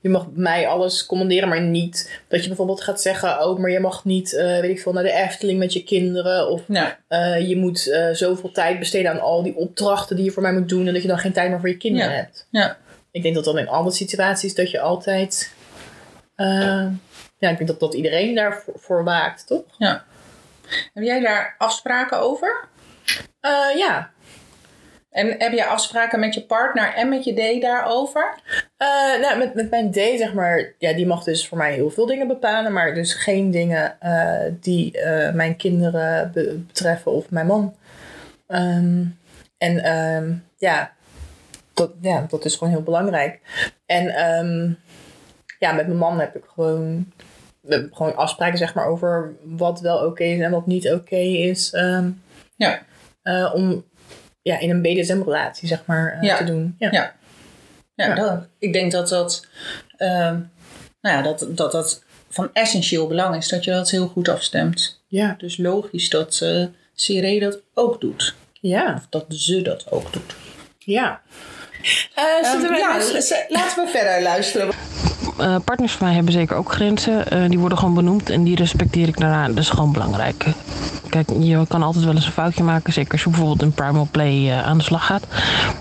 je 0.00 0.08
mag 0.08 0.26
mij 0.34 0.66
alles 0.68 1.06
commanderen, 1.06 1.48
maar 1.48 1.60
niet 1.60 2.20
dat 2.28 2.40
je 2.42 2.46
bijvoorbeeld 2.46 2.80
gaat 2.82 3.00
zeggen, 3.00 3.46
oh, 3.48 3.58
maar 3.58 3.70
je 3.70 3.80
mag 3.80 4.04
niet, 4.04 4.34
eh, 4.34 4.60
weet 4.60 4.70
ik 4.70 4.80
veel, 4.80 4.92
naar 4.92 5.02
de 5.02 5.12
Efteling 5.12 5.58
met 5.58 5.72
je 5.72 5.84
kinderen 5.84 6.48
of 6.50 6.62
eh, 7.08 7.48
je 7.48 7.56
moet 7.56 7.90
eh, 7.90 8.08
zoveel 8.12 8.50
tijd 8.52 8.78
besteden 8.78 9.10
aan 9.10 9.20
al 9.20 9.42
die 9.42 9.56
opdrachten 9.56 10.16
die 10.16 10.24
je 10.24 10.30
voor 10.30 10.42
mij 10.42 10.52
moet 10.52 10.68
doen 10.68 10.86
en 10.86 10.92
dat 10.92 11.02
je 11.02 11.08
dan 11.08 11.18
geen 11.18 11.32
tijd 11.32 11.50
meer 11.50 11.60
voor 11.60 11.68
je 11.68 11.76
kinderen 11.76 12.10
Ja. 12.10 12.16
hebt. 12.16 12.46
ja. 12.50 12.76
Ik 13.10 13.22
denk 13.22 13.34
dat 13.34 13.44
dan 13.44 13.58
in 13.58 13.68
alle 13.68 13.90
situaties 13.90 14.54
dat 14.54 14.70
je 14.70 14.80
altijd, 14.80 15.52
ja, 16.36 17.48
ik 17.50 17.56
denk 17.56 17.66
dat, 17.66 17.80
dat 17.80 17.94
iedereen 17.94 18.34
daarvoor 18.34 18.74
voor 18.76 19.04
waakt, 19.04 19.46
toch? 19.46 19.62
ja. 19.78 20.04
Heb 20.94 21.04
jij 21.04 21.20
daar 21.20 21.54
afspraken 21.58 22.18
over? 22.20 22.68
Ja, 23.76 24.10
En 25.12 25.34
heb 25.38 25.52
jij 25.52 25.66
afspraken 25.66 26.20
met 26.20 26.34
je 26.34 26.42
partner 26.42 26.94
en 26.94 27.08
met 27.08 27.24
je 27.24 27.58
D 27.58 27.62
daarover? 27.62 28.34
Eh, 28.76 28.88
nou, 29.20 29.38
met, 29.38 29.54
met 29.54 29.70
mijn 29.70 29.90
D, 29.90 29.94
zeg 29.94 30.34
maar, 30.34 30.74
ja, 30.78 30.92
die 30.92 31.06
mag 31.06 31.24
dus 31.24 31.48
voor 31.48 31.58
mij 31.58 31.72
heel 31.72 31.90
veel 31.90 32.06
dingen 32.06 32.26
bepalen, 32.26 32.72
maar 32.72 32.94
dus 32.94 33.14
geen 33.14 33.50
dingen 33.50 34.00
eh, 34.00 34.52
die 34.60 35.00
eh, 35.00 35.34
mijn 35.34 35.56
kinderen 35.56 36.30
be- 36.32 36.58
betreffen 36.66 37.12
of 37.12 37.30
mijn 37.30 37.46
man. 37.46 37.76
Ehm, 38.46 39.04
en 39.58 39.84
ehm, 39.84 40.32
ja, 40.56 40.92
dat, 41.74 41.90
ja, 42.00 42.26
dat 42.28 42.44
is 42.44 42.56
gewoon 42.56 42.72
heel 42.72 42.82
belangrijk. 42.82 43.40
En 43.86 44.08
ehm, 44.08 44.72
ja, 45.58 45.72
met 45.72 45.86
mijn 45.86 45.98
man 45.98 46.20
heb 46.20 46.36
ik 46.36 46.44
gewoon, 46.54 47.12
we 47.60 47.74
hebben 47.74 47.94
gewoon 47.96 48.16
afspraken 48.16 48.58
zeg 48.58 48.74
maar, 48.74 48.86
over 48.86 49.32
wat 49.44 49.80
wel 49.80 50.06
oké 50.06 50.24
is 50.24 50.40
en 50.40 50.50
wat 50.50 50.66
niet 50.66 50.90
oké 50.92 51.16
is. 51.16 51.70
Ja. 52.56 52.82
om 53.54 53.84
ja, 54.42 54.58
in 54.58 54.70
een 54.70 54.82
BDSM-relatie 54.82 55.68
zeg 55.68 55.82
maar, 55.86 56.12
eh, 56.12 56.22
Ja. 56.22 56.36
te 56.36 56.44
doen. 56.44 56.74
Ja. 56.78 56.88
Ja. 56.92 57.14
Ja. 57.94 58.14
Dat, 58.14 58.48
ik 58.58 58.72
denk 58.72 58.92
dat 58.92 59.08
dat, 59.08 59.46
ehm, 59.96 60.38
nou 61.00 61.16
ja, 61.16 61.22
dat, 61.22 61.46
dat 61.48 61.72
dat 61.72 62.02
van 62.28 62.50
essentieel 62.52 63.06
belang 63.06 63.36
is 63.36 63.48
dat 63.48 63.64
je 63.64 63.70
dat 63.70 63.90
heel 63.90 64.08
goed 64.08 64.28
afstemt. 64.28 65.02
ja. 65.08 65.34
Dus 65.38 65.56
logisch 65.56 66.08
dat 66.10 66.40
uh, 66.42 66.66
Siree 66.94 67.40
dat 67.40 67.58
ook 67.74 68.00
doet. 68.00 68.34
ja. 68.60 68.94
Of 68.96 69.06
dat 69.10 69.24
ze 69.28 69.62
dat 69.62 69.90
ook 69.90 70.12
doet. 70.12 70.34
Ja. 70.78 71.20
Dus, 73.12 73.30
eh, 73.30 73.38
laten 73.48 73.84
we 73.84 73.90
verder 73.90 74.22
luisteren. 74.22 74.68
Eh, 75.38 75.56
partners 75.64 75.92
van 75.92 76.06
mij 76.06 76.14
hebben 76.14 76.32
zeker 76.32 76.56
ook 76.56 76.72
grenzen. 76.72 77.30
Eh, 77.30 77.48
die 77.48 77.58
worden 77.58 77.78
gewoon 77.78 77.94
benoemd 77.94 78.30
en 78.30 78.44
die 78.44 78.56
respecteer 78.56 79.08
ik 79.08 79.18
daarna. 79.18 79.46
Dat 79.46 79.58
is 79.58 79.70
gewoon 79.70 79.92
belangrijk. 79.92 80.46
Kijk, 81.10 81.30
je 81.38 81.66
kan 81.68 81.82
altijd 81.82 82.04
wel 82.04 82.14
eens 82.14 82.26
een 82.26 82.32
foutje 82.32 82.62
maken. 82.62 82.92
Zeker 82.92 83.12
als 83.12 83.22
je 83.22 83.28
bijvoorbeeld 83.28 83.62
in 83.62 83.72
Primal 83.72 84.08
Play 84.10 84.50
eh, 84.50 84.66
aan 84.66 84.78
de 84.78 84.84
slag 84.84 85.06
gaat. 85.06 85.26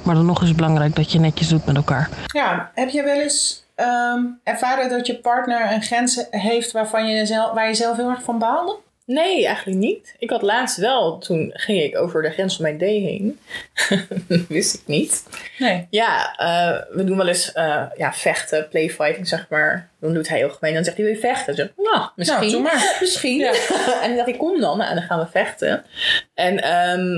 Maar 0.04 0.16
dan 0.16 0.26
nog 0.26 0.42
is 0.42 0.48
het 0.48 0.58
belangrijk 0.58 0.96
dat 0.96 1.12
je 1.12 1.20
netjes 1.20 1.48
doet 1.48 1.66
met 1.66 1.76
elkaar. 1.76 2.10
Ja, 2.26 2.72
heb 2.74 2.90
je 2.90 3.04
wel 3.04 3.20
eens 3.20 3.66
ehm, 3.76 4.20
ervaren 4.44 4.90
dat 4.90 5.08
je 5.08 5.16
partner 5.16 5.72
een 5.72 5.82
grens 5.82 6.26
heeft 6.30 6.72
waarvan 6.72 7.08
je 7.08 7.26
zelf, 7.26 7.54
waar 7.54 7.68
je 7.68 7.74
zelf 7.74 7.98
heel 7.98 8.10
erg 8.10 8.24
van 8.24 8.40
baalde? 8.40 8.76
Nee, 9.13 9.45
eigenlijk 9.45 9.78
niet. 9.78 10.15
Ik 10.19 10.30
had 10.30 10.41
laatst 10.41 10.78
wel, 10.78 11.17
toen 11.17 11.52
ging 11.54 11.82
ik 11.82 11.97
over 11.97 12.21
de 12.21 12.30
grens 12.30 12.56
van 12.56 12.63
mijn 12.63 12.78
D 12.78 12.82
heen. 12.82 13.39
Wist 14.47 14.74
ik 14.74 14.82
niet. 14.86 15.28
Nee. 15.58 15.88
Ja, 15.89 16.36
eh, 16.38 16.95
we 16.95 17.04
doen 17.04 17.17
wel 17.17 17.28
eens 17.28 17.52
eh, 17.52 17.84
ja, 17.97 18.13
vechten, 18.13 18.67
playfighting 18.69 19.28
zeg 19.28 19.45
maar. 19.50 19.89
Dan 20.00 20.13
doet 20.13 20.28
hij 20.28 20.38
heel 20.38 20.50
gemeen. 20.50 20.74
Dan 20.74 20.84
zegt 20.84 20.97
hij, 20.97 21.06
wil 21.06 21.15
je 21.15 21.19
vechten? 21.19 21.45
Dan 21.45 21.56
zeg 21.56 21.65
ik, 21.65 21.91
nou, 21.91 22.10
misschien. 22.15 22.52
Nou, 22.52 22.63
maar. 22.63 22.97
Misschien. 23.00 23.38
Ja. 23.38 23.54
en 24.02 24.08
dan 24.08 24.15
dacht 24.15 24.30
ik, 24.30 24.38
kom 24.38 24.60
dan. 24.60 24.82
En 24.82 24.95
dan 24.95 25.04
gaan 25.04 25.19
we 25.19 25.28
vechten. 25.28 25.86
En 26.34 26.63
ehm, 26.63 27.12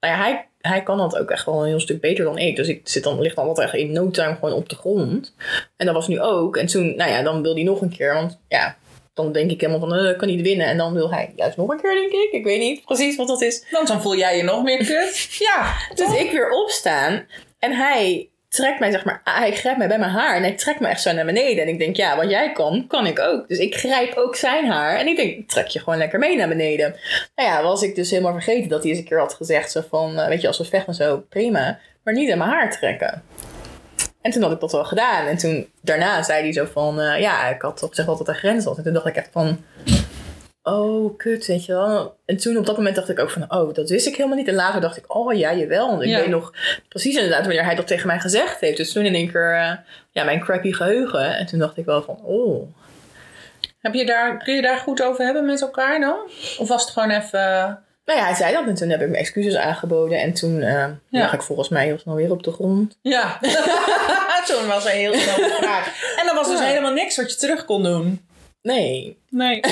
nou 0.00 0.14
ja, 0.14 0.16
hij, 0.16 0.48
hij 0.60 0.82
kan 0.82 0.98
dat 0.98 1.18
ook 1.18 1.30
echt 1.30 1.46
wel 1.46 1.60
een 1.60 1.68
heel 1.68 1.80
stuk 1.80 2.00
beter 2.00 2.24
dan 2.24 2.38
ik. 2.38 2.56
Dus 2.56 2.68
ik 2.68 2.88
zit 2.88 3.02
dan, 3.02 3.20
ligt 3.20 3.36
dan 3.36 3.46
altijd 3.46 3.68
echt 3.68 3.76
in 3.76 3.92
no 3.92 4.10
time 4.10 4.34
gewoon 4.34 4.52
op 4.52 4.68
de 4.68 4.76
grond. 4.76 5.34
En 5.76 5.86
dat 5.86 5.94
was 5.94 6.08
nu 6.08 6.20
ook. 6.20 6.56
En 6.56 6.66
toen, 6.66 6.96
nou 6.96 7.10
ja, 7.10 7.22
dan 7.22 7.42
wil 7.42 7.54
hij 7.54 7.62
nog 7.62 7.80
een 7.80 7.96
keer. 7.96 8.14
Want 8.14 8.38
ja, 8.48 8.76
dan 9.16 9.32
denk 9.32 9.50
ik 9.50 9.60
helemaal 9.60 9.88
van, 9.88 10.08
ik 10.08 10.16
kan 10.16 10.28
niet 10.28 10.42
winnen. 10.42 10.66
En 10.66 10.76
dan 10.76 10.92
wil 10.92 11.10
hij 11.10 11.32
juist 11.36 11.56
nog 11.56 11.68
een 11.68 11.80
keer, 11.80 11.94
denk 11.94 12.12
ik. 12.12 12.32
Ik 12.32 12.44
weet 12.44 12.60
niet 12.60 12.84
precies 12.84 13.16
wat 13.16 13.28
dat 13.28 13.42
is. 13.42 13.64
Want 13.70 13.88
dan 13.88 14.02
voel 14.02 14.16
jij 14.16 14.36
je 14.36 14.42
nog 14.42 14.62
meer 14.62 14.84
kut. 14.86 15.28
Ja, 15.48 15.74
Dus 15.94 16.18
ik 16.18 16.30
weer 16.30 16.50
opstaan. 16.50 17.26
En 17.58 17.72
hij 17.72 18.28
trekt 18.48 18.80
mij, 18.80 18.90
zeg 18.90 19.04
maar, 19.04 19.20
hij 19.24 19.52
grijpt 19.52 19.78
mij 19.78 19.88
bij 19.88 19.98
mijn 19.98 20.10
haar. 20.10 20.36
En 20.36 20.42
hij 20.42 20.52
trekt 20.52 20.80
me 20.80 20.88
echt 20.88 21.02
zo 21.02 21.12
naar 21.12 21.24
beneden. 21.24 21.62
En 21.62 21.68
ik 21.68 21.78
denk, 21.78 21.96
ja, 21.96 22.16
wat 22.16 22.30
jij 22.30 22.52
kan, 22.52 22.84
kan 22.88 23.06
ik 23.06 23.18
ook. 23.18 23.48
Dus 23.48 23.58
ik 23.58 23.74
grijp 23.74 24.14
ook 24.16 24.36
zijn 24.36 24.66
haar. 24.66 24.96
En 24.96 25.06
ik 25.06 25.16
denk, 25.16 25.48
trek 25.48 25.66
je 25.66 25.78
gewoon 25.78 25.98
lekker 25.98 26.18
mee 26.18 26.36
naar 26.36 26.48
beneden. 26.48 26.96
Nou 27.34 27.48
ja, 27.48 27.62
was 27.62 27.82
ik 27.82 27.94
dus 27.94 28.10
helemaal 28.10 28.32
vergeten 28.32 28.68
dat 28.68 28.82
hij 28.82 28.90
eens 28.90 28.98
een 29.00 29.06
keer 29.06 29.18
had 29.18 29.34
gezegd. 29.34 29.70
Zo 29.70 29.80
van, 29.88 30.18
eh, 30.18 30.28
weet 30.28 30.40
je, 30.40 30.46
als 30.46 30.58
we 30.58 30.64
vechten 30.64 30.94
zo, 30.94 31.24
prima. 31.28 31.78
Maar 32.04 32.14
niet 32.14 32.30
aan 32.30 32.38
mijn 32.38 32.50
haar 32.50 32.70
trekken. 32.70 33.22
En 34.26 34.32
toen 34.32 34.42
had 34.42 34.52
ik 34.52 34.60
dat 34.60 34.72
wel 34.72 34.84
gedaan. 34.84 35.26
En 35.26 35.36
toen, 35.36 35.68
daarna 35.82 36.22
zei 36.22 36.42
hij 36.42 36.52
zo 36.52 36.64
van, 36.72 37.00
eh, 37.00 37.20
ja, 37.20 37.48
ik 37.48 37.62
had 37.62 37.76
toch 37.76 37.88
gezegd 37.88 38.08
dat 38.08 38.18
het 38.18 38.28
een 38.28 38.34
grens 38.34 38.64
was. 38.64 38.76
En 38.76 38.82
toen 38.82 38.92
dacht 38.92 39.06
ik 39.06 39.16
echt 39.16 39.28
van, 39.32 39.64
oh, 40.62 41.16
kut, 41.16 41.46
weet 41.46 41.64
je 41.64 41.72
wel. 41.72 42.16
En 42.24 42.36
toen 42.36 42.56
op 42.56 42.66
dat 42.66 42.76
moment 42.76 42.94
dacht 42.96 43.08
ik 43.08 43.18
ook 43.18 43.30
van, 43.30 43.44
oh, 43.48 43.74
dat 43.74 43.88
wist 43.90 44.06
ik 44.06 44.16
helemaal 44.16 44.38
niet. 44.38 44.48
En 44.48 44.54
later 44.54 44.80
dacht 44.80 44.96
ik, 44.96 45.14
oh 45.16 45.34
ja, 45.34 45.54
jawel. 45.54 45.88
Want 45.90 46.02
ik 46.02 46.08
Ja. 46.08 46.18
weet 46.18 46.28
nog 46.28 46.52
precies 46.88 47.14
inderdaad 47.14 47.46
wanneer 47.46 47.64
hij 47.64 47.74
dat 47.74 47.86
tegen 47.86 48.06
mij 48.06 48.18
gezegd 48.20 48.60
heeft. 48.60 48.76
Dus 48.76 48.92
toen 48.92 49.04
in 49.04 49.14
één 49.14 49.30
keer, 49.32 49.54
eh, 49.54 49.72
ja, 50.10 50.24
mijn 50.24 50.40
crappy 50.40 50.72
geheugen. 50.72 51.36
En 51.36 51.46
toen 51.46 51.58
dacht 51.58 51.76
ik 51.76 51.84
wel 51.84 52.02
van, 52.02 52.18
oh. 52.22 52.68
Heb 53.80 53.94
je 53.94 54.06
daar, 54.06 54.38
kun 54.44 54.54
je 54.54 54.62
daar 54.62 54.78
goed 54.78 55.02
over 55.02 55.24
hebben 55.24 55.46
met 55.46 55.60
elkaar 55.62 56.00
dan? 56.00 56.16
Of 56.58 56.68
was 56.68 56.82
het 56.82 56.90
gewoon 56.92 57.10
even... 57.10 57.78
Nou 58.06 58.18
ja, 58.18 58.24
hij 58.24 58.34
zei 58.34 58.52
dat 58.52 58.66
en 58.66 58.74
toen 58.74 58.88
heb 58.88 59.00
ik 59.00 59.08
mijn 59.08 59.20
excuses 59.20 59.54
aangeboden. 59.56 60.20
En 60.20 60.32
toen 60.32 60.62
eh 60.62 60.72
Ja. 61.08 61.20
lag 61.20 61.32
ik 61.32 61.42
volgens 61.42 61.68
mij 61.68 61.84
heel 61.84 61.98
snel 61.98 62.14
weer 62.14 62.30
op 62.30 62.42
de 62.42 62.52
grond. 62.52 62.98
Ja. 63.02 63.38
Toen 64.46 64.66
was 64.66 64.84
er 64.84 64.90
heel 64.90 65.14
snel 65.14 65.48
vraag. 65.50 65.86
En 66.20 66.26
dan 66.26 66.34
was 66.34 66.48
dus 66.48 66.58
Ja. 66.58 66.64
helemaal 66.66 66.92
niks 66.92 67.16
wat 67.16 67.30
je 67.32 67.36
terug 67.38 67.64
kon 67.64 67.82
doen. 67.82 68.26
Nee. 68.62 69.18
Nee. 69.30 69.60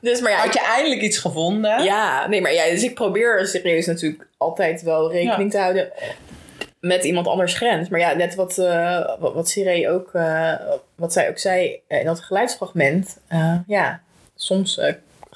Dus, 0.00 0.20
maar 0.20 0.30
ja, 0.32 0.38
Had 0.38 0.52
je 0.54 0.60
eindelijk 0.60 1.00
iets 1.00 1.18
gevonden? 1.18 1.82
Ja, 1.84 2.26
nee, 2.26 2.40
maar 2.40 2.52
ja, 2.52 2.64
dus 2.70 2.82
ik 2.82 2.94
probeer 2.94 3.46
serieus 3.46 3.86
natuurlijk 3.86 4.28
altijd 4.36 4.82
wel 4.82 5.12
rekening 5.12 5.50
te 5.50 5.58
houden 5.58 5.92
met 6.80 7.04
iemand 7.04 7.26
anders 7.26 7.54
grens. 7.54 7.88
Maar 7.88 8.00
ja, 8.00 8.12
net 8.14 8.34
wat, 8.34 8.58
eh 8.58 9.08
wat, 9.18 9.34
wat 9.34 9.48
Siree 9.48 9.90
ook, 9.90 10.10
eh, 10.14 10.52
wat 10.94 11.12
zij 11.12 11.28
ook 11.28 11.38
zei 11.38 11.80
in 11.88 12.04
dat 12.04 12.20
geluidsfragment. 12.20 13.18
ja, 13.66 14.00
soms 14.36 14.80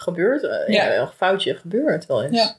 gebeurt, 0.00 0.42
eh, 0.42 0.74
ja. 0.74 0.84
Ja. 0.84 1.00
een 1.00 1.08
foutje 1.16 1.54
gebeurt 1.54 2.06
wel 2.06 2.22
eens. 2.22 2.36
Ja. 2.36 2.54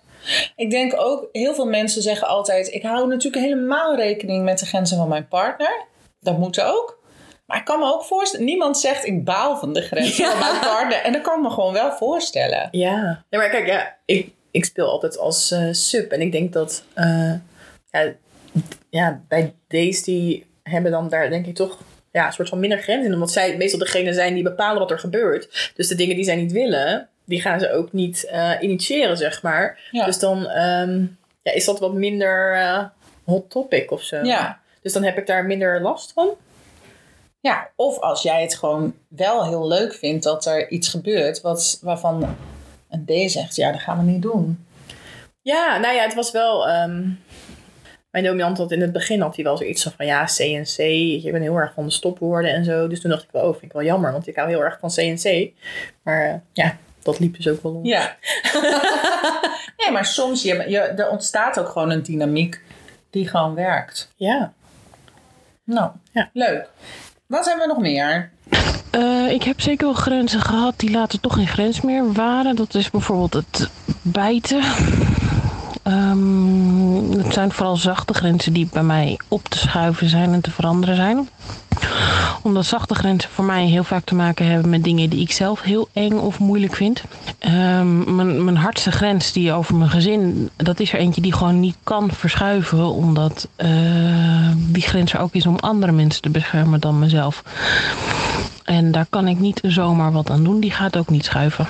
Ik 0.55 0.69
denk 0.69 0.93
ook, 0.95 1.29
heel 1.31 1.53
veel 1.53 1.65
mensen 1.65 2.01
zeggen 2.01 2.27
altijd... 2.27 2.73
ik 2.73 2.83
hou 2.83 3.07
natuurlijk 3.07 3.43
helemaal 3.43 3.95
rekening 3.95 4.43
met 4.43 4.59
de 4.59 4.65
grenzen 4.65 4.97
van 4.97 5.07
mijn 5.07 5.27
partner. 5.27 5.85
Dat 6.19 6.37
moet 6.37 6.61
ook. 6.61 6.99
Maar 7.45 7.57
ik 7.57 7.65
kan 7.65 7.79
me 7.79 7.85
ook 7.85 8.03
voorstellen... 8.03 8.45
Niemand 8.45 8.77
zegt, 8.77 9.05
ik 9.05 9.25
baal 9.25 9.57
van 9.57 9.73
de 9.73 9.81
grenzen 9.81 10.25
van 10.25 10.39
mijn 10.39 10.59
partner. 10.59 11.01
En 11.03 11.13
dat 11.13 11.21
kan 11.21 11.35
ik 11.37 11.43
me 11.43 11.49
gewoon 11.49 11.73
wel 11.73 11.91
voorstellen. 11.91 12.67
Ja, 12.71 13.23
nee, 13.29 13.41
maar 13.41 13.49
kijk, 13.49 13.67
ja, 13.67 13.97
ik, 14.05 14.33
ik 14.51 14.65
speel 14.65 14.89
altijd 14.89 15.17
als 15.17 15.51
eh, 15.51 15.67
sub. 15.71 16.11
En 16.11 16.21
ik 16.21 16.31
denk 16.31 16.53
dat 16.53 16.83
eh, 16.93 17.33
ja, 17.91 18.13
ja, 18.89 19.21
bij 19.27 19.53
deze 19.67 20.03
die 20.03 20.45
hebben 20.63 20.91
dan 20.91 21.09
daar 21.09 21.29
denk 21.29 21.45
ik 21.45 21.55
toch 21.55 21.77
ja, 22.11 22.27
een 22.27 22.33
soort 22.33 22.49
van 22.49 22.59
minder 22.59 22.77
grens 22.77 23.05
in. 23.05 23.13
Omdat 23.13 23.31
zij 23.31 23.57
meestal 23.57 23.79
degene 23.79 24.13
zijn 24.13 24.33
die 24.33 24.43
bepalen 24.43 24.79
wat 24.79 24.91
er 24.91 24.99
gebeurt. 24.99 25.71
Dus 25.75 25.87
de 25.87 25.95
dingen 25.95 26.15
die 26.15 26.25
zij 26.25 26.35
niet 26.35 26.51
willen, 26.51 27.09
die 27.31 27.41
gaan 27.41 27.59
ze 27.59 27.71
ook 27.71 27.93
niet 27.93 28.25
eh, 28.25 28.51
initiëren, 28.59 29.17
zeg 29.17 29.41
maar. 29.41 29.79
Ja. 29.91 30.05
Dus 30.05 30.19
dan 30.19 30.47
ehm, 30.47 31.05
ja, 31.41 31.51
is 31.53 31.65
dat 31.65 31.79
wat 31.79 31.93
minder 31.93 32.55
eh, 32.55 32.83
hot 33.23 33.49
topic 33.49 33.91
of 33.91 34.01
zo. 34.01 34.23
Ja. 34.23 34.59
Dus 34.81 34.93
dan 34.93 35.03
heb 35.03 35.17
ik 35.17 35.27
daar 35.27 35.45
minder 35.45 35.81
last 35.81 36.13
van. 36.13 36.29
Ja, 37.39 37.69
of 37.75 37.99
als 37.99 38.21
jij 38.21 38.41
het 38.41 38.55
gewoon 38.55 38.93
wel 39.07 39.47
heel 39.47 39.67
leuk 39.67 39.93
vindt 39.93 40.23
dat 40.23 40.45
er 40.45 40.69
iets 40.69 40.89
gebeurt... 40.89 41.41
Wat, 41.41 41.79
waarvan 41.81 42.35
een 42.89 43.05
D 43.05 43.31
zegt, 43.31 43.55
ja, 43.55 43.71
dat 43.71 43.81
gaan 43.81 44.05
we 44.05 44.11
niet 44.11 44.21
doen. 44.21 44.65
Ja, 45.41 45.77
nou 45.77 45.95
ja, 45.95 46.03
het 46.03 46.13
was 46.13 46.31
wel. 46.31 46.67
ehm, 46.67 47.09
mijn 48.11 48.23
dominant 48.23 48.57
had 48.57 48.71
in 48.71 48.81
het 48.81 48.91
begin 48.91 49.21
had 49.21 49.35
hij 49.35 49.43
wel 49.43 49.57
zoiets 49.57 49.83
van 49.95 50.05
ja, 50.05 50.23
CNC. 50.25 50.77
Je 51.23 51.29
bent 51.31 51.43
heel 51.43 51.55
erg 51.55 51.73
van 51.73 51.85
de 51.85 51.91
stopwoorden 51.91 52.53
en 52.53 52.63
zo. 52.63 52.87
Dus 52.87 53.01
toen 53.01 53.09
dacht 53.09 53.23
ik 53.23 53.31
wel, 53.31 53.43
oh, 53.43 53.51
vind 53.51 53.63
ik 53.63 53.71
wel 53.71 53.83
jammer, 53.83 54.11
want 54.11 54.27
ik 54.27 54.35
hou 54.35 54.49
heel 54.49 54.63
erg 54.63 54.79
van 54.79 54.89
CNC. 54.89 55.51
Maar 56.03 56.29
eh, 56.29 56.35
ja, 56.53 56.77
dat 57.03 57.19
liep 57.19 57.35
dus 57.35 57.47
ook 57.47 57.63
wel 57.63 57.71
om. 57.73 57.85
Ja. 57.85 58.15
nee, 59.77 59.91
maar 59.91 60.05
soms 60.05 60.41
je, 60.43 60.63
je, 60.69 60.79
er 60.79 61.09
ontstaat 61.09 61.59
ook 61.59 61.69
gewoon 61.69 61.89
een 61.89 62.03
dynamiek 62.03 62.61
die 63.09 63.27
gewoon 63.27 63.53
werkt. 63.55 64.11
Ja. 64.15 64.53
Nou, 65.63 65.91
Ja. 66.11 66.29
leuk. 66.33 66.67
Wat 67.25 67.45
hebben 67.45 67.67
we 67.67 67.73
nog 67.73 67.81
meer? 67.81 68.31
Eh, 68.91 69.31
ik 69.31 69.43
heb 69.43 69.61
zeker 69.61 69.85
wel 69.85 69.95
grenzen 69.95 70.41
gehad 70.41 70.79
die 70.79 70.91
later 70.91 71.19
toch 71.19 71.33
geen 71.33 71.47
grens 71.47 71.81
meer 71.81 72.13
waren. 72.13 72.55
Dat 72.55 72.73
is 72.73 72.89
bijvoorbeeld 72.89 73.33
het 73.33 73.69
bijten. 74.01 74.61
Ehm, 75.83 77.17
het 77.17 77.33
zijn 77.33 77.51
vooral 77.51 77.75
zachte 77.75 78.13
grenzen 78.13 78.53
die 78.53 78.69
bij 78.71 78.83
mij 78.83 79.19
op 79.27 79.43
te 79.47 79.57
schuiven 79.57 80.09
zijn 80.09 80.33
en 80.33 80.41
te 80.41 80.51
veranderen 80.51 80.95
zijn. 80.95 81.29
Omdat 82.43 82.65
zachte 82.65 82.95
grenzen 82.95 83.29
voor 83.29 83.45
mij 83.45 83.65
heel 83.65 83.83
vaak 83.83 84.03
te 84.03 84.15
maken 84.15 84.45
hebben 84.45 84.69
met 84.69 84.83
dingen 84.83 85.09
die 85.09 85.21
ik 85.21 85.31
zelf 85.31 85.61
heel 85.61 85.89
eng 85.93 86.13
of 86.13 86.39
moeilijk 86.39 86.75
vind. 86.75 87.03
Ehm, 87.39 88.15
mijn, 88.15 88.43
mijn 88.43 88.57
hardste 88.57 88.91
grens 88.91 89.31
die 89.31 89.53
over 89.53 89.75
mijn 89.75 89.89
gezin, 89.89 90.49
dat 90.57 90.79
is 90.79 90.93
er 90.93 90.99
eentje 90.99 91.21
die 91.21 91.33
gewoon 91.33 91.59
niet 91.59 91.75
kan 91.83 92.11
verschuiven. 92.11 92.85
Omdat 92.85 93.47
eh, 93.55 93.69
die 94.55 94.83
grens 94.83 95.13
er 95.13 95.19
ook 95.19 95.33
is 95.33 95.45
om 95.45 95.55
andere 95.55 95.91
mensen 95.91 96.21
te 96.21 96.29
beschermen 96.29 96.79
dan 96.79 96.99
mezelf. 96.99 97.43
En 98.63 98.91
daar 98.91 99.05
kan 99.09 99.27
ik 99.27 99.39
niet 99.39 99.59
zomaar 99.63 100.11
wat 100.11 100.29
aan 100.29 100.43
doen. 100.43 100.59
Die 100.59 100.71
gaat 100.71 100.97
ook 100.97 101.09
niet 101.09 101.25
schuiven. 101.25 101.67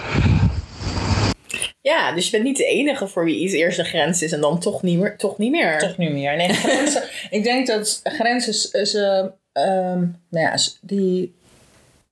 Ja, 1.82 2.12
dus 2.12 2.26
je 2.26 2.32
bent 2.32 2.44
niet 2.44 2.58
de 2.58 2.66
enige 2.66 3.08
voor 3.08 3.26
wie 3.26 3.40
iets 3.40 3.54
eerst 3.54 3.80
een 3.80 3.86
grens 3.86 4.22
is 4.22 4.32
en 4.32 4.42
dan 4.42 4.60
toch 4.60 4.82
niet 4.82 5.00
meer. 5.00 5.18
Toch 5.18 5.38
niet 5.38 5.52
meer. 5.52 5.80
Toch 5.80 5.98
niet 5.98 6.12
meer. 6.12 6.36
Nee, 6.36 6.54
grenzen. 6.54 7.04
ik 7.38 7.44
denk 7.44 7.68
dat 7.68 8.00
grenzen, 8.04 8.54
ze, 8.88 9.32
ehm, 9.52 10.00
nou 10.30 10.46
ja, 10.46 10.56
die, 10.82 11.36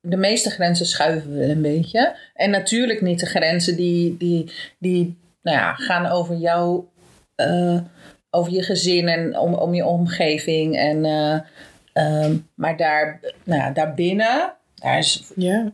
de 0.02 0.18
meeste 0.18 0.50
grenzen 0.50 0.86
schuiven 0.86 1.38
we 1.38 1.44
een 1.44 1.62
beetje. 1.62 2.16
En 2.34 2.50
natuurlijk 2.50 3.02
niet 3.02 3.20
de 3.20 3.26
grenzen 3.26 3.76
die, 3.76 4.18
die, 4.18 4.52
die 4.80 5.18
nou 5.42 5.58
ja, 5.58 5.74
gaan 5.74 6.06
over 6.06 6.36
jou, 6.36 6.84
eh, 7.36 7.80
over 8.30 8.52
je 8.52 8.64
gezin 8.64 9.08
en 9.08 9.38
om, 9.38 9.54
om 9.54 9.74
je 9.74 9.86
omgeving. 9.86 10.78
En, 10.78 11.06
eh, 11.06 11.40
ehm, 11.94 12.38
maar 12.56 12.78
daar, 12.78 13.20
nou 13.44 13.62
ja, 13.62 13.72
daarbinnen, 13.72 14.54
daar 14.76 14.98
is 14.98 15.32
Ja. 15.36 15.72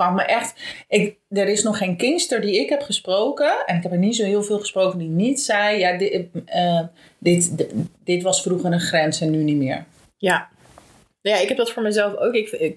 Kan 0.00 0.14
me 0.14 0.22
echt. 0.22 0.60
Ik, 0.88 1.16
er 1.28 1.48
is 1.48 1.62
nog 1.62 1.78
geen 1.78 1.96
kingster 1.96 2.40
die 2.40 2.60
ik 2.60 2.68
heb 2.68 2.82
gesproken. 2.82 3.66
En 3.66 3.76
ik 3.76 3.82
heb 3.82 3.92
er 3.92 3.98
niet 3.98 4.16
zo 4.16 4.24
heel 4.24 4.42
veel 4.42 4.58
gesproken 4.58 4.98
die 4.98 5.08
niet 5.08 5.40
zei. 5.40 5.78
Ja, 5.78 5.98
dit, 5.98 6.26
eh, 6.44 6.80
dit, 7.18 7.58
dit, 7.58 7.72
dit 8.04 8.22
was 8.22 8.42
vroeger 8.42 8.72
een 8.72 8.80
grens 8.80 9.20
en 9.20 9.30
nu 9.30 9.42
niet 9.42 9.56
meer. 9.56 9.84
Ja. 10.16 10.48
Ja, 11.20 11.36
ik 11.36 11.48
heb 11.48 11.56
dat 11.56 11.70
voor 11.70 11.82
mezelf 11.82 12.16
ook. 12.16 12.34
Ik, 12.34 12.50
ik, 12.50 12.76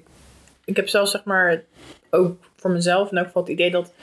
ik 0.65 0.75
heb 0.75 0.89
zelfs 0.89 1.11
zeg 1.11 1.23
maar 1.23 1.63
ook 2.09 2.49
voor 2.55 2.71
mezelf 2.71 3.11
in 3.11 3.17
elk 3.17 3.25
geval 3.25 3.41
het 3.41 3.51
idee 3.51 3.71
dat 3.71 3.93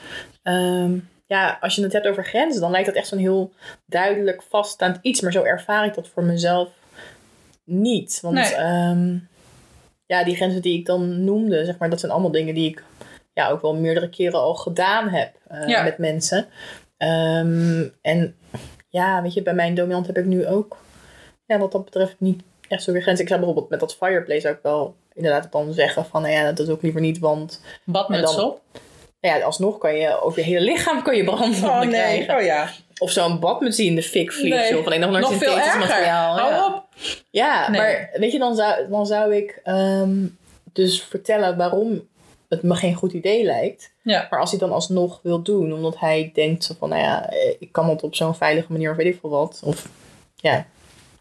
ehm, 0.42 0.98
ja, 1.26 1.58
als 1.60 1.74
je 1.74 1.82
het 1.82 1.92
hebt 1.92 2.06
over 2.06 2.24
grenzen, 2.24 2.60
dan 2.60 2.70
lijkt 2.70 2.86
dat 2.86 2.96
echt 2.96 3.08
zo'n 3.08 3.18
heel 3.18 3.52
duidelijk 3.86 4.42
vaststaand 4.42 4.98
iets. 5.02 5.20
Maar 5.20 5.32
zo 5.32 5.42
ervaar 5.42 5.86
ik 5.86 5.94
dat 5.94 6.08
voor 6.08 6.24
mezelf 6.24 6.68
niet. 7.64 8.18
Want 8.22 8.34
Nee. 8.34 8.54
ehm, 8.54 9.16
ja, 10.06 10.24
die 10.24 10.36
grenzen 10.36 10.62
die 10.62 10.78
ik 10.78 10.86
dan 10.86 11.24
noemde, 11.24 11.64
zeg 11.64 11.78
maar, 11.78 11.90
dat 11.90 12.00
zijn 12.00 12.12
allemaal 12.12 12.30
dingen 12.30 12.54
die 12.54 12.70
ik 12.70 12.82
ja, 13.40 13.50
ook 13.50 13.62
wel 13.62 13.74
meerdere 13.74 14.08
keren 14.08 14.40
al 14.40 14.54
gedaan 14.54 15.08
heb 15.08 15.32
eh, 15.48 15.68
Ja. 15.68 15.82
met 15.82 15.98
mensen. 15.98 16.46
Ehm, 16.96 17.84
en 18.02 18.34
ja, 18.88 19.22
weet 19.22 19.34
je, 19.34 19.42
bij 19.42 19.54
mijn 19.54 19.74
dominant 19.74 20.06
heb 20.06 20.18
ik 20.18 20.24
nu 20.24 20.46
ook, 20.46 20.76
ja, 21.46 21.58
wat 21.58 21.72
dat 21.72 21.84
betreft, 21.84 22.14
niet 22.18 22.42
echt 22.68 22.82
zoveel 22.82 23.00
grenzen. 23.00 23.22
Ik 23.24 23.28
zou 23.30 23.40
bijvoorbeeld 23.40 23.70
met 23.70 23.80
dat 23.80 23.96
fireplace 23.96 24.48
ook 24.48 24.62
wel 24.62 24.94
inderdaad 25.14 25.52
dan 25.52 25.72
zeggen 25.72 26.04
van, 26.04 26.22
nou 26.22 26.34
ja, 26.34 26.52
dat 26.52 26.66
doe 26.66 26.74
ik 26.76 26.82
liever 26.82 27.00
niet, 27.00 27.18
want 27.18 27.60
Badmuts 27.84 28.36
dan- 28.36 28.44
op? 28.44 28.60
nou 29.20 29.38
ja, 29.38 29.44
alsnog 29.44 29.78
kan 29.78 29.94
je 29.96 30.22
over 30.22 30.38
je 30.38 30.44
hele 30.44 30.60
lichaam 30.60 31.02
kan 31.02 31.16
je 31.16 31.24
brandwonden 31.24 31.88
krijgen. 31.88 32.36
Oh 32.36 32.42
ja. 32.42 32.68
Of 32.98 33.10
zo'n 33.10 33.40
badmuts 33.40 33.76
die 33.76 33.86
in 33.88 33.94
de 33.94 34.02
fik 34.02 34.32
vliegt, 34.32 34.56
Nee. 34.56 34.72
joh, 34.72 34.82
van 34.82 34.92
een 34.92 34.98
of 34.98 35.04
ander 35.06 35.20
Nog 35.20 35.30
veel 35.30 35.38
synthetisch 35.38 35.66
erger. 35.66 35.80
materiaal. 35.88 36.38
Hou 36.38 36.50
ja. 36.52 36.66
op. 36.66 36.84
Ja, 37.30 37.70
Nee. 37.70 37.80
maar 37.80 38.10
weet 38.12 38.32
je, 38.32 38.38
dan 38.38 38.54
zou, 38.54 38.88
dan 38.88 39.06
zou 39.06 39.34
ik 39.36 39.60
ehm, 39.64 40.26
dus 40.72 41.02
vertellen 41.02 41.56
waarom 41.56 42.08
het 42.50 42.62
me 42.62 42.74
geen 42.74 42.94
goed 42.94 43.12
idee 43.12 43.44
lijkt. 43.44 43.90
Ja. 44.02 44.26
Maar 44.30 44.40
als 44.40 44.50
hij 44.50 44.58
dan 44.58 44.72
alsnog 44.72 45.20
wil 45.22 45.42
doen, 45.42 45.72
omdat 45.72 45.98
hij 45.98 46.30
denkt 46.34 46.64
zo 46.64 46.74
van, 46.78 46.88
nou 46.88 47.00
ja, 47.02 47.28
eh, 47.30 47.54
ik 47.58 47.72
kan 47.72 47.88
het 47.88 48.02
op 48.02 48.14
zo'n 48.14 48.34
veilige 48.34 48.72
manier 48.72 48.90
of 48.90 48.96
weet 48.96 49.14
ik 49.14 49.18
veel 49.20 49.30
wat. 49.30 49.60
Of 49.64 49.88
ja, 50.36 50.54
weet 50.54 50.64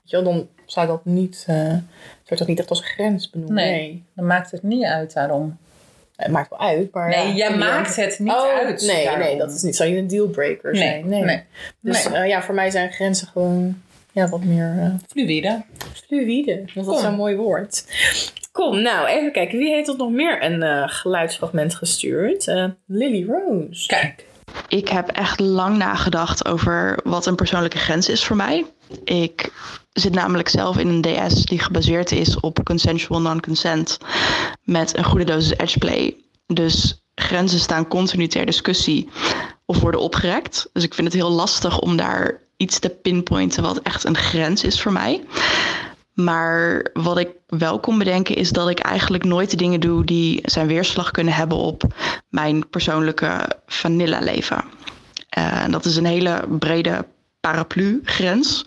je 0.04 0.16
wel, 0.22 0.24
dan 0.34 0.48
zou 0.66 0.88
dat 0.88 1.06
niet, 1.06 1.44
eh, 1.48 1.56
zou 2.24 2.40
dat 2.40 2.48
niet 2.48 2.60
echt 2.60 2.70
als 2.70 2.82
grens 2.82 3.30
benoemen. 3.30 3.56
Nee. 3.56 3.72
Nee. 3.72 4.04
Dan 4.16 4.26
maakt 4.26 4.52
het 4.52 4.64
niet 4.64 4.84
uit 4.84 5.14
daarom. 5.14 5.58
Het 6.16 6.32
maakt 6.32 6.50
wel 6.50 6.60
uit, 6.60 6.94
maar 6.94 7.10
Nee, 7.10 7.28
ja, 7.28 7.34
jij 7.34 7.58
maakt 7.58 7.96
het 7.96 8.20
niet 8.20 8.32
oh, 8.32 8.58
uit 8.58 8.82
Nee, 8.86 9.04
daarom. 9.04 9.24
nee, 9.24 9.38
dat 9.38 9.52
is 9.52 9.62
niet, 9.62 9.76
zou 9.76 9.90
je 9.90 9.98
een 9.98 10.08
dealbreaker 10.08 10.72
Nee, 10.72 10.82
zijn. 10.82 11.08
Nee. 11.08 11.24
nee. 11.24 11.44
Dus 11.80 12.06
eh, 12.06 12.28
ja, 12.28 12.42
voor 12.42 12.56
mij 12.56 12.70
zijn 12.70 12.92
grenzen 12.92 13.28
gewoon 13.28 13.82
ja, 14.12 14.28
wat 14.30 14.44
meer 14.44 14.96
Fluïde. 15.08 15.62
fluïde. 16.08 16.64
Want 16.74 16.88
dat 16.88 16.96
is 16.96 17.02
zo'n 17.02 17.16
mooi 17.16 17.36
woord. 17.36 17.86
Kom, 18.52 18.82
nou 18.82 19.08
even 19.08 19.32
kijken. 19.32 19.58
Wie 19.58 19.74
heeft 19.74 19.90
ons 19.90 19.98
nog 19.98 20.10
meer 20.10 20.44
een 20.44 20.64
eh, 20.64 20.84
geluidsfragment 20.86 21.76
gestuurd? 21.76 22.48
Eh, 22.48 22.66
Lily 22.86 23.26
Rose. 23.26 23.88
Kijk. 23.88 24.26
Ik 24.68 24.90
heb 24.90 25.08
echt 25.08 25.40
lang 25.40 25.78
nagedacht 25.78 26.46
over 26.46 27.00
wat 27.04 27.26
een 27.26 27.36
persoonlijke 27.36 27.78
grens 27.78 28.10
is 28.10 28.26
voor 28.26 28.36
mij. 28.36 28.66
Ik 29.04 29.52
zit 29.94 30.14
namelijk 30.14 30.50
zelf 30.50 30.78
in 30.78 30.88
een 30.88 31.02
DS 31.02 31.46
die 31.46 31.60
gebaseerd 31.60 32.12
is 32.12 32.40
op 32.40 32.64
consensual 32.64 33.22
non-consent 33.22 33.98
met 34.64 34.98
een 34.98 35.04
goede 35.04 35.26
dosis 35.26 35.58
edgeplay. 35.58 36.16
Dus 36.48 37.04
grenzen 37.16 37.60
staan 37.60 37.88
continu 37.88 38.28
ter 38.28 38.46
discussie 38.46 39.10
of 39.66 39.80
worden 39.80 40.02
opgerekt. 40.02 40.70
Dus 40.74 40.84
ik 40.84 40.94
vind 40.94 41.08
het 41.08 41.16
heel 41.16 41.32
lastig 41.32 41.80
om 41.80 41.98
daar 41.98 42.42
iets 42.58 42.80
te 42.80 42.90
pinpointen 42.90 43.64
wat 43.64 43.82
echt 43.82 44.04
een 44.04 44.18
grens 44.18 44.64
is 44.64 44.82
voor 44.82 44.92
mij. 44.92 45.24
Maar 46.24 46.86
wat 46.94 47.18
ik 47.18 47.30
wel 47.48 47.80
kon 47.80 47.98
bedenken 47.98 48.36
is 48.36 48.52
dat 48.52 48.70
ik 48.70 48.80
eigenlijk 48.80 49.24
nooit 49.24 49.50
de 49.52 49.58
dingen 49.58 49.80
doe 49.80 50.06
die 50.06 50.40
zijn 50.44 50.68
weerslag 50.68 51.12
kunnen 51.12 51.34
hebben 51.34 51.58
op 51.58 51.84
mijn 52.30 52.70
persoonlijke 52.70 53.50
vanilla 53.66 54.20
leven. 54.20 54.64
Eh, 55.30 55.64
En 55.64 55.72
dat 55.72 55.86
is 55.86 55.96
een 55.96 56.06
hele 56.06 56.44
brede 56.60 57.06
paraplu-grens. 57.40 58.66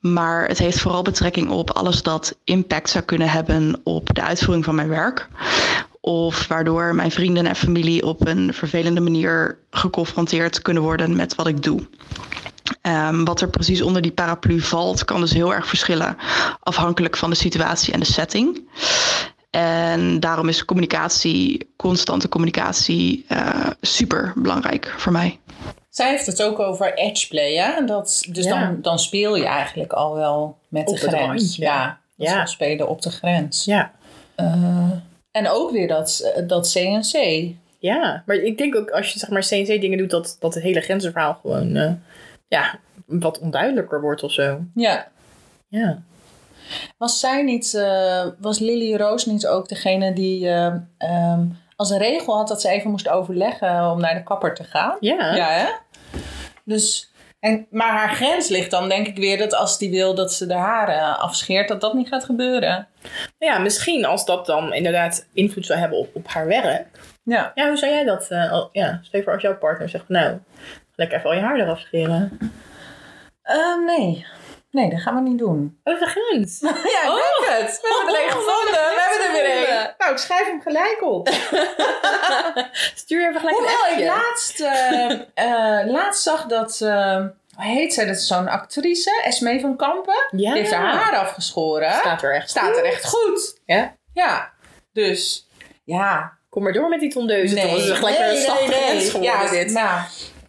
Maar 0.00 0.46
het 0.48 0.58
heeft 0.58 0.80
vooral 0.80 1.02
betrekking 1.02 1.50
op 1.50 1.70
alles 1.70 2.02
dat 2.02 2.36
impact 2.44 2.90
zou 2.90 3.04
kunnen 3.04 3.28
hebben 3.28 3.80
op 3.84 4.14
de 4.14 4.22
uitvoering 4.22 4.64
van 4.64 4.74
mijn 4.74 4.88
werk. 4.88 5.28
Of 6.00 6.46
waardoor 6.46 6.94
mijn 6.94 7.10
vrienden 7.10 7.46
en 7.46 7.56
familie 7.56 8.06
op 8.06 8.26
een 8.26 8.54
vervelende 8.54 9.00
manier 9.00 9.58
geconfronteerd 9.70 10.62
kunnen 10.62 10.82
worden 10.82 11.16
met 11.16 11.34
wat 11.34 11.46
ik 11.46 11.62
doe. 11.62 11.80
Ehm, 12.80 13.24
wat 13.24 13.40
er 13.40 13.48
precies 13.48 13.82
onder 13.82 14.02
die 14.02 14.12
paraplu 14.12 14.60
valt, 14.60 15.04
kan 15.04 15.20
dus 15.20 15.32
heel 15.32 15.54
erg 15.54 15.66
verschillen 15.66 16.16
afhankelijk 16.60 17.16
van 17.16 17.30
de 17.30 17.36
situatie 17.36 17.92
en 17.92 18.00
de 18.00 18.06
setting. 18.06 18.68
En 19.50 20.20
daarom 20.20 20.48
is 20.48 20.64
communicatie, 20.64 21.70
constante 21.76 22.28
communicatie, 22.28 23.24
eh, 23.28 23.66
super 23.80 24.32
belangrijk 24.36 24.94
voor 24.96 25.12
mij. 25.12 25.38
Zij 25.88 26.10
heeft 26.10 26.26
het 26.26 26.42
ook 26.42 26.58
over 26.58 26.94
edgeplay, 26.94 27.54
hè? 27.54 27.84
Dat, 27.84 28.22
dus 28.28 28.44
Ja. 28.44 28.60
dan, 28.60 28.78
dan 28.82 28.98
speel 28.98 29.36
je 29.36 29.44
eigenlijk 29.46 29.92
al 29.92 30.14
wel 30.14 30.58
met 30.68 30.88
Op 30.88 30.94
de 30.94 31.00
het 31.00 31.10
grens. 31.14 31.26
randje. 31.26 31.62
Ja, 31.62 31.98
dat 32.16 32.26
is 32.26 32.32
Ja. 32.32 32.46
spelen 32.46 32.88
op 32.88 33.02
de 33.02 33.10
grens. 33.10 33.64
Ja. 33.64 33.90
Eh, 34.34 34.90
en 35.30 35.48
ook 35.50 35.70
weer 35.70 35.88
dat, 35.88 36.32
dat 36.46 36.70
CNC. 36.72 37.44
ja, 37.78 38.22
maar 38.26 38.36
ik 38.36 38.58
denk 38.58 38.76
ook 38.76 38.90
als 38.90 39.12
je 39.12 39.18
zeg 39.18 39.28
maar 39.30 39.42
CNC 39.46 39.80
dingen 39.80 39.98
doet, 39.98 40.10
dat, 40.10 40.36
dat 40.40 40.54
het 40.54 40.62
hele 40.62 40.80
grenzenverhaal 40.80 41.38
gewoon 41.42 41.76
eh, 41.76 41.92
ja, 42.50 42.78
wat 43.06 43.38
onduidelijker 43.38 44.00
wordt 44.00 44.22
of 44.22 44.32
zo. 44.32 44.60
Ja. 44.74 45.08
Ja. 45.68 46.02
Was 46.98 47.20
zij 47.20 47.42
niet, 47.42 47.74
eh, 47.74 48.26
was 48.38 48.58
Lily 48.58 48.96
Roos 48.96 49.26
niet 49.26 49.46
ook 49.46 49.68
degene 49.68 50.12
die 50.12 50.48
eh, 50.48 50.74
ehm, 50.98 51.44
als 51.76 51.90
een 51.90 51.98
regel 51.98 52.36
had 52.36 52.48
dat 52.48 52.60
ze 52.60 52.68
even 52.68 52.90
moest 52.90 53.08
overleggen 53.08 53.90
om 53.90 54.00
naar 54.00 54.14
de 54.14 54.22
kapper 54.22 54.54
te 54.54 54.64
gaan? 54.64 54.96
Ja. 55.00 55.34
Ja, 55.34 55.48
hè? 55.48 55.66
Dus, 56.64 57.12
en, 57.40 57.66
maar 57.70 57.92
haar 57.92 58.14
grens 58.14 58.48
ligt 58.48 58.70
dan 58.70 58.88
denk 58.88 59.06
ik 59.06 59.16
weer 59.16 59.38
dat 59.38 59.54
als 59.54 59.78
die 59.78 59.90
wil 59.90 60.14
dat 60.14 60.32
ze 60.32 60.46
de 60.46 60.54
haren 60.54 61.18
afscheert, 61.18 61.68
dat 61.68 61.80
dat 61.80 61.94
niet 61.94 62.08
gaat 62.08 62.24
gebeuren. 62.24 62.88
ja, 63.38 63.58
misschien 63.58 64.04
als 64.04 64.24
dat 64.24 64.46
dan 64.46 64.72
inderdaad 64.72 65.26
invloed 65.32 65.66
zou 65.66 65.78
hebben 65.78 65.98
op, 65.98 66.08
op 66.12 66.28
haar 66.28 66.46
werk. 66.46 66.86
Ja. 67.22 67.52
Ja, 67.54 67.68
hoe 67.68 67.76
zou 67.76 67.92
jij 67.92 68.04
dat? 68.04 68.30
al- 68.30 68.68
ja, 68.72 68.98
stel 69.02 69.22
voor 69.22 69.32
als 69.32 69.42
jouw 69.42 69.58
partner 69.58 69.88
zegt, 69.88 70.08
nou, 70.08 70.38
lekker 71.00 71.18
even 71.18 71.30
al 71.30 71.36
je 71.36 71.42
haar 71.42 71.60
eraf 71.60 71.80
scheren. 71.80 72.38
Eh, 73.42 73.84
nee. 73.86 74.26
Nee, 74.70 74.90
dat 74.90 75.00
gaan 75.00 75.14
we 75.14 75.20
niet 75.20 75.38
doen. 75.38 75.80
Oh, 75.84 76.00
de 76.00 76.06
grens. 76.06 76.60
Ja, 76.94 77.02
ik 77.02 77.22
denk 77.22 77.58
het. 77.58 77.80
We 77.82 77.94
hebben 77.98 78.14
er 78.14 78.24
een 78.24 78.30
gevonden. 78.30 78.72
We 78.72 79.06
hebben 79.08 79.26
er 79.26 79.32
weer 79.32 79.78
een. 79.78 79.90
Nou, 79.98 80.12
ik 80.12 80.18
schrijf 80.18 80.46
hem 80.46 80.60
gelijk 80.60 81.02
op. 81.02 81.28
Stuur 83.02 83.28
even 83.28 83.40
gelijk 83.40 83.56
Hoewel 83.56 83.86
een 83.86 83.98
ik 83.98 84.08
appje. 84.08 84.22
laatst, 84.22 84.60
eh, 84.60 85.10
eh, 85.80 85.90
laatst 85.90 86.22
zag 86.22 86.46
dat, 86.46 86.80
eh, 86.80 87.16
hoe 87.54 87.64
heet 87.64 87.94
zij? 87.94 88.06
Dat 88.06 88.16
is 88.16 88.26
zo'n 88.26 88.48
actrice, 88.48 89.22
Esmee 89.24 89.60
van 89.60 89.76
Kampen. 89.76 90.26
Ja. 90.30 90.52
Die 90.52 90.60
heeft 90.60 90.74
haar 90.74 90.94
haar 90.94 91.16
afgeschoren. 91.16 91.92
Staat 91.92 92.22
er 92.22 92.34
echt 92.34 92.50
Staat 92.50 92.76
er 92.76 92.84
echt 92.84 93.04
goed. 93.04 93.60
Ja. 93.64 93.94
Ja. 94.12 94.50
Dus, 94.92 95.48
ja. 95.84 96.38
Kom 96.48 96.62
maar 96.62 96.72
door 96.72 96.88
met 96.88 97.00
die 97.00 97.12
tondeuzen. 97.12 97.56
Nee, 97.56 97.64
Nee, 97.64 97.74
het 97.74 97.88
is 97.90 97.98
gelijk 97.98 98.18
weer 98.18 98.30
een 98.30 98.36
zachte 98.36 98.72
grens 98.72 99.10
geworden 99.10 99.42
ja, 99.42 99.50
dit. 99.50 99.72
Nou, 99.72 100.00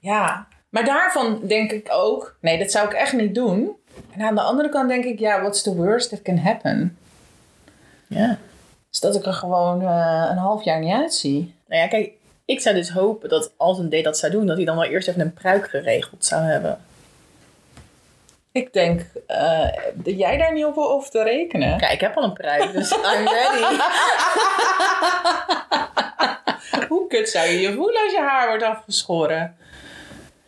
ja. 0.02 0.48
Maar 0.70 0.86
daarvan 0.86 1.40
denk 1.48 1.72
ik 1.72 1.88
ook, 1.92 2.38
nee, 2.42 2.58
dat 2.58 2.72
zou 2.72 2.88
ik 2.88 2.94
echt 2.94 3.14
niet 3.14 3.36
doen. 3.36 3.76
En 4.12 4.22
aan 4.22 4.36
de 4.36 4.42
andere 4.42 4.70
kant 4.70 4.90
denk 4.90 5.06
ik, 5.06 5.20
ja, 5.20 5.40
what's 5.42 5.62
the 5.62 5.76
worst 5.76 6.10
that 6.10 6.22
can 6.22 6.38
happen? 6.38 6.98
Ja. 8.08 8.38
Is 8.92 9.00
dat 9.00 9.16
ik 9.16 9.26
er 9.26 9.34
gewoon 9.34 9.82
eh, 9.82 10.28
een 10.30 10.38
half 10.38 10.64
jaar 10.64 10.80
niet 10.80 10.94
uitzie. 10.94 11.56
Nou 11.68 11.82
ja, 11.82 11.88
kijk, 11.88 12.12
ik 12.46 12.62
zou 12.62 12.76
dus 12.76 12.90
hopen 12.90 13.30
dat 13.30 13.54
als 13.58 13.78
een 13.78 13.90
date 13.90 14.04
dat 14.04 14.18
zou 14.18 14.32
doen, 14.32 14.46
dat 14.46 14.56
hij 14.56 14.66
dan 14.66 14.76
wel 14.76 14.86
eerst 14.86 15.08
even 15.08 15.22
een 15.22 15.34
pruik 15.34 15.70
geregeld 15.70 16.26
zou 16.26 16.42
hebben. 16.42 16.80
Ik 18.52 18.74
denk 18.74 19.06
eh, 19.28 19.68
dat 19.94 20.18
jij 20.18 20.38
daar 20.38 20.54
niet 20.54 20.66
op 20.66 20.76
hoeft 20.76 21.12
te 21.12 21.24
rekenen. 21.24 21.78
Kijk, 21.78 21.92
ik 21.92 22.02
heb 22.02 22.18
al 22.18 22.24
een 22.24 22.34
pruik, 22.34 22.74
dus 22.74 22.92
I'm 23.14 23.28
ready. 23.28 23.78
Hoe 26.88 27.08
kut 27.08 27.30
zou 27.30 27.48
je 27.48 27.60
je 27.60 27.74
voelen 27.74 28.02
als 28.04 28.12
je 28.12 28.22
haar 28.22 28.48
wordt 28.48 28.64
afgeschoren? 28.64 29.58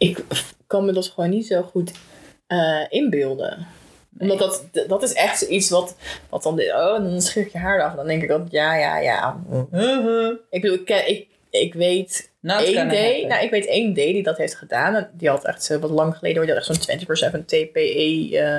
Ik 0.08 0.24
kan 0.68 0.86
me 0.86 0.92
dat 0.92 1.08
gewoon 1.08 1.30
niet 1.30 1.48
zo 1.48 1.62
goed 1.62 1.92
eh, 2.48 2.82
inbeelden. 2.90 3.68
Omdat 4.20 4.40
dat, 4.40 4.88
dat 4.88 5.04
is 5.04 5.14
echt 5.14 5.42
iets 5.42 5.70
wat, 5.70 5.96
wat 6.30 6.44
dan, 6.44 6.60
oh, 6.60 6.94
dan 6.98 7.22
scheer 7.22 7.46
ik 7.46 7.52
je 7.52 7.58
haar 7.58 7.84
af. 7.84 7.96
Dan 7.96 8.08
denk 8.08 8.22
ik 8.24 8.30
dat, 8.30 8.42
ja, 8.50 8.76
ja, 8.76 8.98
ja. 9.00 9.40
Ik 10.50 10.62
bedoel, 10.62 10.78
ik, 10.78 10.86
ken- 10.86 11.10
ik, 11.10 11.28
ik 11.50 11.74
weet 11.74 12.32
Nou, 12.40 12.66
één 12.66 12.78
happen. 12.78 13.28
nou, 13.28 13.44
ik 13.44 13.50
weet 13.52 13.66
één 13.66 13.94
day 13.94 14.14
die 14.14 14.24
dat 14.24 14.38
heeft 14.38 14.56
gedaan. 14.56 15.10
Die 15.14 15.30
had 15.30 15.46
echt, 15.46 15.78
wat 15.80 15.90
lang 15.90 16.16
geleden, 16.18 16.38
hoor, 16.38 16.46
die 16.46 16.56
had 16.56 16.68
echt 16.70 16.86
zo'n 16.86 17.40
24-7 17.42 17.46
TPE, 17.46 18.30
eh, 18.32 18.58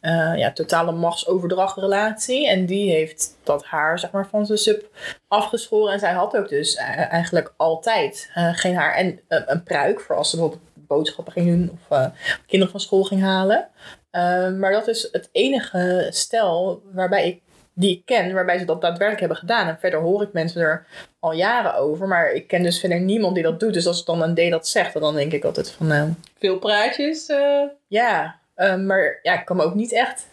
eh, 0.00 0.38
ja, 0.38 0.52
totale 0.52 0.92
machtsoverdrachtrelatie. 0.92 2.48
En 2.48 2.66
die 2.66 2.90
heeft 2.90 3.36
dat 3.42 3.64
haar, 3.64 3.98
zeg 3.98 4.10
maar, 4.10 4.28
van 4.30 4.46
zijn 4.46 4.58
sub 4.58 4.86
afgeschoren. 5.28 5.92
En 5.92 5.98
zij 5.98 6.12
had 6.12 6.36
ook 6.36 6.48
dus 6.48 6.74
eh, 6.74 7.12
eigenlijk 7.12 7.52
altijd 7.56 8.30
eh, 8.34 8.48
geen 8.54 8.74
haar. 8.74 8.94
En 8.94 9.20
een 9.28 9.62
pruik, 9.62 10.00
voor 10.00 10.16
als 10.16 10.30
ze 10.30 10.36
bijvoorbeeld 10.36 10.70
boodschappen 10.94 11.32
ging 11.32 11.46
doen 11.46 11.70
of 11.72 11.98
eh, 11.98 12.06
kinderen 12.46 12.72
van 12.72 12.80
school 12.80 13.02
ging 13.02 13.20
halen. 13.20 13.68
Eh, 14.10 14.50
maar 14.50 14.72
dat 14.72 14.88
is 14.88 15.08
het 15.12 15.28
enige 15.32 16.06
stel 16.10 16.82
waarbij 16.92 17.26
ik 17.26 17.40
die 17.74 17.96
ik 17.96 18.04
ken, 18.04 18.34
waarbij 18.34 18.58
ze 18.58 18.64
dat 18.64 18.80
daadwerkelijk 18.80 19.20
hebben 19.20 19.36
gedaan. 19.38 19.68
En 19.68 19.78
verder 19.80 20.00
hoor 20.00 20.22
ik 20.22 20.32
mensen 20.32 20.60
er 20.62 20.86
al 21.20 21.32
jaren 21.32 21.74
over, 21.74 22.08
maar 22.08 22.32
ik 22.32 22.46
ken 22.48 22.62
dus 22.62 22.80
verder 22.80 23.00
niemand 23.00 23.34
die 23.34 23.42
dat 23.44 23.60
doet. 23.60 23.74
Dus 23.74 23.86
als 23.86 24.04
dan 24.04 24.22
een 24.22 24.34
D 24.34 24.50
dat 24.50 24.68
zegt, 24.68 25.00
dan 25.00 25.14
denk 25.14 25.32
ik 25.32 25.44
altijd 25.44 25.70
van, 25.70 25.86
nou, 25.86 26.10
Veel 26.38 26.58
praatjes. 26.58 27.26
eh. 27.26 27.62
ja. 27.86 28.38
eh, 28.54 28.76
maar 28.76 29.18
ja, 29.22 29.38
ik 29.40 29.44
kan 29.44 29.56
me 29.56 29.62
ook 29.62 29.74
niet 29.74 29.92
echt 29.92 30.26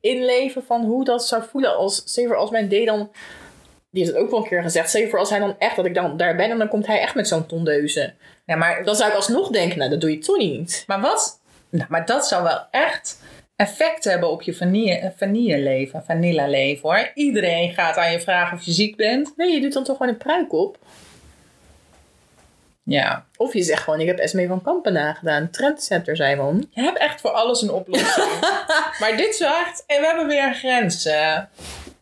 inleven 0.00 0.64
van 0.64 0.84
hoe 0.84 1.04
dat 1.04 1.26
zou 1.26 1.42
voelen 1.50 1.76
als, 1.76 2.02
zeker 2.04 2.36
als 2.36 2.50
mijn 2.50 2.68
D 2.68 2.86
dan, 2.86 3.10
die 3.94 4.02
heeft 4.02 4.14
het 4.14 4.24
ook 4.24 4.30
wel 4.30 4.40
een 4.40 4.48
keer 4.48 4.62
gezegd, 4.62 4.90
zeker 4.90 5.18
als 5.18 5.30
hij 5.30 5.38
dan 5.38 5.54
echt, 5.58 5.76
dat 5.76 5.84
ik 5.84 5.94
dan 5.94 6.16
daar 6.16 6.36
ben 6.36 6.50
en 6.50 6.58
dan 6.58 6.68
komt 6.68 6.86
hij 6.86 7.00
echt 7.00 7.14
met 7.14 7.28
zo'n 7.28 7.46
tondeuze. 7.46 8.12
Ja, 8.46 8.56
maar, 8.56 8.84
Dan 8.84 8.96
zou 8.96 9.10
ik 9.10 9.16
alsnog 9.16 9.50
denken, 9.50 9.78
nou, 9.78 9.90
dat 9.90 10.00
doe 10.00 10.10
je 10.10 10.18
toch 10.18 10.36
niet. 10.38 10.84
maar 10.86 11.00
wat? 11.00 11.40
Nou, 11.70 11.86
maar 11.88 12.06
dat 12.06 12.26
zou 12.26 12.42
wel 12.42 12.66
echt 12.70 13.20
effect 13.56 14.04
hebben 14.04 14.30
op 14.30 14.42
je 14.42 14.54
vanille, 14.54 15.12
vanilleleven, 15.16 16.02
vanilla-leven 16.04 16.88
hoor. 16.88 17.10
Iedereen 17.14 17.72
gaat 17.72 17.96
aan 17.96 18.12
je 18.12 18.20
vragen 18.20 18.58
of 18.58 18.64
je 18.64 18.72
ziek 18.72 18.96
bent. 18.96 19.32
Nee, 19.36 19.52
je 19.54 19.60
doet 19.60 19.72
dan 19.72 19.84
toch 19.84 19.96
gewoon 19.96 20.12
een 20.12 20.18
pruik 20.18 20.52
op. 20.52 20.78
Ja. 22.82 23.24
Of 23.36 23.52
je 23.52 23.62
zegt 23.62 23.82
gewoon, 23.82 24.00
ik 24.00 24.06
heb 24.06 24.18
Esmee 24.18 24.48
van 24.48 24.62
Kampen 24.62 24.92
nagedaan. 24.92 25.50
Trendsetter 25.50 26.16
zijn 26.16 26.38
we. 26.38 26.66
Je 26.70 26.80
hebt 26.82 26.98
echt 26.98 27.20
voor 27.20 27.30
alles 27.30 27.62
een 27.62 27.70
oplossing. 27.70 28.26
maar 29.00 29.16
dit 29.16 29.34
zegt, 29.34 29.84
en 29.86 30.00
we 30.00 30.06
hebben 30.06 30.26
weer 30.26 30.46
een 30.46 30.54
grens. 30.54 31.04
eh 31.06 31.38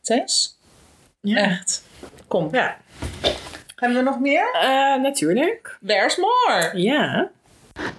Tess? 0.01 0.61
Echt. 1.23 1.83
Kom. 2.29 2.49
Ja. 2.53 2.77
Hebben 3.77 3.99
we 3.99 4.05
nog 4.05 4.21
meer? 4.21 4.55
Eh, 4.55 5.03
natuurlijk. 5.03 5.79
There's 5.87 6.17
more. 6.17 6.71
Ja. 6.75 7.31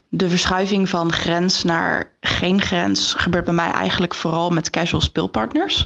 De 0.09 0.29
verschuiving 0.29 0.89
van 0.89 1.11
grens 1.11 1.63
naar 1.63 2.11
geen 2.19 2.61
grens 2.61 3.13
gebeurt 3.13 3.45
bij 3.45 3.53
mij 3.53 3.71
eigenlijk 3.71 4.15
vooral 4.15 4.49
met 4.49 4.69
casual 4.69 5.01
speelpartners. 5.01 5.85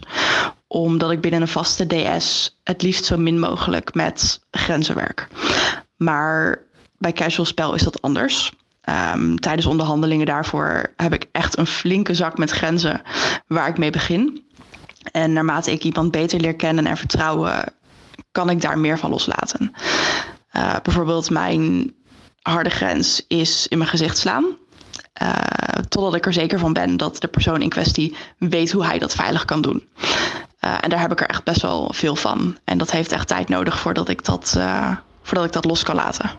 Omdat 0.67 1.11
ik 1.11 1.21
binnen 1.21 1.41
een 1.41 1.47
vaste 1.47 1.87
DS 1.87 2.57
het 2.63 2.81
liefst 2.81 3.05
zo 3.05 3.17
min 3.17 3.39
mogelijk 3.39 3.93
met 3.93 4.39
grenzen 4.51 4.95
werk. 4.95 5.27
Maar 5.95 6.61
bij 6.97 7.13
casual 7.13 7.45
spel 7.45 7.73
is 7.73 7.83
dat 7.83 8.01
anders. 8.01 8.51
Ehm, 8.81 9.35
tijdens 9.35 9.65
onderhandelingen 9.65 10.25
daarvoor 10.25 10.93
heb 10.95 11.13
ik 11.13 11.25
echt 11.31 11.57
een 11.57 11.67
flinke 11.67 12.13
zak 12.13 12.37
met 12.37 12.51
grenzen 12.51 13.01
waar 13.47 13.67
ik 13.67 13.77
mee 13.77 13.91
begin. 13.91 14.46
En 15.11 15.33
naarmate 15.33 15.71
ik 15.71 15.83
iemand 15.83 16.11
beter 16.11 16.39
leer 16.39 16.55
kennen 16.55 16.85
en 16.85 16.97
vertrouwen, 16.97 17.73
kan 18.31 18.49
ik 18.49 18.61
daar 18.61 18.79
meer 18.79 18.99
van 18.99 19.09
loslaten. 19.09 19.73
Eh, 20.49 20.75
bijvoorbeeld 20.83 21.29
mijn 21.29 21.93
harde 22.41 22.69
grens 22.69 23.25
is 23.27 23.67
in 23.67 23.77
mijn 23.77 23.89
gezicht 23.89 24.17
slaan. 24.17 24.45
Eh, 25.13 25.31
totdat 25.89 26.15
ik 26.15 26.25
er 26.25 26.33
zeker 26.33 26.59
van 26.59 26.73
ben 26.73 26.97
dat 26.97 27.21
de 27.21 27.27
persoon 27.27 27.61
in 27.61 27.69
kwestie 27.69 28.15
weet 28.37 28.71
hoe 28.71 28.85
hij 28.85 28.99
dat 28.99 29.15
veilig 29.15 29.45
kan 29.45 29.61
doen. 29.61 29.87
Eh, 30.59 30.77
en 30.81 30.89
daar 30.89 30.99
heb 30.99 31.11
ik 31.11 31.21
er 31.21 31.27
echt 31.27 31.43
best 31.43 31.61
wel 31.61 31.93
veel 31.93 32.15
van. 32.15 32.57
En 32.63 32.77
dat 32.77 32.91
heeft 32.91 33.11
echt 33.11 33.27
tijd 33.27 33.49
nodig 33.49 33.79
voordat 33.79 34.09
ik 34.09 34.25
dat, 34.25 34.59
voordat 35.21 35.45
ik 35.45 35.51
dat 35.51 35.65
los 35.65 35.83
kan 35.83 35.95
laten. 35.95 36.29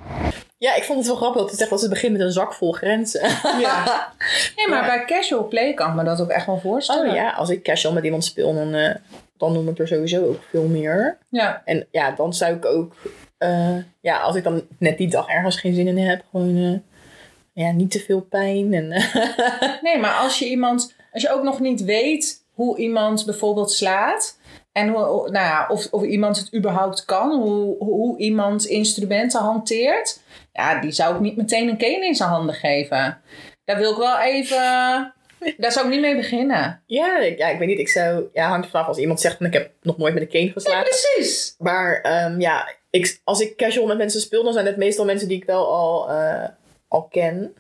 Ja, 0.59 0.74
ik 0.74 0.82
vond 0.82 0.98
het 0.98 1.06
wel 1.06 1.16
grappig 1.16 1.40
dat 1.40 1.50
het 1.50 1.59
zegt 1.59 1.70
dat 1.70 1.80
ze 1.80 1.88
begint 1.88 2.12
met 2.12 2.20
een 2.20 2.32
zak 2.32 2.54
vol 2.54 2.72
grenzen. 2.72 3.20
Ja. 3.61 4.12
Nee, 4.56 4.68
maar 4.68 4.84
bij 4.86 5.04
casual 5.04 5.48
play 5.48 5.74
kan 5.74 5.88
ik 5.90 5.94
me 5.94 6.04
dat 6.04 6.20
ook 6.20 6.28
echt 6.28 6.46
wel 6.46 6.61
voorstellen. 6.61 7.09
Oh 7.09 7.14
ja, 7.14 7.30
als 7.30 7.50
ik 7.50 7.62
casual 7.62 7.94
met 7.94 8.04
iemand 8.04 8.24
speel, 8.24 8.54
dan, 8.54 8.74
eh, 8.74 8.94
dan 9.36 9.52
noem 9.52 9.68
ik 9.68 9.78
er 9.78 9.88
sowieso 9.88 10.24
ook 10.26 10.42
veel 10.50 10.66
meer. 10.66 11.18
Ja. 11.28 11.62
En 11.64 11.86
ja, 11.90 12.11
dan 12.11 12.34
zou 12.34 12.54
ik 12.54 12.64
ook... 12.64 12.94
eh, 13.38 13.76
ja, 14.00 14.18
als 14.20 14.36
ik 14.36 14.44
dan 14.44 14.62
net 14.78 14.98
die 14.98 15.09
dag 15.11 15.28
ergens 15.28 15.61
geen 15.61 15.74
zin 15.74 15.86
in 15.86 15.98
heb, 15.98 16.22
gewoon... 16.30 16.56
eh, 16.56 17.64
ja, 17.64 17.72
niet 17.72 17.90
te 17.90 18.00
veel 18.00 18.20
pijn. 18.20 18.74
En, 18.74 18.88
Nee, 19.82 19.98
maar 19.98 20.14
als 20.14 20.38
je 20.38 20.48
iemand, 20.48 20.94
als 21.12 21.22
je 21.22 21.32
ook 21.32 21.42
nog 21.42 21.61
niet 21.61 21.84
weet 21.84 22.42
hoe 22.54 22.78
iemand 22.78 23.24
bijvoorbeeld 23.24 23.70
slaat. 23.72 24.38
En 24.72 24.88
hoe, 24.88 25.30
nou 25.30 25.32
ja, 25.32 25.66
of, 25.68 25.86
of 25.90 26.02
iemand 26.02 26.38
het 26.38 26.54
überhaupt 26.54 27.04
kan, 27.04 27.40
hoe, 27.40 27.76
hoe 27.78 28.18
iemand 28.18 28.66
instrumenten 28.66 29.40
hanteert. 29.40 30.20
Ja, 30.52 30.80
die 30.80 30.92
zou 30.92 31.14
ik 31.14 31.20
niet 31.20 31.36
meteen 31.36 31.68
een 31.68 31.78
cane 31.78 32.06
in 32.06 32.14
zijn 32.14 32.28
handen 32.28 32.54
geven. 32.54 33.20
Daar 33.64 33.78
wil 33.78 33.90
ik 33.90 33.96
wel 33.96 34.20
even. 34.20 34.56
Daar 35.56 35.72
zou 35.72 35.86
ik 35.86 35.92
niet 35.92 36.00
mee 36.00 36.16
beginnen. 36.16 36.82
ja, 36.86 37.18
ik, 37.18 37.38
ja, 37.38 37.48
ik 37.48 37.58
weet 37.58 37.68
niet. 37.68 37.78
Ik 37.78 37.88
zou... 37.88 38.24
Ja, 38.32 38.48
hangt 38.48 38.68
vanaf 38.68 38.86
als 38.86 38.98
iemand 38.98 39.20
zegt 39.20 39.36
van 39.36 39.46
ik 39.46 39.52
heb 39.52 39.72
nog 39.82 39.98
nooit 39.98 40.14
met 40.14 40.22
een 40.22 40.28
cane 40.28 40.52
geslagen. 40.52 40.84
Precies. 40.84 41.54
Maar 41.58 42.00
ehm, 42.00 42.40
ja, 42.40 42.74
ik, 42.90 43.20
als 43.24 43.40
ik 43.40 43.56
casual 43.56 43.86
met 43.86 43.98
mensen 43.98 44.20
speel, 44.20 44.44
dan 44.44 44.52
zijn 44.52 44.66
het 44.66 44.76
meestal 44.76 45.04
mensen 45.04 45.28
die 45.28 45.36
ik 45.36 45.44
wel 45.44 45.66
al, 45.66 46.10
eh, 46.10 46.48
al 46.88 47.02
ken. 47.02 47.54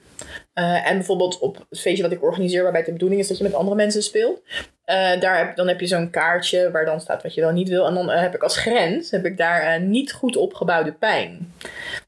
Eh, 0.52 0.90
en 0.90 0.96
bijvoorbeeld 0.96 1.38
op 1.38 1.66
het 1.68 1.80
feestje 1.80 2.02
wat 2.02 2.12
ik 2.12 2.22
organiseer, 2.22 2.62
waarbij 2.62 2.80
het 2.80 2.88
de 2.88 2.94
bedoeling 2.94 3.20
is 3.20 3.28
dat 3.28 3.38
je 3.38 3.44
met 3.44 3.54
andere 3.54 3.76
mensen 3.76 4.02
speelt. 4.02 4.42
Eh, 4.88 5.20
daar 5.20 5.38
heb, 5.38 5.56
dan 5.56 5.68
heb 5.68 5.80
je 5.80 5.86
zo'n 5.86 6.10
kaartje 6.10 6.70
waar 6.70 6.84
dan 6.84 7.00
staat 7.00 7.22
wat 7.22 7.34
je 7.34 7.40
wel 7.40 7.50
niet 7.50 7.68
wil. 7.68 7.86
En 7.86 7.94
dan 7.94 8.10
eh, 8.10 8.20
heb 8.20 8.34
ik 8.34 8.42
als 8.42 8.56
grens 8.56 9.10
heb 9.10 9.24
ik 9.24 9.36
daar 9.36 9.60
eh, 9.60 9.80
niet 9.80 10.12
goed 10.12 10.36
opgebouwde 10.36 10.92
pijn. 10.92 11.52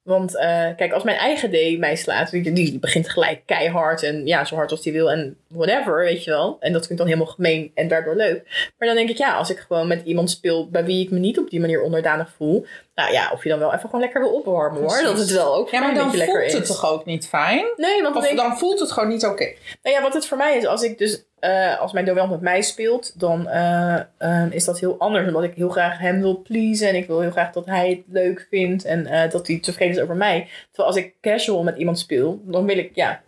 Want 0.03 0.37
kijk, 0.76 0.93
als 0.93 1.03
mijn 1.03 1.16
eigen 1.16 1.51
D 1.51 1.78
mij 1.78 1.97
slaat, 1.97 2.31
die, 2.31 2.53
die 2.53 2.78
begint 2.78 3.09
gelijk 3.09 3.43
keihard 3.47 4.03
en 4.03 4.26
ja, 4.26 4.45
zo 4.45 4.55
hard 4.55 4.70
als 4.70 4.83
die 4.83 4.93
wil 4.93 5.11
en 5.11 5.37
whatever, 5.49 5.97
weet 5.97 6.24
je 6.24 6.31
wel. 6.31 6.57
En 6.61 6.72
dat 6.72 6.81
vind 6.87 6.91
ik 6.93 6.97
dan 6.97 7.07
helemaal 7.07 7.35
gemeen 7.35 7.70
en 7.74 7.89
daardoor 7.89 8.16
leuk. 8.16 8.70
Maar 8.78 8.89
dan 8.89 8.97
denk 8.97 9.09
ik, 9.09 9.16
ja, 9.16 9.35
als 9.35 9.51
ik 9.51 9.59
gewoon 9.59 9.87
met 9.87 10.03
iemand 10.05 10.31
speel 10.31 10.70
bij 10.70 10.85
wie 10.85 11.05
ik 11.05 11.11
me 11.11 11.18
niet 11.18 11.39
op 11.39 11.51
die 11.51 11.61
manier 11.61 11.83
onderdanig 11.83 12.31
voel, 12.37 12.66
nou 13.01 13.12
ja, 13.12 13.30
of 13.32 13.42
je 13.42 13.48
dan 13.48 13.59
wel 13.59 13.68
even 13.68 13.80
gewoon 13.80 14.01
lekker 14.01 14.20
wil 14.20 14.32
opwarmen 14.32 14.80
hoor. 14.80 15.03
Dat 15.03 15.18
het 15.18 15.30
wel 15.30 15.55
ook 15.55 15.70
Ja, 15.70 15.80
maar 15.80 15.94
dan 15.94 16.12
voelt 16.12 16.53
het 16.53 16.62
is. 16.62 16.66
toch 16.66 16.90
ook 16.90 17.05
niet 17.05 17.28
fijn? 17.28 17.64
Nee, 17.76 18.03
want 18.03 18.14
dan 18.14 18.22
Of 18.22 18.53
ik, 18.53 18.59
voelt 18.59 18.80
het 18.80 18.92
gewoon 18.92 19.09
niet 19.09 19.26
oké. 19.26 19.53
nou 19.82 19.96
ja, 19.96 20.03
wat 20.03 20.14
het 20.14 20.26
voor 20.26 20.36
mij 20.36 20.57
is, 20.57 20.66
als 20.66 20.82
ik 20.82 20.98
dus, 20.98 21.24
eh, 21.38 21.80
als 21.80 21.92
mijn 21.92 22.05
dominant 22.05 22.30
met 22.30 22.40
mij 22.40 22.62
speelt, 22.62 23.20
dan 23.20 23.48
eh, 23.48 24.01
eh, 24.18 24.46
is 24.51 24.64
dat 24.64 24.80
heel 24.80 24.96
anders. 24.98 25.26
Omdat 25.26 25.42
ik 25.42 25.55
heel 25.55 25.68
graag 25.68 25.98
hem 25.98 26.20
wil 26.20 26.42
pleasen 26.42 26.88
en 26.88 26.94
ik 26.94 27.07
wil 27.07 27.20
heel 27.20 27.30
graag 27.30 27.53
dat 27.53 27.66
hij 27.66 27.88
het 27.88 28.03
leuk 28.09 28.46
vindt 28.51 28.84
en 28.84 29.28
dat 29.30 29.46
hij 29.46 29.59
tevreden 29.61 29.96
is 29.96 30.03
over 30.03 30.16
mij. 30.16 30.48
Terwijl 30.66 30.88
als 30.88 31.05
ik 31.05 31.14
casual 31.20 31.62
met 31.62 31.76
iemand 31.76 31.98
speel, 31.98 32.40
dan 32.44 32.66
wil 32.66 32.78
ik, 32.78 32.90
ja, 32.94 33.20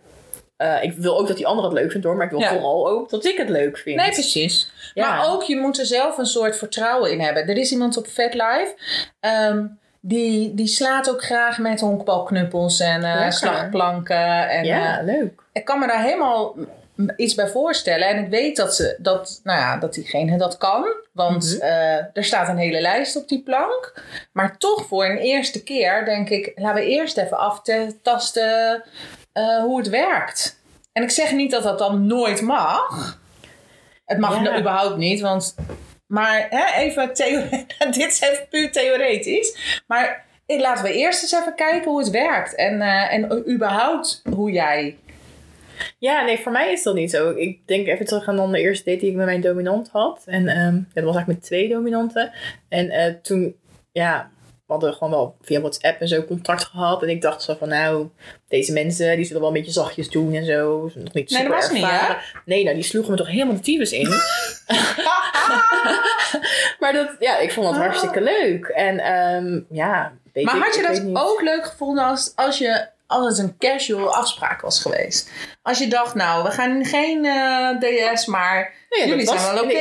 eh, 0.57 0.83
ik 0.83 0.93
wil 0.93 1.19
ook 1.19 1.27
dat 1.27 1.37
die 1.37 1.47
ander 1.47 1.65
het 1.65 1.73
leuk 1.73 1.91
vindt 1.91 2.05
hoor, 2.05 2.15
maar 2.15 2.25
ik 2.25 2.31
wil 2.31 2.39
Ja. 2.39 2.49
vooral 2.49 2.87
ook 2.89 3.09
dat 3.09 3.25
ik 3.25 3.37
het 3.37 3.49
leuk 3.49 3.77
vind. 3.77 3.95
Nee, 3.95 4.11
precies. 4.11 4.71
Ja. 4.93 5.09
Maar 5.15 5.27
ook, 5.31 5.43
je 5.43 5.55
moet 5.57 5.79
er 5.79 5.85
zelf 5.85 6.17
een 6.17 6.25
soort 6.25 6.57
vertrouwen 6.57 7.11
in 7.11 7.19
hebben. 7.21 7.47
Er 7.47 7.57
is 7.57 7.71
iemand 7.71 7.97
op 7.97 8.07
FetLife, 8.07 8.75
ehm 9.19 9.65
die, 10.05 10.53
die 10.53 10.67
slaat 10.67 11.09
ook 11.09 11.23
graag 11.23 11.57
met 11.57 11.79
honkbalknuppels 11.79 12.79
en 12.79 13.03
eh, 13.03 13.31
slagplanken. 13.31 14.49
En, 14.49 14.65
ja, 14.65 14.97
eh, 14.99 15.05
leuk. 15.05 15.41
ik 15.53 15.65
kan 15.65 15.79
me 15.79 15.87
daar 15.87 16.03
helemaal 16.03 16.55
iets 17.17 17.35
bij 17.35 17.47
voorstellen. 17.47 18.07
En 18.07 18.23
ik 18.23 18.29
weet 18.29 18.55
dat, 18.55 18.75
ze, 18.75 18.95
dat, 18.99 19.39
nou 19.43 19.59
ja, 19.59 19.77
dat 19.77 19.93
diegene 19.93 20.37
dat 20.37 20.57
kan. 20.57 20.85
Want 21.11 21.57
Mhm. 21.59 21.65
er 22.13 22.23
staat 22.23 22.47
een 22.49 22.57
hele 22.57 22.81
lijst 22.81 23.15
op 23.15 23.27
die 23.27 23.43
plank. 23.43 23.93
Maar 24.31 24.57
toch 24.57 24.85
voor 24.85 25.05
een 25.05 25.17
eerste 25.17 25.63
keer 25.63 26.05
denk 26.05 26.29
ik... 26.29 26.51
laten 26.55 26.81
we 26.83 26.87
eerst 26.89 27.17
even 27.17 27.37
aftasten 27.37 28.83
eh, 29.33 29.59
hoe 29.61 29.77
het 29.77 29.89
werkt. 29.89 30.61
En 30.91 31.03
ik 31.03 31.09
zeg 31.09 31.31
niet 31.31 31.51
dat 31.51 31.63
dat 31.63 31.79
dan 31.79 32.07
nooit 32.07 32.41
mag. 32.41 33.19
Het 34.05 34.17
mag 34.17 34.43
Ja. 34.43 34.59
überhaupt 34.59 34.97
niet, 34.97 35.21
want... 35.21 35.55
Maar 36.07 36.47
hè, 36.49 36.81
even 36.81 37.13
theo- 37.13 37.49
dit 37.91 37.95
is 38.11 38.21
even 38.21 38.47
puur 38.49 38.71
theoretisch. 38.71 39.81
Maar 39.87 40.25
ik, 40.45 40.59
laten 40.59 40.83
we 40.83 40.93
eerst 40.93 41.21
eens 41.21 41.31
even 41.31 41.55
kijken 41.55 41.89
hoe 41.91 41.99
het 41.99 42.09
werkt. 42.09 42.55
En, 42.55 42.81
eh, 42.81 43.13
en 43.13 43.49
überhaupt 43.51 44.21
hoe 44.35 44.51
jij... 44.51 44.97
Ja, 45.99 46.23
nee, 46.23 46.39
voor 46.39 46.51
mij 46.51 46.71
is 46.71 46.83
dat 46.83 46.95
niet 46.95 47.11
zo. 47.11 47.29
Ik 47.29 47.67
denk 47.67 47.87
even 47.87 48.05
terug 48.05 48.27
aan 48.27 48.35
dan 48.35 48.51
de 48.51 48.59
eerste 48.59 48.83
date 48.89 48.99
die 48.99 49.09
ik 49.09 49.15
met 49.15 49.25
mijn 49.25 49.41
dominant 49.41 49.89
had. 49.89 50.21
En 50.25 50.47
ehm, 50.47 50.73
dat 50.93 51.03
was 51.03 51.15
eigenlijk 51.15 51.27
met 51.27 51.41
twee 51.43 51.69
dominanten. 51.69 52.31
En 52.69 52.89
eh, 52.89 53.13
toen, 53.21 53.55
ja, 53.91 54.29
hadden 54.73 54.93
gewoon 54.93 55.09
wel 55.09 55.35
via 55.41 55.59
WhatsApp 55.59 56.01
en 56.01 56.07
zo 56.07 56.23
contact 56.23 56.63
gehad. 56.63 57.03
En 57.03 57.09
ik 57.09 57.21
dacht 57.21 57.43
zo 57.43 57.55
van, 57.59 57.67
nou, 57.67 58.09
deze 58.47 58.73
mensen, 58.73 59.15
die 59.15 59.25
zullen 59.25 59.41
wel 59.41 59.49
een 59.49 59.57
beetje 59.57 59.71
zachtjes 59.71 60.09
doen 60.09 60.33
en 60.33 60.45
zo. 60.45 60.89
Ze 60.91 60.99
Nog 60.99 61.13
niet 61.13 61.29
Nee, 61.29 61.39
super 61.39 61.51
dat 61.51 61.61
was 61.61 61.71
niet, 61.71 61.83
ervaren. 61.83 62.17
Nee, 62.45 62.63
nou, 62.63 62.75
die 62.75 62.83
sloegen 62.83 63.11
me 63.11 63.17
toch 63.17 63.27
helemaal 63.27 63.55
de 63.55 63.61
tyfus 63.61 63.91
in. 63.91 64.09
maar 66.79 66.93
dat, 66.93 67.15
ja, 67.19 67.37
ik 67.37 67.51
vond 67.51 67.67
dat 67.67 67.75
hartstikke 67.75 68.21
leuk. 68.21 68.65
En 68.65 68.99
ehm, 68.99 69.59
ja, 69.69 70.13
weet 70.33 70.45
Maar 70.45 70.55
ik, 70.55 70.63
had 70.63 70.75
je 70.75 70.81
dat 70.81 71.23
ook 71.23 71.41
leuk 71.41 71.65
gevonden 71.65 72.03
als, 72.03 72.31
als, 72.35 72.57
je, 72.57 72.87
als 73.13 73.37
het 73.37 73.47
een 73.47 73.57
casual 73.57 74.13
afspraak 74.13 74.61
was 74.61 74.81
geweest? 74.81 75.29
Als 75.61 75.79
je 75.79 75.87
dacht, 75.87 76.15
nou, 76.15 76.43
we 76.43 76.51
gaan 76.51 76.85
geen 76.85 77.25
eh, 77.25 78.13
DS, 78.13 78.25
maar 78.25 78.73
Nee, 78.97 79.07
jullie 79.07 79.25
zijn 79.25 79.53
wel 79.53 79.63
oké. 79.63 79.73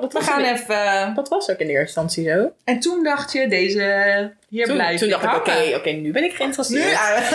We 0.00 0.08
was 0.12 0.24
gaan 0.24 0.44
even... 0.44 1.14
Dat 1.14 1.28
was 1.28 1.50
ook 1.50 1.58
in 1.58 1.66
de 1.66 1.72
eerste 1.72 2.00
instantie 2.00 2.28
zo. 2.28 2.52
En 2.64 2.80
toen 2.80 3.04
dacht 3.04 3.32
je, 3.32 3.48
deze, 3.48 4.32
hier 4.48 4.66
Toen, 4.66 4.74
blijf 4.74 5.00
toen 5.00 5.08
dacht 5.08 5.24
ik, 5.24 5.34
oké, 5.34 5.76
oké, 5.76 5.90
nu 5.90 6.12
ben 6.12 6.24
ik 6.24 6.30
Nu, 6.30 6.36
geïnteresseerd. 6.36 6.94
ah, 7.02 7.32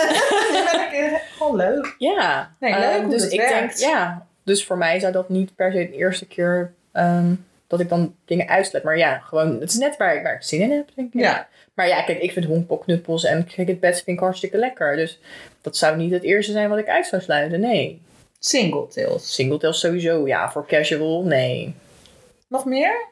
nu 0.52 0.64
ben 0.72 0.80
ik 0.80 0.92
eh, 0.92 1.14
gewoon 1.36 1.56
leuk. 1.56 1.94
Ja. 1.98 2.54
Nee, 2.60 2.72
leuk 2.72 2.82
Ehm, 2.82 3.02
hoe 3.02 3.10
dus 3.10 3.28
ik 3.28 3.40
werkt. 3.40 3.78
denk, 3.78 3.92
ja. 3.92 4.26
Dus 4.44 4.64
voor 4.64 4.78
mij 4.78 5.00
zou 5.00 5.12
dat 5.12 5.28
niet 5.28 5.54
per 5.54 5.72
se 5.72 5.78
de 5.78 5.96
eerste 5.96 6.26
keer 6.26 6.72
ehm, 6.92 7.34
dat 7.66 7.80
ik 7.80 7.88
dan 7.88 8.14
dingen 8.24 8.48
uitsluit. 8.48 8.84
Maar 8.84 8.98
ja, 8.98 9.18
gewoon, 9.18 9.60
het 9.60 9.70
is 9.70 9.76
net 9.76 9.96
waar 9.96 10.16
ik, 10.16 10.22
waar 10.22 10.34
ik 10.34 10.42
zin 10.42 10.60
in 10.60 10.70
heb, 10.70 10.88
denk 10.94 11.14
ik. 11.14 11.20
Ja. 11.20 11.48
Maar 11.74 11.88
ja, 11.88 12.02
kijk, 12.02 12.20
ik 12.20 12.32
vind 12.32 12.44
honkbalknuppels 12.44 13.24
en 13.24 13.46
cricket 13.46 13.80
beds 13.80 14.02
vind 14.02 14.16
ik 14.16 14.22
hartstikke 14.22 14.56
lekker. 14.58 14.96
Dus 14.96 15.18
dat 15.60 15.76
zou 15.76 15.96
niet 15.96 16.12
het 16.12 16.22
eerste 16.22 16.52
zijn 16.52 16.68
wat 16.68 16.78
ik 16.78 16.88
uit 16.88 17.06
zou 17.06 17.22
sluiten, 17.22 17.60
nee. 17.60 18.02
Single 18.38 18.86
tails. 18.88 19.34
Singletails 19.34 19.80
sowieso, 19.80 20.26
ja. 20.26 20.50
Voor 20.50 20.66
casual, 20.66 21.22
nee. 21.22 21.74
Nog 22.48 22.64
meer? 22.64 23.06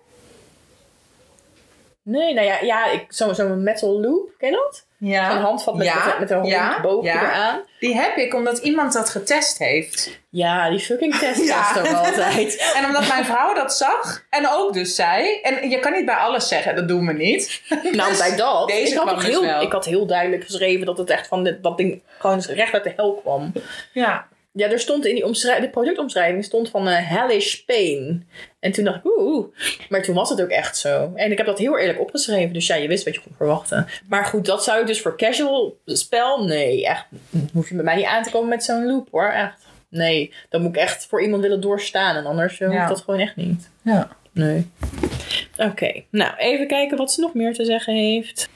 Nee, 2.03 2.35
nou 2.35 2.47
ja, 2.47 2.61
ja 2.61 2.91
ik, 2.93 3.05
zo- 3.13 3.33
zo'n 3.33 3.63
metal 3.63 4.01
loop, 4.01 4.31
ken 4.39 4.51
je 4.51 4.55
dat? 4.57 4.85
Ja. 5.05 5.33
Zo'n 5.33 5.41
handvat 5.43 5.75
met, 5.77 5.87
Ja, 5.87 6.07
met, 6.07 6.19
met 6.19 6.31
een 6.31 6.37
hond 6.37 6.49
ja, 6.49 6.81
boven 6.81 7.11
eraan. 7.11 7.61
Die 7.79 7.95
heb 7.95 8.17
ik 8.17 8.35
omdat 8.35 8.59
iemand 8.59 8.93
dat 8.93 9.11
getest 9.11 9.59
heeft. 9.59 10.21
Ja, 10.29 10.71
die 10.71 10.79
fucking 10.79 11.15
test 11.15 11.49
was 11.49 11.79
ook 11.79 12.07
altijd. 12.07 12.57
En 12.77 12.85
omdat 12.85 13.09
mijn 13.09 13.25
vrouw 13.25 13.55
dat 13.55 13.77
zag 13.77 14.25
en 14.31 14.49
ook 14.49 14.73
dus 14.73 14.95
zei. 14.95 15.41
En 15.41 15.71
je 15.71 15.79
kan 15.79 15.93
niet 15.93 16.05
bij 16.05 16.15
alles 16.15 16.49
zeggen, 16.49 16.77
dat 16.77 16.89
doen 16.89 17.07
we 17.07 17.13
niet. 17.13 17.63
Nou, 17.93 18.17
bij 18.17 18.37
dat. 18.37 18.69
Deze 18.69 18.93
ik, 18.93 18.99
had 18.99 19.15
dus 19.15 19.27
heel, 19.27 19.43
wel. 19.43 19.63
ik 19.63 19.73
had 19.73 19.85
heel 19.85 20.07
duidelijk 20.07 20.45
geschreven 20.45 20.87
dat 20.87 20.99
het 20.99 21.11
echt 21.11 21.27
van 21.27 21.45
dit, 21.45 21.63
dat 21.63 21.77
ding 21.77 22.03
gewoon 22.19 22.41
recht 22.41 22.73
uit 22.73 22.85
de 22.85 22.93
hel 22.97 23.15
kwam. 23.15 23.53
Ja. 23.93 24.27
Ja, 24.55 24.71
er 24.71 24.79
stond 24.81 25.07
in 25.07 25.15
die 25.15 25.25
omschrij- 25.25 25.61
de 25.61 25.69
productomschrijving 25.71 26.45
stond 26.45 26.69
van 26.71 26.89
eh, 26.89 27.09
hellish 27.11 27.55
pain. 27.57 28.29
En 28.61 28.73
toen 28.73 28.85
dacht 28.85 28.97
ik, 28.99 29.05
oeh. 29.19 29.47
Maar 29.89 30.03
toen 30.03 30.15
was 30.15 30.29
het 30.31 30.43
ook 30.43 30.49
echt 30.49 30.77
zo. 30.77 31.13
En 31.15 31.31
ik 31.31 31.37
heb 31.37 31.47
dat 31.47 31.59
heel 31.59 31.79
eerlijk 31.79 32.01
opgeschreven. 32.01 32.53
Dus 32.53 32.67
ja, 32.67 32.75
je 32.75 32.89
wist 32.89 33.05
wat 33.05 33.15
je 33.15 33.21
kon 33.21 33.35
verwachten. 33.37 33.87
Maar 34.09 34.25
goed, 34.25 34.45
dat 34.47 34.65
zou 34.65 34.79
je 34.79 34.85
dus 34.85 35.01
voor 35.03 35.17
casual 35.17 35.77
spel? 35.87 36.45
Nee, 36.45 36.87
echt. 36.87 37.05
Hoef 37.53 37.69
je 37.69 37.75
bij 37.75 37.85
mij 37.85 37.97
niet 37.97 38.05
aan 38.05 38.23
te 38.23 38.31
komen 38.31 38.49
met 38.49 38.65
zo'n 38.65 38.87
loop 38.87 39.09
hoor. 39.11 39.29
Echt. 39.31 39.57
Nee, 39.89 40.33
dan 40.49 40.61
moet 40.63 40.77
ik 40.77 40.83
echt 40.83 41.07
voor 41.07 41.23
iemand 41.23 41.43
willen 41.43 41.61
doorstaan. 41.61 42.17
En 42.17 42.27
anders 42.27 42.59
Ja. 42.59 42.67
hoeft 42.77 42.89
dat 42.89 43.01
gewoon 43.01 43.21
echt 43.21 43.37
niet. 43.37 43.71
Ja. 43.83 44.17
Nee. 44.33 44.71
Oké, 45.57 46.03
nou 46.11 46.37
even 46.37 46.67
kijken 46.67 46.97
wat 46.97 47.13
ze 47.13 47.21
nog 47.21 47.35
meer 47.35 47.55
te 47.55 47.65
zeggen 47.65 47.95
heeft. 47.95 48.49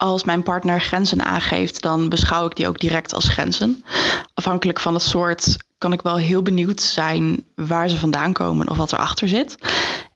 Als 0.00 0.24
mijn 0.24 0.42
partner 0.42 0.80
grenzen 0.80 1.24
aangeeft, 1.24 1.82
dan 1.82 2.08
beschouw 2.08 2.46
ik 2.46 2.56
die 2.56 2.68
ook 2.68 2.78
direct 2.78 3.14
als 3.14 3.28
grenzen. 3.28 3.84
Afhankelijk 4.34 4.80
van 4.80 4.94
het 4.94 5.02
soort 5.02 5.56
kan 5.78 5.92
ik 5.92 6.02
wel 6.02 6.16
heel 6.16 6.42
benieuwd 6.42 6.80
zijn 6.80 7.44
waar 7.54 7.88
ze 7.88 7.96
vandaan 7.96 8.32
komen 8.32 8.68
of 8.68 8.76
wat 8.76 8.92
erachter 8.92 9.28
zit. 9.28 9.56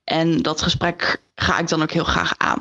En 0.05 0.43
dat 0.43 0.63
gesprek 0.63 1.23
ga 1.35 1.59
ik 1.59 1.69
dan 1.69 1.83
ook 1.83 1.91
heel 1.91 2.05
graag 2.05 2.35
aan. 2.39 2.61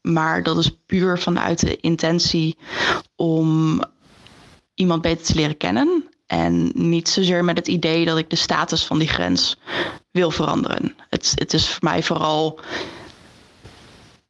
Maar 0.00 0.42
dat 0.42 0.58
is 0.58 0.76
puur 0.86 1.18
vanuit 1.18 1.60
de 1.60 1.76
intentie 1.76 2.58
om 3.16 3.80
iemand 4.74 5.02
beter 5.02 5.26
te 5.26 5.34
leren 5.34 5.56
kennen. 5.56 6.08
En 6.26 6.70
niet 6.74 7.08
zozeer 7.08 7.44
met 7.44 7.56
het 7.56 7.68
idee 7.68 8.04
dat 8.04 8.18
ik 8.18 8.30
de 8.30 8.36
status 8.36 8.84
van 8.84 8.98
die 8.98 9.08
grens 9.08 9.56
wil 10.10 10.30
veranderen. 10.30 10.96
Het, 11.08 11.32
het 11.34 11.52
is 11.52 11.68
voor 11.68 11.84
mij 11.84 12.02
vooral 12.02 12.60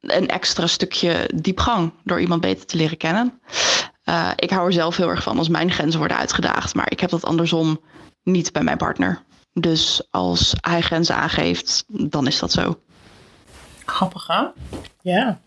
een 0.03 0.27
extra 0.27 0.67
stukje 0.67 1.29
diepgang 1.35 1.93
door 2.03 2.21
iemand 2.21 2.41
beter 2.41 2.65
te 2.65 2.77
leren 2.77 2.97
kennen. 2.97 3.39
Eh, 4.03 4.29
ik 4.35 4.49
hou 4.49 4.65
er 4.65 4.73
zelf 4.73 4.97
heel 4.97 5.09
erg 5.09 5.23
van 5.23 5.37
als 5.37 5.49
mijn 5.49 5.71
grenzen 5.71 5.99
worden 5.99 6.17
uitgedaagd, 6.17 6.75
maar 6.75 6.91
ik 6.91 6.99
heb 6.99 7.09
dat 7.09 7.25
andersom 7.25 7.81
niet 8.23 8.51
bij 8.51 8.63
mijn 8.63 8.77
partner. 8.77 9.21
Dus 9.53 10.07
als 10.11 10.55
hij 10.61 10.81
grenzen 10.81 11.15
aangeeft, 11.15 11.83
dan 11.87 12.27
is 12.27 12.39
dat 12.39 12.51
zo. 12.51 12.79
Grappig, 13.85 14.27
hè? 14.27 14.45
Ja. 15.01 15.39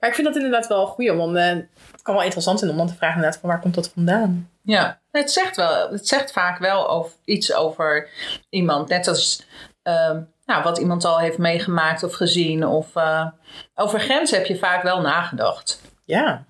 Maar 0.00 0.08
ik 0.08 0.14
vind 0.14 0.26
dat 0.26 0.36
inderdaad 0.36 0.66
wel 0.66 0.86
goed, 0.86 1.08
want 1.08 1.36
eh, 1.36 1.54
het 1.92 2.02
kan 2.02 2.14
wel 2.14 2.22
interessant 2.22 2.58
zijn 2.58 2.70
om 2.70 2.76
dan 2.76 2.86
te 2.86 2.94
vragen 2.94 3.16
inderdaad 3.16 3.40
van 3.40 3.50
waar 3.50 3.60
komt 3.60 3.74
dat 3.74 3.88
vandaan? 3.88 4.50
Ja. 4.62 5.00
Het 5.10 5.30
zegt, 5.30 5.56
wel, 5.56 5.90
het 5.90 6.08
zegt 6.08 6.32
vaak 6.32 6.58
wel 6.58 6.90
over, 6.90 7.12
iets 7.24 7.54
over 7.54 8.08
iemand. 8.48 8.88
Net 8.88 9.08
als 9.08 9.46
ehm, 9.82 10.22
nou, 10.46 10.62
wat 10.62 10.78
iemand 10.78 11.04
al 11.04 11.18
heeft 11.18 11.38
meegemaakt 11.38 12.02
of 12.02 12.14
gezien. 12.14 12.66
Of, 12.66 12.86
eh, 12.94 13.26
over 13.74 14.00
grenzen 14.00 14.38
heb 14.38 14.46
je 14.46 14.58
vaak 14.58 14.82
wel 14.82 15.00
nagedacht. 15.00 15.80
Ja. 16.04 16.44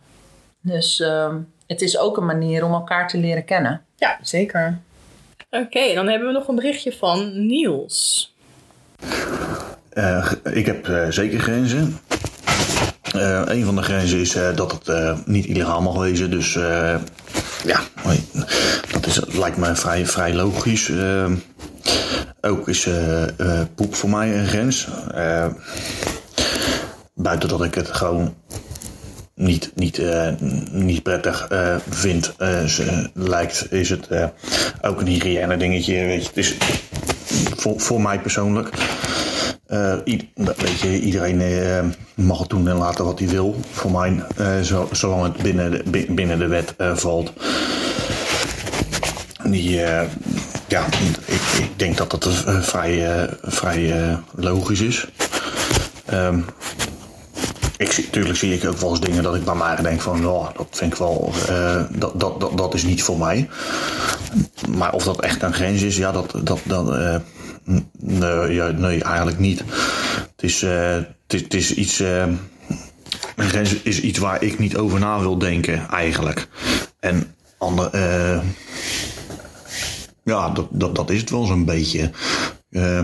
Dus 0.60 1.00
ehm, 1.00 1.36
het 1.66 1.80
is 1.80 1.98
ook 1.98 2.16
een 2.16 2.26
manier 2.26 2.64
om 2.64 2.72
elkaar 2.72 3.08
te 3.08 3.18
leren 3.18 3.44
kennen. 3.44 3.84
Ja, 3.96 4.18
zeker. 4.22 4.78
Oké, 5.50 5.94
dan 5.94 6.08
hebben 6.08 6.28
we 6.28 6.34
nog 6.34 6.48
een 6.48 6.54
berichtje 6.54 6.92
van 6.92 7.46
Niels. 7.46 8.34
Eh, 9.92 10.32
ik 10.52 10.66
heb 10.66 10.88
eh, 10.88 11.06
zeker 11.08 11.38
grenzen. 11.40 11.98
Eh, 13.12 13.42
een 13.44 13.64
van 13.64 13.76
de 13.76 13.82
grenzen 13.82 14.18
is 14.20 14.34
eh, 14.34 14.56
dat 14.56 14.72
het 14.72 14.88
eh, 14.88 15.18
niet 15.24 15.46
illegaal 15.46 15.82
mag 15.82 15.96
wezen. 15.96 16.30
Dus 16.30 16.56
eh, 16.56 16.96
ja, 17.64 17.80
dat 18.92 19.06
is, 19.06 19.20
lijkt 19.26 19.56
me 19.56 19.74
vrij, 19.74 20.06
vrij 20.06 20.34
logisch. 20.34 20.92
Ook 22.46 22.68
is 22.68 22.86
eh, 22.86 23.22
eh, 23.22 23.66
poep 23.74 23.94
voor 23.94 24.10
mij 24.10 24.38
een 24.38 24.46
grens. 24.46 24.88
Eh, 25.14 25.46
buiten 27.14 27.48
dat 27.48 27.64
ik 27.64 27.74
het 27.74 27.88
gewoon 27.92 28.34
niet, 29.34 29.70
niet, 29.74 30.00
niet 30.70 31.02
prettig 31.02 31.48
vind, 31.90 32.34
lijkt, 33.14 33.66
is 33.72 33.90
het 33.90 34.08
ook 34.82 35.00
een 35.00 35.06
hygiëne 35.06 35.56
dingetje. 35.56 35.94
Weet 35.94 36.22
je, 36.22 36.28
het 36.28 36.36
is 36.36 36.56
voor, 37.56 37.80
voor 37.80 38.00
mij 38.02 38.20
persoonlijk. 38.20 38.70
Weet 39.66 40.80
je, 40.82 41.00
iedereen 41.00 41.42
mag 42.14 42.38
het 42.38 42.48
doen 42.48 42.68
en 42.68 42.76
laten 42.76 43.04
wat 43.04 43.18
hij 43.18 43.28
wil. 43.28 43.56
Voor 43.70 43.90
mij, 43.90 44.22
zo, 44.62 44.88
zolang 44.92 45.22
het 45.22 45.42
binnen 45.42 45.70
de, 45.70 45.82
bi- 45.86 46.06
binnen 46.10 46.38
de 46.38 46.46
wet 46.46 46.74
valt. 46.78 47.32
Die, 49.44 49.70
ja, 50.68 50.86
ik, 51.26 51.40
ik 51.58 51.78
denk 51.78 51.96
dat 51.96 52.10
dat 52.10 52.28
vrij, 52.60 53.22
eh, 53.22 53.32
vrij 53.42 54.02
eh, 54.02 54.16
logisch 54.34 54.80
is. 54.80 55.06
Ehm, 56.04 56.40
ik, 57.76 57.92
zie- 57.92 58.10
tuurlijk 58.10 58.38
zie 58.38 58.54
ik 58.54 58.68
ook 58.68 58.78
wel 58.78 58.90
eens 58.90 59.00
dingen 59.00 59.22
dat 59.22 59.34
ik 59.34 59.44
bij 59.44 59.54
mij 59.54 59.76
denk 59.76 60.00
van, 60.00 60.26
oh, 60.26 60.48
dat 60.56 60.66
vind 60.70 60.92
ik 60.92 60.98
wel, 60.98 61.32
eh, 61.48 61.82
dat, 61.90 62.20
dat, 62.20 62.40
dat, 62.40 62.58
dat 62.58 62.74
is 62.74 62.82
niet 62.82 63.02
voor 63.02 63.18
mij. 63.18 63.48
Maar 64.68 64.92
of 64.92 65.04
dat 65.04 65.20
echt 65.20 65.42
een 65.42 65.54
grens 65.54 65.82
is, 65.82 65.96
ja, 65.96 66.12
dat, 66.12 66.34
dat, 66.42 66.60
dat 66.64 66.86
nee, 67.98 68.52
ja, 68.54 68.68
nee, 68.70 69.02
eigenlijk 69.02 69.38
niet. 69.38 69.58
Het 70.36 70.42
is, 70.42 70.62
eh, 70.62 70.96
het 71.26 71.54
is, 71.54 71.74
iets, 71.74 71.98
een 71.98 72.38
grens 73.48 73.74
is 73.82 74.00
iets 74.00 74.18
waar 74.18 74.42
ik 74.42 74.58
niet 74.58 74.76
over 74.76 74.98
na 74.98 75.18
wil 75.20 75.38
denken, 75.38 75.88
eigenlijk. 75.90 76.48
En 77.00 77.34
ander, 77.58 77.90
ja, 80.26 80.50
dat, 80.50 80.66
dat, 80.70 80.94
dat 80.94 81.10
is 81.10 81.20
het 81.20 81.30
wel 81.30 81.44
zo'n 81.44 81.64
beetje. 81.64 82.10
Eh, 82.70 83.00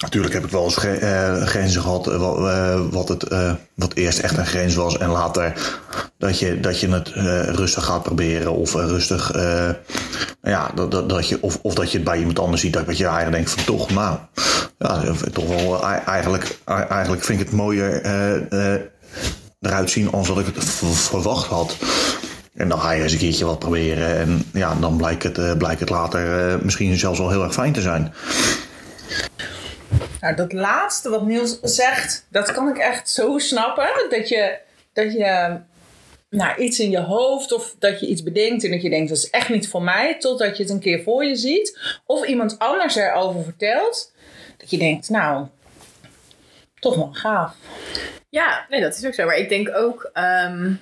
Natuurlijk 0.00 0.34
heb 0.34 0.44
ik 0.44 0.50
wel 0.50 0.64
eens 0.64 0.84
eh, 0.84 1.42
grenzen 1.42 1.82
gehad 1.82 2.06
eh, 2.06 2.80
wat, 2.90 3.08
het, 3.08 3.28
wat 3.74 3.94
eerst 3.94 4.18
echt 4.18 4.36
een 4.36 4.46
grens 4.46 4.74
was 4.74 4.98
en 4.98 5.08
later 5.08 5.52
dat 6.18 6.38
je, 6.38 6.60
dat 6.60 6.80
je 6.80 6.88
het 6.88 7.08
rustig 7.56 7.84
gaat 7.84 8.02
proberen 8.02 8.52
of 8.52 8.74
rustig, 8.74 9.32
ja, 10.42 10.70
dat, 10.74 10.90
dat, 10.90 11.08
dat 11.08 11.28
je, 11.28 11.38
of, 11.40 11.58
of 11.62 11.74
dat 11.74 11.90
je 11.90 11.96
het 11.96 12.06
bij 12.06 12.18
iemand 12.18 12.38
anders 12.38 12.60
ziet, 12.60 12.72
dat 12.72 12.98
je 12.98 13.04
eigenlijk 13.04 13.34
denkt 13.34 13.50
van 13.50 13.64
toch, 13.64 13.90
nou, 13.90 14.18
ja, 14.78 15.02
toch 15.32 15.46
wel, 15.46 15.82
eigenlijk, 16.06 16.58
eigenlijk 16.88 17.24
vind 17.24 17.40
ik 17.40 17.46
het 17.46 17.54
mooier 17.54 18.00
eruit 19.60 19.90
zien 19.90 20.12
als 20.12 20.28
dat 20.28 20.38
ik 20.38 20.46
het 20.46 20.64
verwacht 20.94 21.46
had. 21.46 21.76
En 22.54 22.68
dan 22.68 22.80
ga 22.80 22.90
je 22.90 23.02
eens 23.02 23.12
een 23.12 23.18
keertje 23.18 23.44
wat 23.44 23.58
proberen 23.58 24.18
en 24.18 24.50
ja, 24.52 24.74
dan 24.74 24.96
blijkt 24.96 25.22
het, 25.22 25.38
eh, 25.38 25.56
blijkt 25.56 25.80
het 25.80 25.90
later 25.90 26.50
eh, 26.50 26.60
misschien 26.60 26.96
zelfs 26.96 27.18
wel 27.18 27.30
heel 27.30 27.42
erg 27.42 27.52
fijn 27.52 27.72
te 27.72 27.80
zijn. 27.80 28.14
Nou, 30.20 30.34
dat 30.34 30.52
laatste 30.52 31.10
wat 31.10 31.26
Niels 31.26 31.58
zegt, 31.62 32.26
dat 32.28 32.52
kan 32.52 32.68
ik 32.68 32.78
echt 32.78 33.10
zo 33.10 33.38
snappen. 33.38 33.90
Dat 34.10 34.28
je 34.28 34.58
dat 34.92 35.12
je 35.12 35.60
nou, 36.30 36.56
iets 36.62 36.80
in 36.80 36.90
je 36.90 37.00
hoofd 37.00 37.52
of 37.52 37.74
dat 37.78 38.00
je 38.00 38.06
iets 38.06 38.22
bedenkt 38.22 38.64
en 38.64 38.70
dat 38.70 38.82
je 38.82 38.90
denkt 38.90 39.08
dat 39.08 39.18
is 39.18 39.30
echt 39.30 39.48
niet 39.48 39.68
voor 39.68 39.82
mij, 39.82 40.18
totdat 40.18 40.56
je 40.56 40.62
het 40.62 40.72
een 40.72 40.80
keer 40.80 41.02
voor 41.02 41.24
je 41.24 41.36
ziet. 41.36 41.98
Of 42.06 42.26
iemand 42.26 42.58
anders 42.58 42.96
erover 42.96 43.44
vertelt, 43.44 44.12
dat 44.56 44.70
je 44.70 44.78
denkt, 44.78 45.08
nou, 45.08 45.46
toch 46.80 46.96
wel 46.96 47.12
gaaf. 47.12 47.54
Ja, 48.28 48.66
nee, 48.68 48.80
dat 48.80 48.96
is 48.96 49.06
ook 49.06 49.14
zo. 49.14 49.26
Maar 49.26 49.36
ik 49.36 49.48
denk 49.48 49.76
ook, 49.76 50.10
ehm, 50.12 50.72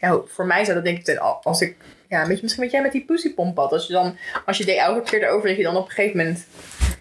ja, 0.00 0.20
voor 0.26 0.46
mij 0.46 0.64
zou 0.64 0.74
dat 0.76 0.84
denk 0.84 1.06
ik, 1.06 1.18
als 1.42 1.60
ik, 1.60 1.76
ja, 2.08 2.22
een 2.22 2.28
beetje 2.28 2.42
misschien 2.42 2.62
wat 2.62 2.72
jij 2.72 2.82
met 2.82 2.92
die 2.92 3.04
pussypomp 3.04 3.56
had. 3.56 3.72
Als 3.72 3.86
je 3.86 3.92
dan, 3.92 4.16
als 4.46 4.58
je 4.58 4.64
deed 4.64 4.78
elke 4.78 5.02
keer 5.10 5.22
erover, 5.22 5.48
dat 5.48 5.56
je 5.56 5.62
dan 5.62 5.76
op 5.76 5.84
een 5.84 5.90
gegeven 5.90 6.16
moment, 6.16 6.46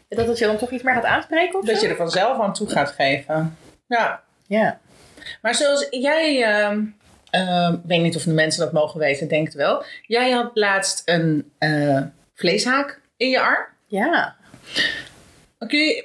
dat 0.10 0.28
het 0.28 0.38
je 0.38 0.46
dan 0.46 0.58
toch 0.58 0.72
iets 0.72 0.84
meer 0.84 0.94
gaat 0.94 1.04
aanspreken 1.04 1.60
of 1.60 1.66
Dat 1.66 1.78
zo? 1.78 1.84
je 1.86 1.90
er 1.92 1.96
vanzelf 1.96 2.40
aan 2.40 2.54
toe 2.54 2.70
gaat 2.70 2.92
geven. 2.92 3.58
Ja. 3.88 4.22
Ja. 4.48 4.80
Maar 5.42 5.56
zoals 5.56 5.88
jij, 5.90 6.36
ik 7.74 7.80
weet 7.86 8.02
niet 8.02 8.16
of 8.16 8.24
de 8.24 8.34
mensen 8.34 8.64
dat 8.64 8.74
mogen 8.74 9.00
weten, 9.00 9.28
denk 9.28 9.46
het 9.46 9.56
wel. 9.56 9.84
Jij 10.02 10.32
had 10.32 10.52
laatst 10.54 11.02
een 11.06 11.52
eh, 11.58 12.02
vleeshaak 12.34 13.00
in 13.18 13.30
je 13.30 13.40
arm. 13.40 13.66
Ja. 13.88 14.36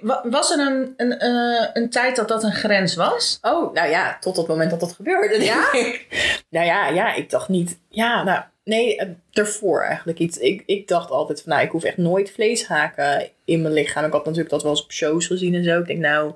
Wa- 0.01 0.25
was 0.31 0.51
er 0.51 0.59
een, 0.67 0.95
een, 0.97 1.19
eh, 1.19 1.69
een 1.73 1.91
tijd 1.91 2.17
dat 2.17 2.29
dat 2.29 2.43
een 2.43 2.53
grens 2.53 2.95
was? 2.95 3.39
Oh, 3.43 3.75
nou 3.75 3.89
ja, 3.89 4.17
tot 4.21 4.37
het 4.37 4.47
moment 4.47 4.71
dat 4.71 4.81
dat 4.81 4.93
gebeurde. 4.93 5.45
Ja? 5.45 5.71
nou 6.51 6.67
ja, 6.67 6.89
ja, 6.89 7.15
ik 7.15 7.31
dacht 7.31 7.49
niet. 7.49 7.79
Ja, 7.89 8.23
nou, 8.23 8.43
nee, 8.65 8.97
eh, 8.97 9.09
ervoor 9.33 9.83
eigenlijk 9.83 10.19
iets. 10.19 10.39
Ik, 10.39 10.63
ik 10.67 10.89
dacht 10.89 11.11
altijd 11.11 11.43
van, 11.43 11.53
nou, 11.53 11.65
ik 11.65 11.71
hoef 11.71 11.85
echt 11.85 11.97
nooit 11.97 12.31
vleeshaken 12.31 13.29
in 13.45 13.63
mijn 13.63 13.75
lichaam. 13.75 14.05
Ik 14.05 14.13
had 14.13 14.25
natuurlijk 14.25 14.51
dat 14.51 14.63
wel 14.63 14.71
eens 14.71 14.83
op 14.83 14.93
shows 14.93 15.27
gezien 15.27 15.55
en 15.55 15.65
zo. 15.65 15.79
Ik 15.79 15.87
denk, 15.87 15.99
nou, 16.01 16.33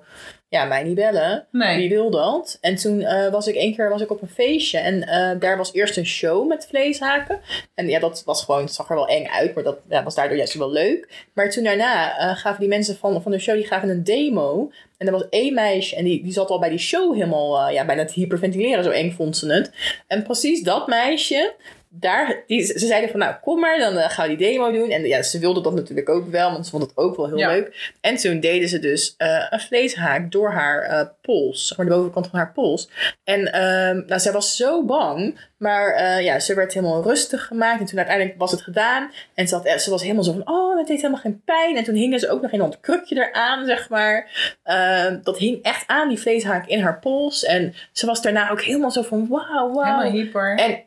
ja, 0.49 0.65
mij 0.65 0.83
niet 0.83 0.95
bellen. 0.95 1.47
Nee. 1.51 1.77
Wie 1.77 1.89
wil 1.89 2.11
dat? 2.11 2.59
En 2.61 2.75
toen 2.75 3.01
eh, 3.01 3.31
was 3.31 3.47
ik 3.47 3.55
één 3.55 3.75
keer 3.75 3.89
was 3.89 4.01
ik 4.01 4.11
op 4.11 4.23
een 4.23 4.29
feestje 4.29 4.79
en 4.79 5.07
eh, 5.07 5.41
daar 5.41 5.57
was 5.57 5.73
eerst 5.73 5.97
een 5.97 6.07
show 6.07 6.49
met 6.49 6.67
vleeshaken. 6.67 7.41
En 7.75 7.89
ja, 7.89 7.99
dat 7.99 8.23
was 8.25 8.45
gewoon, 8.45 8.63
het 8.63 8.75
zag 8.75 8.89
er 8.89 8.95
wel 8.95 9.09
eng 9.09 9.27
uit, 9.27 9.55
maar 9.55 9.65
dat 9.65 9.79
ja, 9.89 10.03
was 10.03 10.15
daardoor 10.15 10.37
juist 10.37 10.55
wel 10.55 10.71
leuk. 10.71 11.29
Maar 11.35 11.51
toen 11.51 11.65
daarna 11.65 12.19
eh, 12.19 12.37
gaven 12.37 12.61
die 12.61 12.69
mensen 12.69 12.97
van, 12.97 13.23
van 13.23 13.33
de 13.33 13.39
show, 13.39 13.55
die 13.55 13.67
gaven 13.67 13.89
een 13.89 14.05
demo. 14.05 14.71
En 14.99 15.07
er 15.07 15.13
was 15.13 15.29
één 15.29 15.55
meisje 15.55 15.97
en 15.97 16.05
die, 16.05 16.23
die 16.23 16.33
zat 16.33 16.51
al 16.51 16.59
bij 16.59 16.69
die 16.69 16.79
show 16.79 17.15
helemaal 17.15 17.71
ja, 17.71 17.85
bijna 17.85 18.05
te 18.05 18.13
hyperventileren, 18.15 18.85
zo 18.85 18.91
eng 18.91 19.13
vond 19.13 19.37
ze 19.37 19.53
het. 19.53 19.71
En 20.07 20.23
precies 20.23 20.63
dat 20.63 20.87
meisje, 20.87 21.55
daar, 22.01 22.43
die, 22.47 22.65
ze 22.65 22.87
zeiden 22.87 23.11
van 23.11 23.19
nou 23.19 23.35
kom 23.43 23.61
maar, 23.61 23.79
dan 23.79 23.97
eh, 23.97 24.11
gaan 24.11 24.29
we 24.29 24.37
die 24.37 24.47
demo 24.53 24.73
doen. 24.73 24.91
En 24.91 25.05
ja, 25.05 25.23
ze 25.23 25.39
wilde 25.39 25.61
dat 25.63 25.75
natuurlijk 25.75 26.09
ook 26.09 26.31
wel, 26.31 26.53
want 26.53 26.65
ze 26.65 26.71
vond 26.71 26.83
het 26.83 26.97
ook 26.97 27.17
wel 27.17 27.27
heel 27.27 27.39
Ja. 27.39 27.49
leuk. 27.49 27.93
En 28.01 28.17
toen 28.17 28.41
deden 28.41 28.69
ze 28.69 28.79
dus 28.79 29.15
eh, 29.17 29.47
een 29.51 29.61
vleeshaak 29.61 30.33
door 30.33 30.53
haar 30.53 30.83
eh, 30.83 31.07
pols, 31.23 31.67
zeg 31.67 31.77
maar 31.77 31.87
de 31.87 31.93
bovenkant 31.93 32.27
van 32.27 32.39
haar 32.39 32.53
pols. 32.53 32.89
En 33.25 33.53
ehm, 33.53 34.03
nou, 34.07 34.21
zij 34.21 34.33
was 34.33 34.57
zo 34.57 34.85
bang, 34.85 35.41
maar 35.57 36.23
ja, 36.23 36.39
ze 36.39 36.55
werd 36.55 36.75
helemaal 36.75 37.03
rustig 37.03 37.47
gemaakt. 37.47 37.81
En 37.81 37.87
toen 37.87 37.99
uiteindelijk 37.99 38.39
was 38.39 38.51
het 38.51 38.63
gedaan. 38.63 39.11
En 39.35 39.49
ze, 39.49 39.55
had, 39.55 39.81
ze 39.83 39.91
was 39.91 40.03
helemaal 40.03 40.25
zo 40.25 40.33
van, 40.33 40.49
oh, 40.49 40.79
het 40.79 40.87
deed 40.87 40.97
helemaal 40.97 41.21
geen 41.21 41.43
pijn. 41.45 41.77
En 41.77 41.85
toen 41.85 41.95
hingen 41.95 42.19
ze 42.19 42.31
ook 42.31 42.43
nog 42.43 42.53
een 42.53 42.81
krukje 42.81 43.17
eraan, 43.29 43.67
zeg 43.67 43.89
maar. 43.89 44.31
Ehm, 44.63 45.19
dat 45.23 45.39
hing 45.39 45.63
echt 45.63 45.85
aan, 45.87 46.09
die 46.09 46.19
vleeshaak 46.21 46.67
in 46.67 46.81
haar 46.81 46.99
pols. 46.99 47.45
En 47.45 47.75
ze 47.93 48.07
was 48.07 48.23
daarna 48.23 48.51
ook 48.51 48.63
helemaal 48.63 48.91
zo 48.91 49.03
van, 49.03 49.27
wauw, 49.29 49.73
wauw. 49.73 50.01
Helemaal 50.01 50.11
hyper. 50.23 50.57
En 50.59 50.83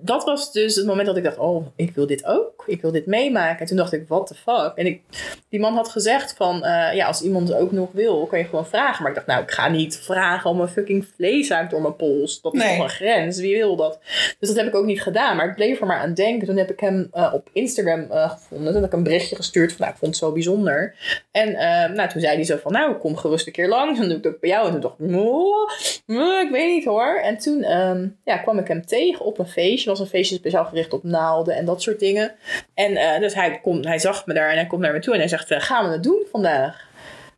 dat 0.00 0.24
was 0.24 0.52
dus 0.52 0.74
het 0.74 0.86
moment 0.86 1.06
dat 1.06 1.16
ik 1.16 1.24
dacht, 1.24 1.38
oh, 1.38 1.66
ik 1.76 1.94
wil 1.94 2.06
dit 2.06 2.24
ook. 2.24 2.64
Ik 2.66 2.82
wil 2.82 2.92
dit 2.92 3.06
meemaken. 3.06 3.58
En 3.60 3.66
toen 3.66 3.76
dacht 3.76 3.92
ik, 3.92 4.04
what 4.08 4.26
the 4.26 4.34
fuck? 4.34 4.72
En 4.74 4.86
ik, 4.86 5.02
die 5.48 5.60
man 5.60 5.74
had 5.74 5.88
gezegd 5.88 6.34
van, 6.36 6.64
eh, 6.64 6.94
ja, 6.94 7.06
als 7.06 7.22
iemand 7.22 7.54
ook 7.54 7.72
nog 7.72 7.88
wil, 7.92 8.26
kan 8.26 8.38
je 8.38 8.44
gewoon 8.44 8.66
vragen. 8.66 9.02
Maar 9.02 9.10
ik 9.10 9.16
dacht, 9.16 9.26
nou, 9.26 9.42
ik 9.42 9.50
ga 9.50 9.68
niet 9.68 9.96
vragen 9.96 10.50
om 10.50 10.60
een 10.60 10.68
fucking 10.68 11.06
vleeshaak 11.16 11.70
door 11.70 11.82
mijn 11.82 11.96
pols. 11.96 12.40
Dat 12.40 12.54
is 12.54 12.62
Nee. 12.62 12.74
toch 12.76 12.84
een 12.84 12.90
grens? 12.90 13.38
Wie 13.38 13.56
wil 13.56 13.76
dat? 13.76 13.98
Dus 14.38 14.48
dat 14.48 14.56
heb 14.58 14.66
ik 14.66 14.74
ook 14.74 14.84
niet 14.84 15.02
gedaan. 15.02 15.36
Maar 15.36 15.48
ik 15.48 15.54
bleef 15.54 15.80
er 15.80 15.86
maar 15.86 16.00
aan 16.00 16.14
denken. 16.14 16.46
Toen 16.46 16.56
heb 16.56 16.70
ik 16.70 16.80
hem 16.80 17.08
eh, 17.12 17.30
op 17.34 17.48
Instagram 17.52 18.06
eh, 18.10 18.30
gevonden. 18.30 18.66
Toen 18.72 18.82
heb 18.82 18.92
ik 18.92 18.96
een 18.96 19.02
berichtje 19.02 19.36
gestuurd 19.36 19.70
van, 19.72 19.80
nou, 19.80 19.92
ik 19.92 19.98
vond 19.98 20.14
het 20.14 20.24
zo 20.24 20.32
bijzonder. 20.32 20.94
En 21.30 21.52
nou, 21.94 22.08
toen 22.08 22.20
zei 22.20 22.34
hij 22.34 22.44
zo 22.44 22.56
van, 22.56 22.72
nou, 22.72 22.94
kom 22.94 23.16
gerust 23.16 23.46
een 23.46 23.52
keer 23.52 23.68
langs. 23.68 23.98
Dan 23.98 24.08
doe 24.08 24.16
ik 24.18 24.24
het 24.24 24.34
ook 24.34 24.40
bij 24.40 24.50
jou. 24.50 24.66
En 24.66 24.72
toen 24.72 24.80
dacht 24.80 24.94
ik, 24.98 25.06
"Moe, 25.06 25.70
moe, 26.06 26.42
ik 26.46 26.50
weet 26.50 26.68
niet 26.74 26.84
hoor. 26.84 27.20
En 27.22 27.38
toen 27.38 27.62
ehm, 27.62 28.08
ja, 28.24 28.36
kwam 28.36 28.58
ik 28.58 28.68
hem 28.68 28.86
tegen 28.86 29.24
op 29.24 29.38
een 29.38 29.46
feestje. 29.48 29.79
Was 29.84 30.00
een 30.00 30.06
feestje 30.06 30.36
speciaal 30.36 30.64
gericht 30.64 30.92
op 30.92 31.04
naalden 31.04 31.54
en 31.54 31.64
dat 31.64 31.82
soort 31.82 31.98
dingen. 31.98 32.34
En 32.74 32.96
eh, 32.96 33.20
dus 33.20 33.34
hij, 33.34 33.60
komt, 33.60 33.84
hij 33.84 33.98
zag 33.98 34.26
me 34.26 34.34
daar 34.34 34.50
en 34.50 34.56
hij 34.56 34.66
komt 34.66 34.80
naar 34.80 34.92
me 34.92 34.98
toe. 34.98 35.12
En 35.12 35.18
hij 35.18 35.28
zegt, 35.28 35.50
eh, 35.50 35.60
gaan 35.60 35.86
we 35.86 35.92
het 35.92 36.02
doen 36.02 36.26
vandaag? 36.30 36.88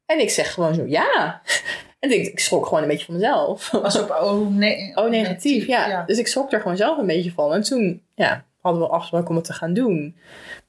En 0.07 0.21
ik 0.21 0.31
zeg 0.31 0.53
gewoon 0.53 0.75
zo, 0.75 0.85
ja. 0.87 1.41
En 1.99 2.11
ik, 2.11 2.27
ik 2.27 2.41
schrok 2.41 2.67
gewoon 2.67 2.83
een 2.83 2.89
beetje 2.89 3.05
van 3.05 3.15
mezelf. 3.15 3.71
was 3.71 4.01
op 4.01 4.11
oh, 4.11 4.49
nee, 4.57 4.93
Oh, 4.95 5.11
negatief, 5.11 5.67
ja. 5.67 6.03
Dus 6.07 6.19
ik 6.19 6.27
schrok 6.27 6.53
er 6.53 6.61
gewoon 6.61 6.77
zelf 6.77 6.99
een 6.99 7.07
beetje 7.07 7.33
van. 7.33 7.53
En 7.53 7.63
toen 7.63 8.03
ja, 8.15 8.45
hadden 8.61 8.83
we 8.83 8.89
afgesproken 8.89 9.29
om 9.29 9.37
het 9.37 9.45
te 9.45 9.53
gaan 9.53 9.75
doen. 9.75 10.17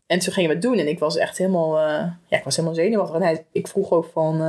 En 0.08 0.20
toen 0.20 0.34
gingen 0.34 0.50
we 0.50 0.56
het 0.56 0.64
doen 0.64 0.78
en 0.78 0.88
ik 0.88 1.00
was 1.00 1.18
echt 1.18 1.38
helemaal, 1.38 1.78
eh, 1.78 2.06
ja, 2.28 2.38
ik 2.38 2.44
was 2.44 2.56
helemaal 2.56 2.78
zenuwachtig. 2.78 3.16
En 3.16 3.22
hij, 3.22 3.46
ik 3.52 3.68
vroeg 3.68 3.92
ook 3.92 4.10
van, 4.14 4.42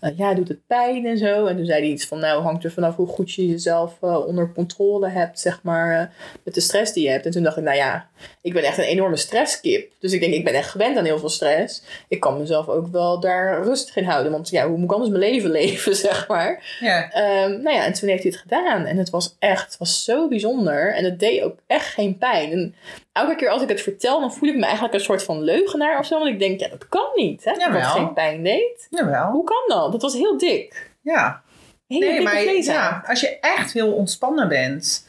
eh, 0.00 0.18
ja, 0.18 0.34
doet 0.34 0.48
het 0.48 0.66
pijn 0.66 1.06
en 1.06 1.18
zo? 1.18 1.46
En 1.46 1.56
toen 1.56 1.66
zei 1.66 1.80
hij 1.80 1.90
iets 1.90 2.06
van, 2.06 2.18
nou, 2.18 2.42
hangt 2.42 2.64
er 2.64 2.72
vanaf 2.72 2.96
hoe 2.96 3.06
goed 3.06 3.32
je 3.32 3.46
jezelf 3.46 3.96
eh, 4.02 4.26
onder 4.26 4.52
controle 4.52 5.08
hebt, 5.08 5.40
zeg 5.40 5.60
maar, 5.62 6.00
eh, 6.00 6.06
met 6.42 6.54
de 6.54 6.60
stress 6.60 6.92
die 6.92 7.04
je 7.04 7.10
hebt. 7.10 7.26
En 7.26 7.30
toen 7.32 7.42
dacht 7.42 7.56
ik, 7.56 7.64
nou 7.64 7.76
ja, 7.76 8.08
ik 8.42 8.52
ben 8.52 8.62
echt 8.62 8.78
een 8.78 8.84
enorme 8.84 9.16
stresskip. 9.16 9.92
Dus 9.98 10.12
ik 10.12 10.20
denk, 10.20 10.34
ik 10.34 10.44
ben 10.44 10.54
echt 10.54 10.70
gewend 10.70 10.96
aan 10.96 11.04
heel 11.04 11.18
veel 11.18 11.28
stress. 11.28 11.82
Ik 12.08 12.20
kan 12.20 12.38
mezelf 12.38 12.68
ook 12.68 12.86
wel 12.86 13.20
daar 13.20 13.62
rustig 13.62 13.96
in 13.96 14.04
houden. 14.04 14.32
Want 14.32 14.48
ja, 14.48 14.66
hoe 14.66 14.76
moet 14.76 14.84
ik 14.84 14.92
anders 14.92 15.10
mijn 15.10 15.22
leven 15.22 15.50
leven, 15.60 15.96
zeg 15.96 16.28
maar? 16.28 16.76
Ja. 16.80 17.10
Ehm, 17.10 17.62
nou 17.62 17.76
ja, 17.76 17.84
en 17.84 17.92
toen 17.92 18.08
heeft 18.08 18.22
hij 18.22 18.32
het 18.32 18.40
gedaan. 18.40 18.84
En 18.84 18.96
het 18.96 19.10
was 19.10 19.36
echt, 19.38 19.64
het 19.64 19.78
was 19.78 20.04
zo 20.04 20.28
bijzonder. 20.28 20.94
En 20.94 21.04
het 21.04 21.18
deed 21.18 21.42
ook 21.42 21.58
echt 21.66 21.86
geen 21.86 22.18
pijn. 22.18 22.52
En 22.52 22.74
elke 23.12 23.36
keer 23.36 23.48
als 23.48 23.62
ik 23.62 23.68
het 23.68 23.80
vertel, 23.80 24.20
dan 24.20 24.32
voel 24.32 24.48
ik 24.48 24.56
me 24.56 24.64
eigenlijk 24.64 24.94
een 24.94 25.00
soort 25.00 25.22
van 25.22 25.42
leugenaar 25.42 25.98
of 25.98 26.06
zo. 26.06 26.18
Want 26.18 26.30
ik 26.30 26.38
denk, 26.38 26.60
ja, 26.60 26.68
dat 26.68 26.88
kan 26.88 27.08
niet, 27.14 27.44
hè? 27.44 27.52
Dat 27.52 27.72
het 27.72 27.86
geen 27.86 28.12
pijn 28.12 28.42
deed. 28.42 28.86
Jawel. 28.90 29.30
Hoe 29.30 29.44
kan 29.44 29.62
dat? 29.66 29.87
Dat 29.90 30.02
was 30.02 30.14
heel 30.14 30.38
dik. 30.38 30.90
Ja. 31.02 31.42
Hele 31.86 32.00
Nee, 32.04 32.10
dikke 32.14 32.24
maar 32.32 32.42
vleeshaak. 32.42 33.04
ja, 33.04 33.08
als 33.10 33.20
je 33.20 33.38
echt 33.40 33.72
heel 33.72 33.92
ontspannen 33.92 34.48
bent, 34.48 35.06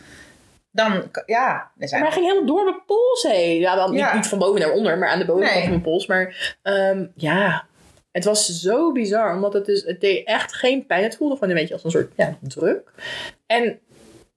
dan, 0.71 1.03
ja, 1.25 1.71
er 1.77 1.87
zijn 1.87 2.01
Maar 2.01 2.09
hij 2.13 2.19
ging 2.19 2.31
helemaal 2.31 2.55
door 2.55 2.63
mijn 2.65 2.81
pols 2.85 3.23
heen. 3.23 3.59
Ja, 3.59 3.75
dan 3.75 3.93
Ja. 3.93 4.05
Niet, 4.05 4.13
niet 4.15 4.27
van 4.27 4.39
boven 4.39 4.59
naar 4.61 4.71
onder, 4.71 4.97
maar 4.97 5.09
aan 5.09 5.19
de 5.19 5.25
bovenkant 5.25 5.53
Nee. 5.53 5.61
van 5.63 5.71
mijn 5.71 5.83
pols. 5.83 6.07
Maar 6.07 6.55
ehm, 6.61 7.05
ja, 7.15 7.65
het 8.11 8.23
was 8.25 8.45
zo 8.59 8.91
bizar. 8.91 9.33
Omdat 9.35 9.53
het 9.53 9.65
dus, 9.65 9.83
het 9.83 10.01
deed 10.01 10.27
echt 10.27 10.53
geen 10.53 10.85
pijn. 10.85 11.03
Het 11.03 11.15
voelde 11.17 11.33
gewoon 11.33 11.49
een 11.49 11.55
beetje 11.55 11.73
als 11.73 11.83
een 11.83 11.91
soort 11.91 12.11
ja, 12.15 12.37
druk. 12.41 12.91
En 13.45 13.79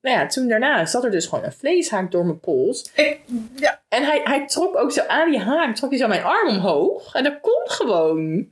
nou 0.03 0.17
ja, 0.19 0.27
toen 0.27 0.49
daarna 0.49 0.87
zat 0.87 1.05
er 1.05 1.11
dus 1.11 1.27
gewoon 1.27 1.45
een 1.45 1.53
vleeshaak 1.53 2.11
door 2.11 2.25
mijn 2.25 2.41
pols. 2.41 2.91
Ik- 2.95 3.21
ja. 3.57 3.81
En 3.89 4.05
hij, 4.05 4.21
hij 4.25 4.47
trok 4.47 4.77
ook 4.77 4.93
zo 4.93 5.03
aan 5.07 5.31
die 5.31 5.41
haak, 5.41 5.75
trok 5.75 5.91
hij 5.91 5.99
zo 5.99 6.09
mijn 6.09 6.23
arm 6.25 6.49
omhoog. 6.49 7.15
En 7.15 7.25
dat 7.25 7.41
kon 7.41 7.61
gewoon. 7.65 8.49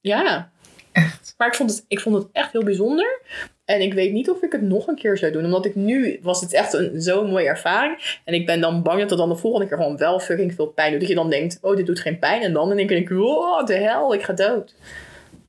Ja. 0.00 0.52
Echt. 0.94 1.34
Maar 1.38 1.48
ik 1.48 1.54
vond, 1.54 1.70
het, 1.70 1.84
ik 1.88 2.00
vond 2.00 2.14
het 2.16 2.26
echt 2.32 2.52
heel 2.52 2.64
bijzonder. 2.64 3.20
En 3.64 3.80
ik 3.80 3.94
weet 3.94 4.12
niet 4.12 4.30
of 4.30 4.42
ik 4.42 4.52
het 4.52 4.62
nog 4.62 4.86
een 4.86 4.94
keer 4.94 5.18
zou 5.18 5.32
doen. 5.32 5.44
Omdat 5.44 5.64
ik 5.64 5.74
nu, 5.74 6.18
was 6.22 6.40
het 6.40 6.52
echt 6.52 6.72
een, 6.72 7.02
zo'n 7.02 7.30
mooie 7.30 7.48
ervaring. 7.48 8.18
En 8.24 8.34
ik 8.34 8.46
ben 8.46 8.60
dan 8.60 8.82
bang 8.82 9.00
dat 9.00 9.10
het 9.10 9.18
dan 9.18 9.28
de 9.28 9.36
volgende 9.36 9.66
keer 9.68 9.76
gewoon 9.76 9.96
wel 9.96 10.20
fucking 10.20 10.54
veel 10.54 10.66
pijn 10.66 10.90
doet. 10.90 11.00
Dat 11.00 11.08
je 11.08 11.14
dan 11.14 11.30
denkt, 11.30 11.58
oh 11.60 11.76
dit 11.76 11.86
doet 11.86 12.00
geen 12.00 12.18
pijn. 12.18 12.42
En 12.42 12.52
dan 12.52 12.76
denk 12.76 12.90
ik, 12.90 13.10
oh 13.10 13.66
de 13.66 13.74
hel, 13.74 14.14
ik 14.14 14.22
ga 14.22 14.32
dood. 14.32 14.74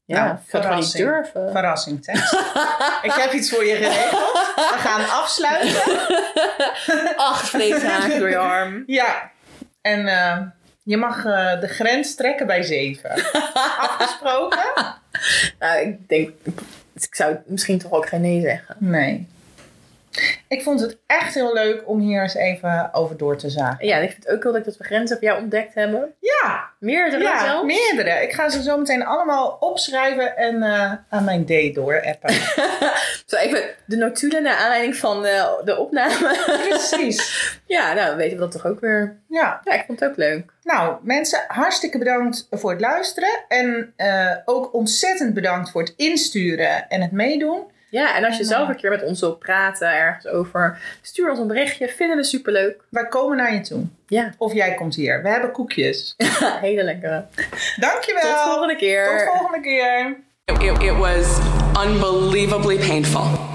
Ja, 0.05 0.25
Nou, 0.25 0.37
gewoon 0.47 0.75
niet 0.75 0.91
verrassing. 0.91 1.07
durven. 1.07 1.51
Verrassing, 1.51 2.01
Tess. 2.03 2.33
ik 3.01 3.11
heb 3.13 3.31
iets 3.33 3.49
voor 3.49 3.65
je 3.65 3.75
geregeld. 3.75 4.31
We 4.55 4.75
gaan 4.77 5.09
afsluiten. 5.09 5.81
Acht 7.31 7.49
vleeshaken 7.55 8.19
door 8.19 8.29
je 8.29 8.37
arm. 8.37 8.83
Ja. 8.85 9.31
En 9.81 10.07
eh, 10.07 10.37
je 10.85 10.97
mag 10.97 11.25
eh, 11.25 11.59
de 11.59 11.67
grens 11.67 12.15
trekken 12.15 12.47
bij 12.47 12.63
zeven. 12.63 13.11
Afgesproken? 13.87 14.63
Nou, 15.59 15.79
ik 15.87 16.09
denk, 16.09 16.29
ik 16.93 17.15
zou 17.15 17.35
misschien 17.45 17.77
toch 17.77 17.91
ook 17.91 18.07
geen 18.07 18.21
nee 18.21 18.41
zeggen. 18.41 18.75
Nee. 18.79 19.27
Ik 20.47 20.61
vond 20.63 20.79
het 20.79 20.97
echt 21.07 21.33
heel 21.33 21.53
leuk 21.53 21.81
om 21.85 21.99
hier 21.99 22.21
eens 22.21 22.35
even 22.35 22.89
over 22.93 23.17
door 23.17 23.37
te 23.37 23.49
zagen. 23.49 23.85
Ja, 23.87 23.97
en 23.97 24.03
ik 24.03 24.11
vind 24.11 24.23
het 24.23 24.33
ook 24.35 24.43
heel 24.43 24.51
leuk 24.51 24.65
dat 24.65 24.77
we 24.77 24.83
grenzen 24.83 25.17
voor 25.17 25.25
jou 25.27 25.41
ontdekt 25.41 25.73
hebben. 25.73 26.13
Ja, 26.19 26.69
Meerdere 26.79 27.23
ja 27.23 27.39
zelfs. 27.45 27.65
meerdere. 27.65 28.23
Ik 28.23 28.33
ga 28.33 28.49
ze 28.49 28.63
zo 28.63 28.77
meteen 28.77 29.05
allemaal 29.05 29.57
opschrijven 29.59 30.37
en 30.37 30.63
eh, 30.63 30.91
aan 31.09 31.23
mijn 31.23 31.45
date 31.45 31.71
doorappen. 31.73 32.33
Zo 33.25 33.35
even 33.35 33.63
de 33.85 33.95
notulen 33.95 34.43
naar 34.43 34.55
aanleiding 34.55 34.95
van 34.95 35.25
eh, 35.25 35.49
de 35.63 35.77
opname. 35.77 36.37
Precies. 36.69 37.43
ja, 37.65 37.93
nou 37.93 38.07
dan 38.07 38.15
weten 38.15 38.33
we 38.37 38.43
dat 38.43 38.51
toch 38.51 38.65
ook 38.65 38.79
weer. 38.79 39.19
Ja, 39.29 39.61
Ja, 39.63 39.73
ik 39.73 39.83
vond 39.85 39.99
het 39.99 40.09
ook 40.09 40.17
leuk. 40.17 40.51
nou 40.63 40.97
mensen, 41.03 41.43
hartstikke 41.47 41.97
bedankt 41.97 42.47
voor 42.51 42.71
het 42.71 42.81
luisteren. 42.81 43.29
En 43.47 43.93
eh, 43.95 44.31
ook 44.45 44.73
ontzettend 44.73 45.33
bedankt 45.33 45.69
voor 45.71 45.81
het 45.81 45.93
insturen 45.97 46.89
en 46.89 47.01
het 47.01 47.11
meedoen. 47.11 47.73
Ja, 47.95 48.15
en 48.15 48.25
als 48.25 48.35
je 48.35 48.41
En, 48.41 48.47
zelf 48.47 48.69
een 48.69 48.75
keer 48.75 48.89
met 48.89 49.03
ons 49.03 49.19
wilt 49.19 49.39
praten 49.39 49.93
ergens 49.93 50.27
over, 50.27 50.79
stuur 51.01 51.29
ons 51.29 51.39
een 51.39 51.47
berichtje. 51.47 51.87
Vinden 51.87 52.17
we 52.17 52.23
superleuk. 52.23 52.81
Wij 52.89 53.07
komen 53.07 53.37
naar 53.37 53.53
je 53.53 53.61
toe. 53.61 53.83
Ja, 54.07 54.33
Of 54.37 54.53
jij 54.53 54.73
komt 54.73 54.95
hier. 54.95 55.21
We 55.21 55.29
hebben 55.29 55.51
koekjes. 55.51 56.15
hele 56.61 56.83
lekkere. 56.83 57.25
Dankjewel. 57.75 58.21
Tot 58.21 58.41
volgende 58.41 58.75
keer. 58.75 59.17
Tot 59.17 59.37
volgende 59.37 59.61
keer. 59.61 60.17
It, 60.45 60.83
it 60.83 60.97
was 60.97 61.39
unbelievably 61.85 62.77
painful. 62.77 63.54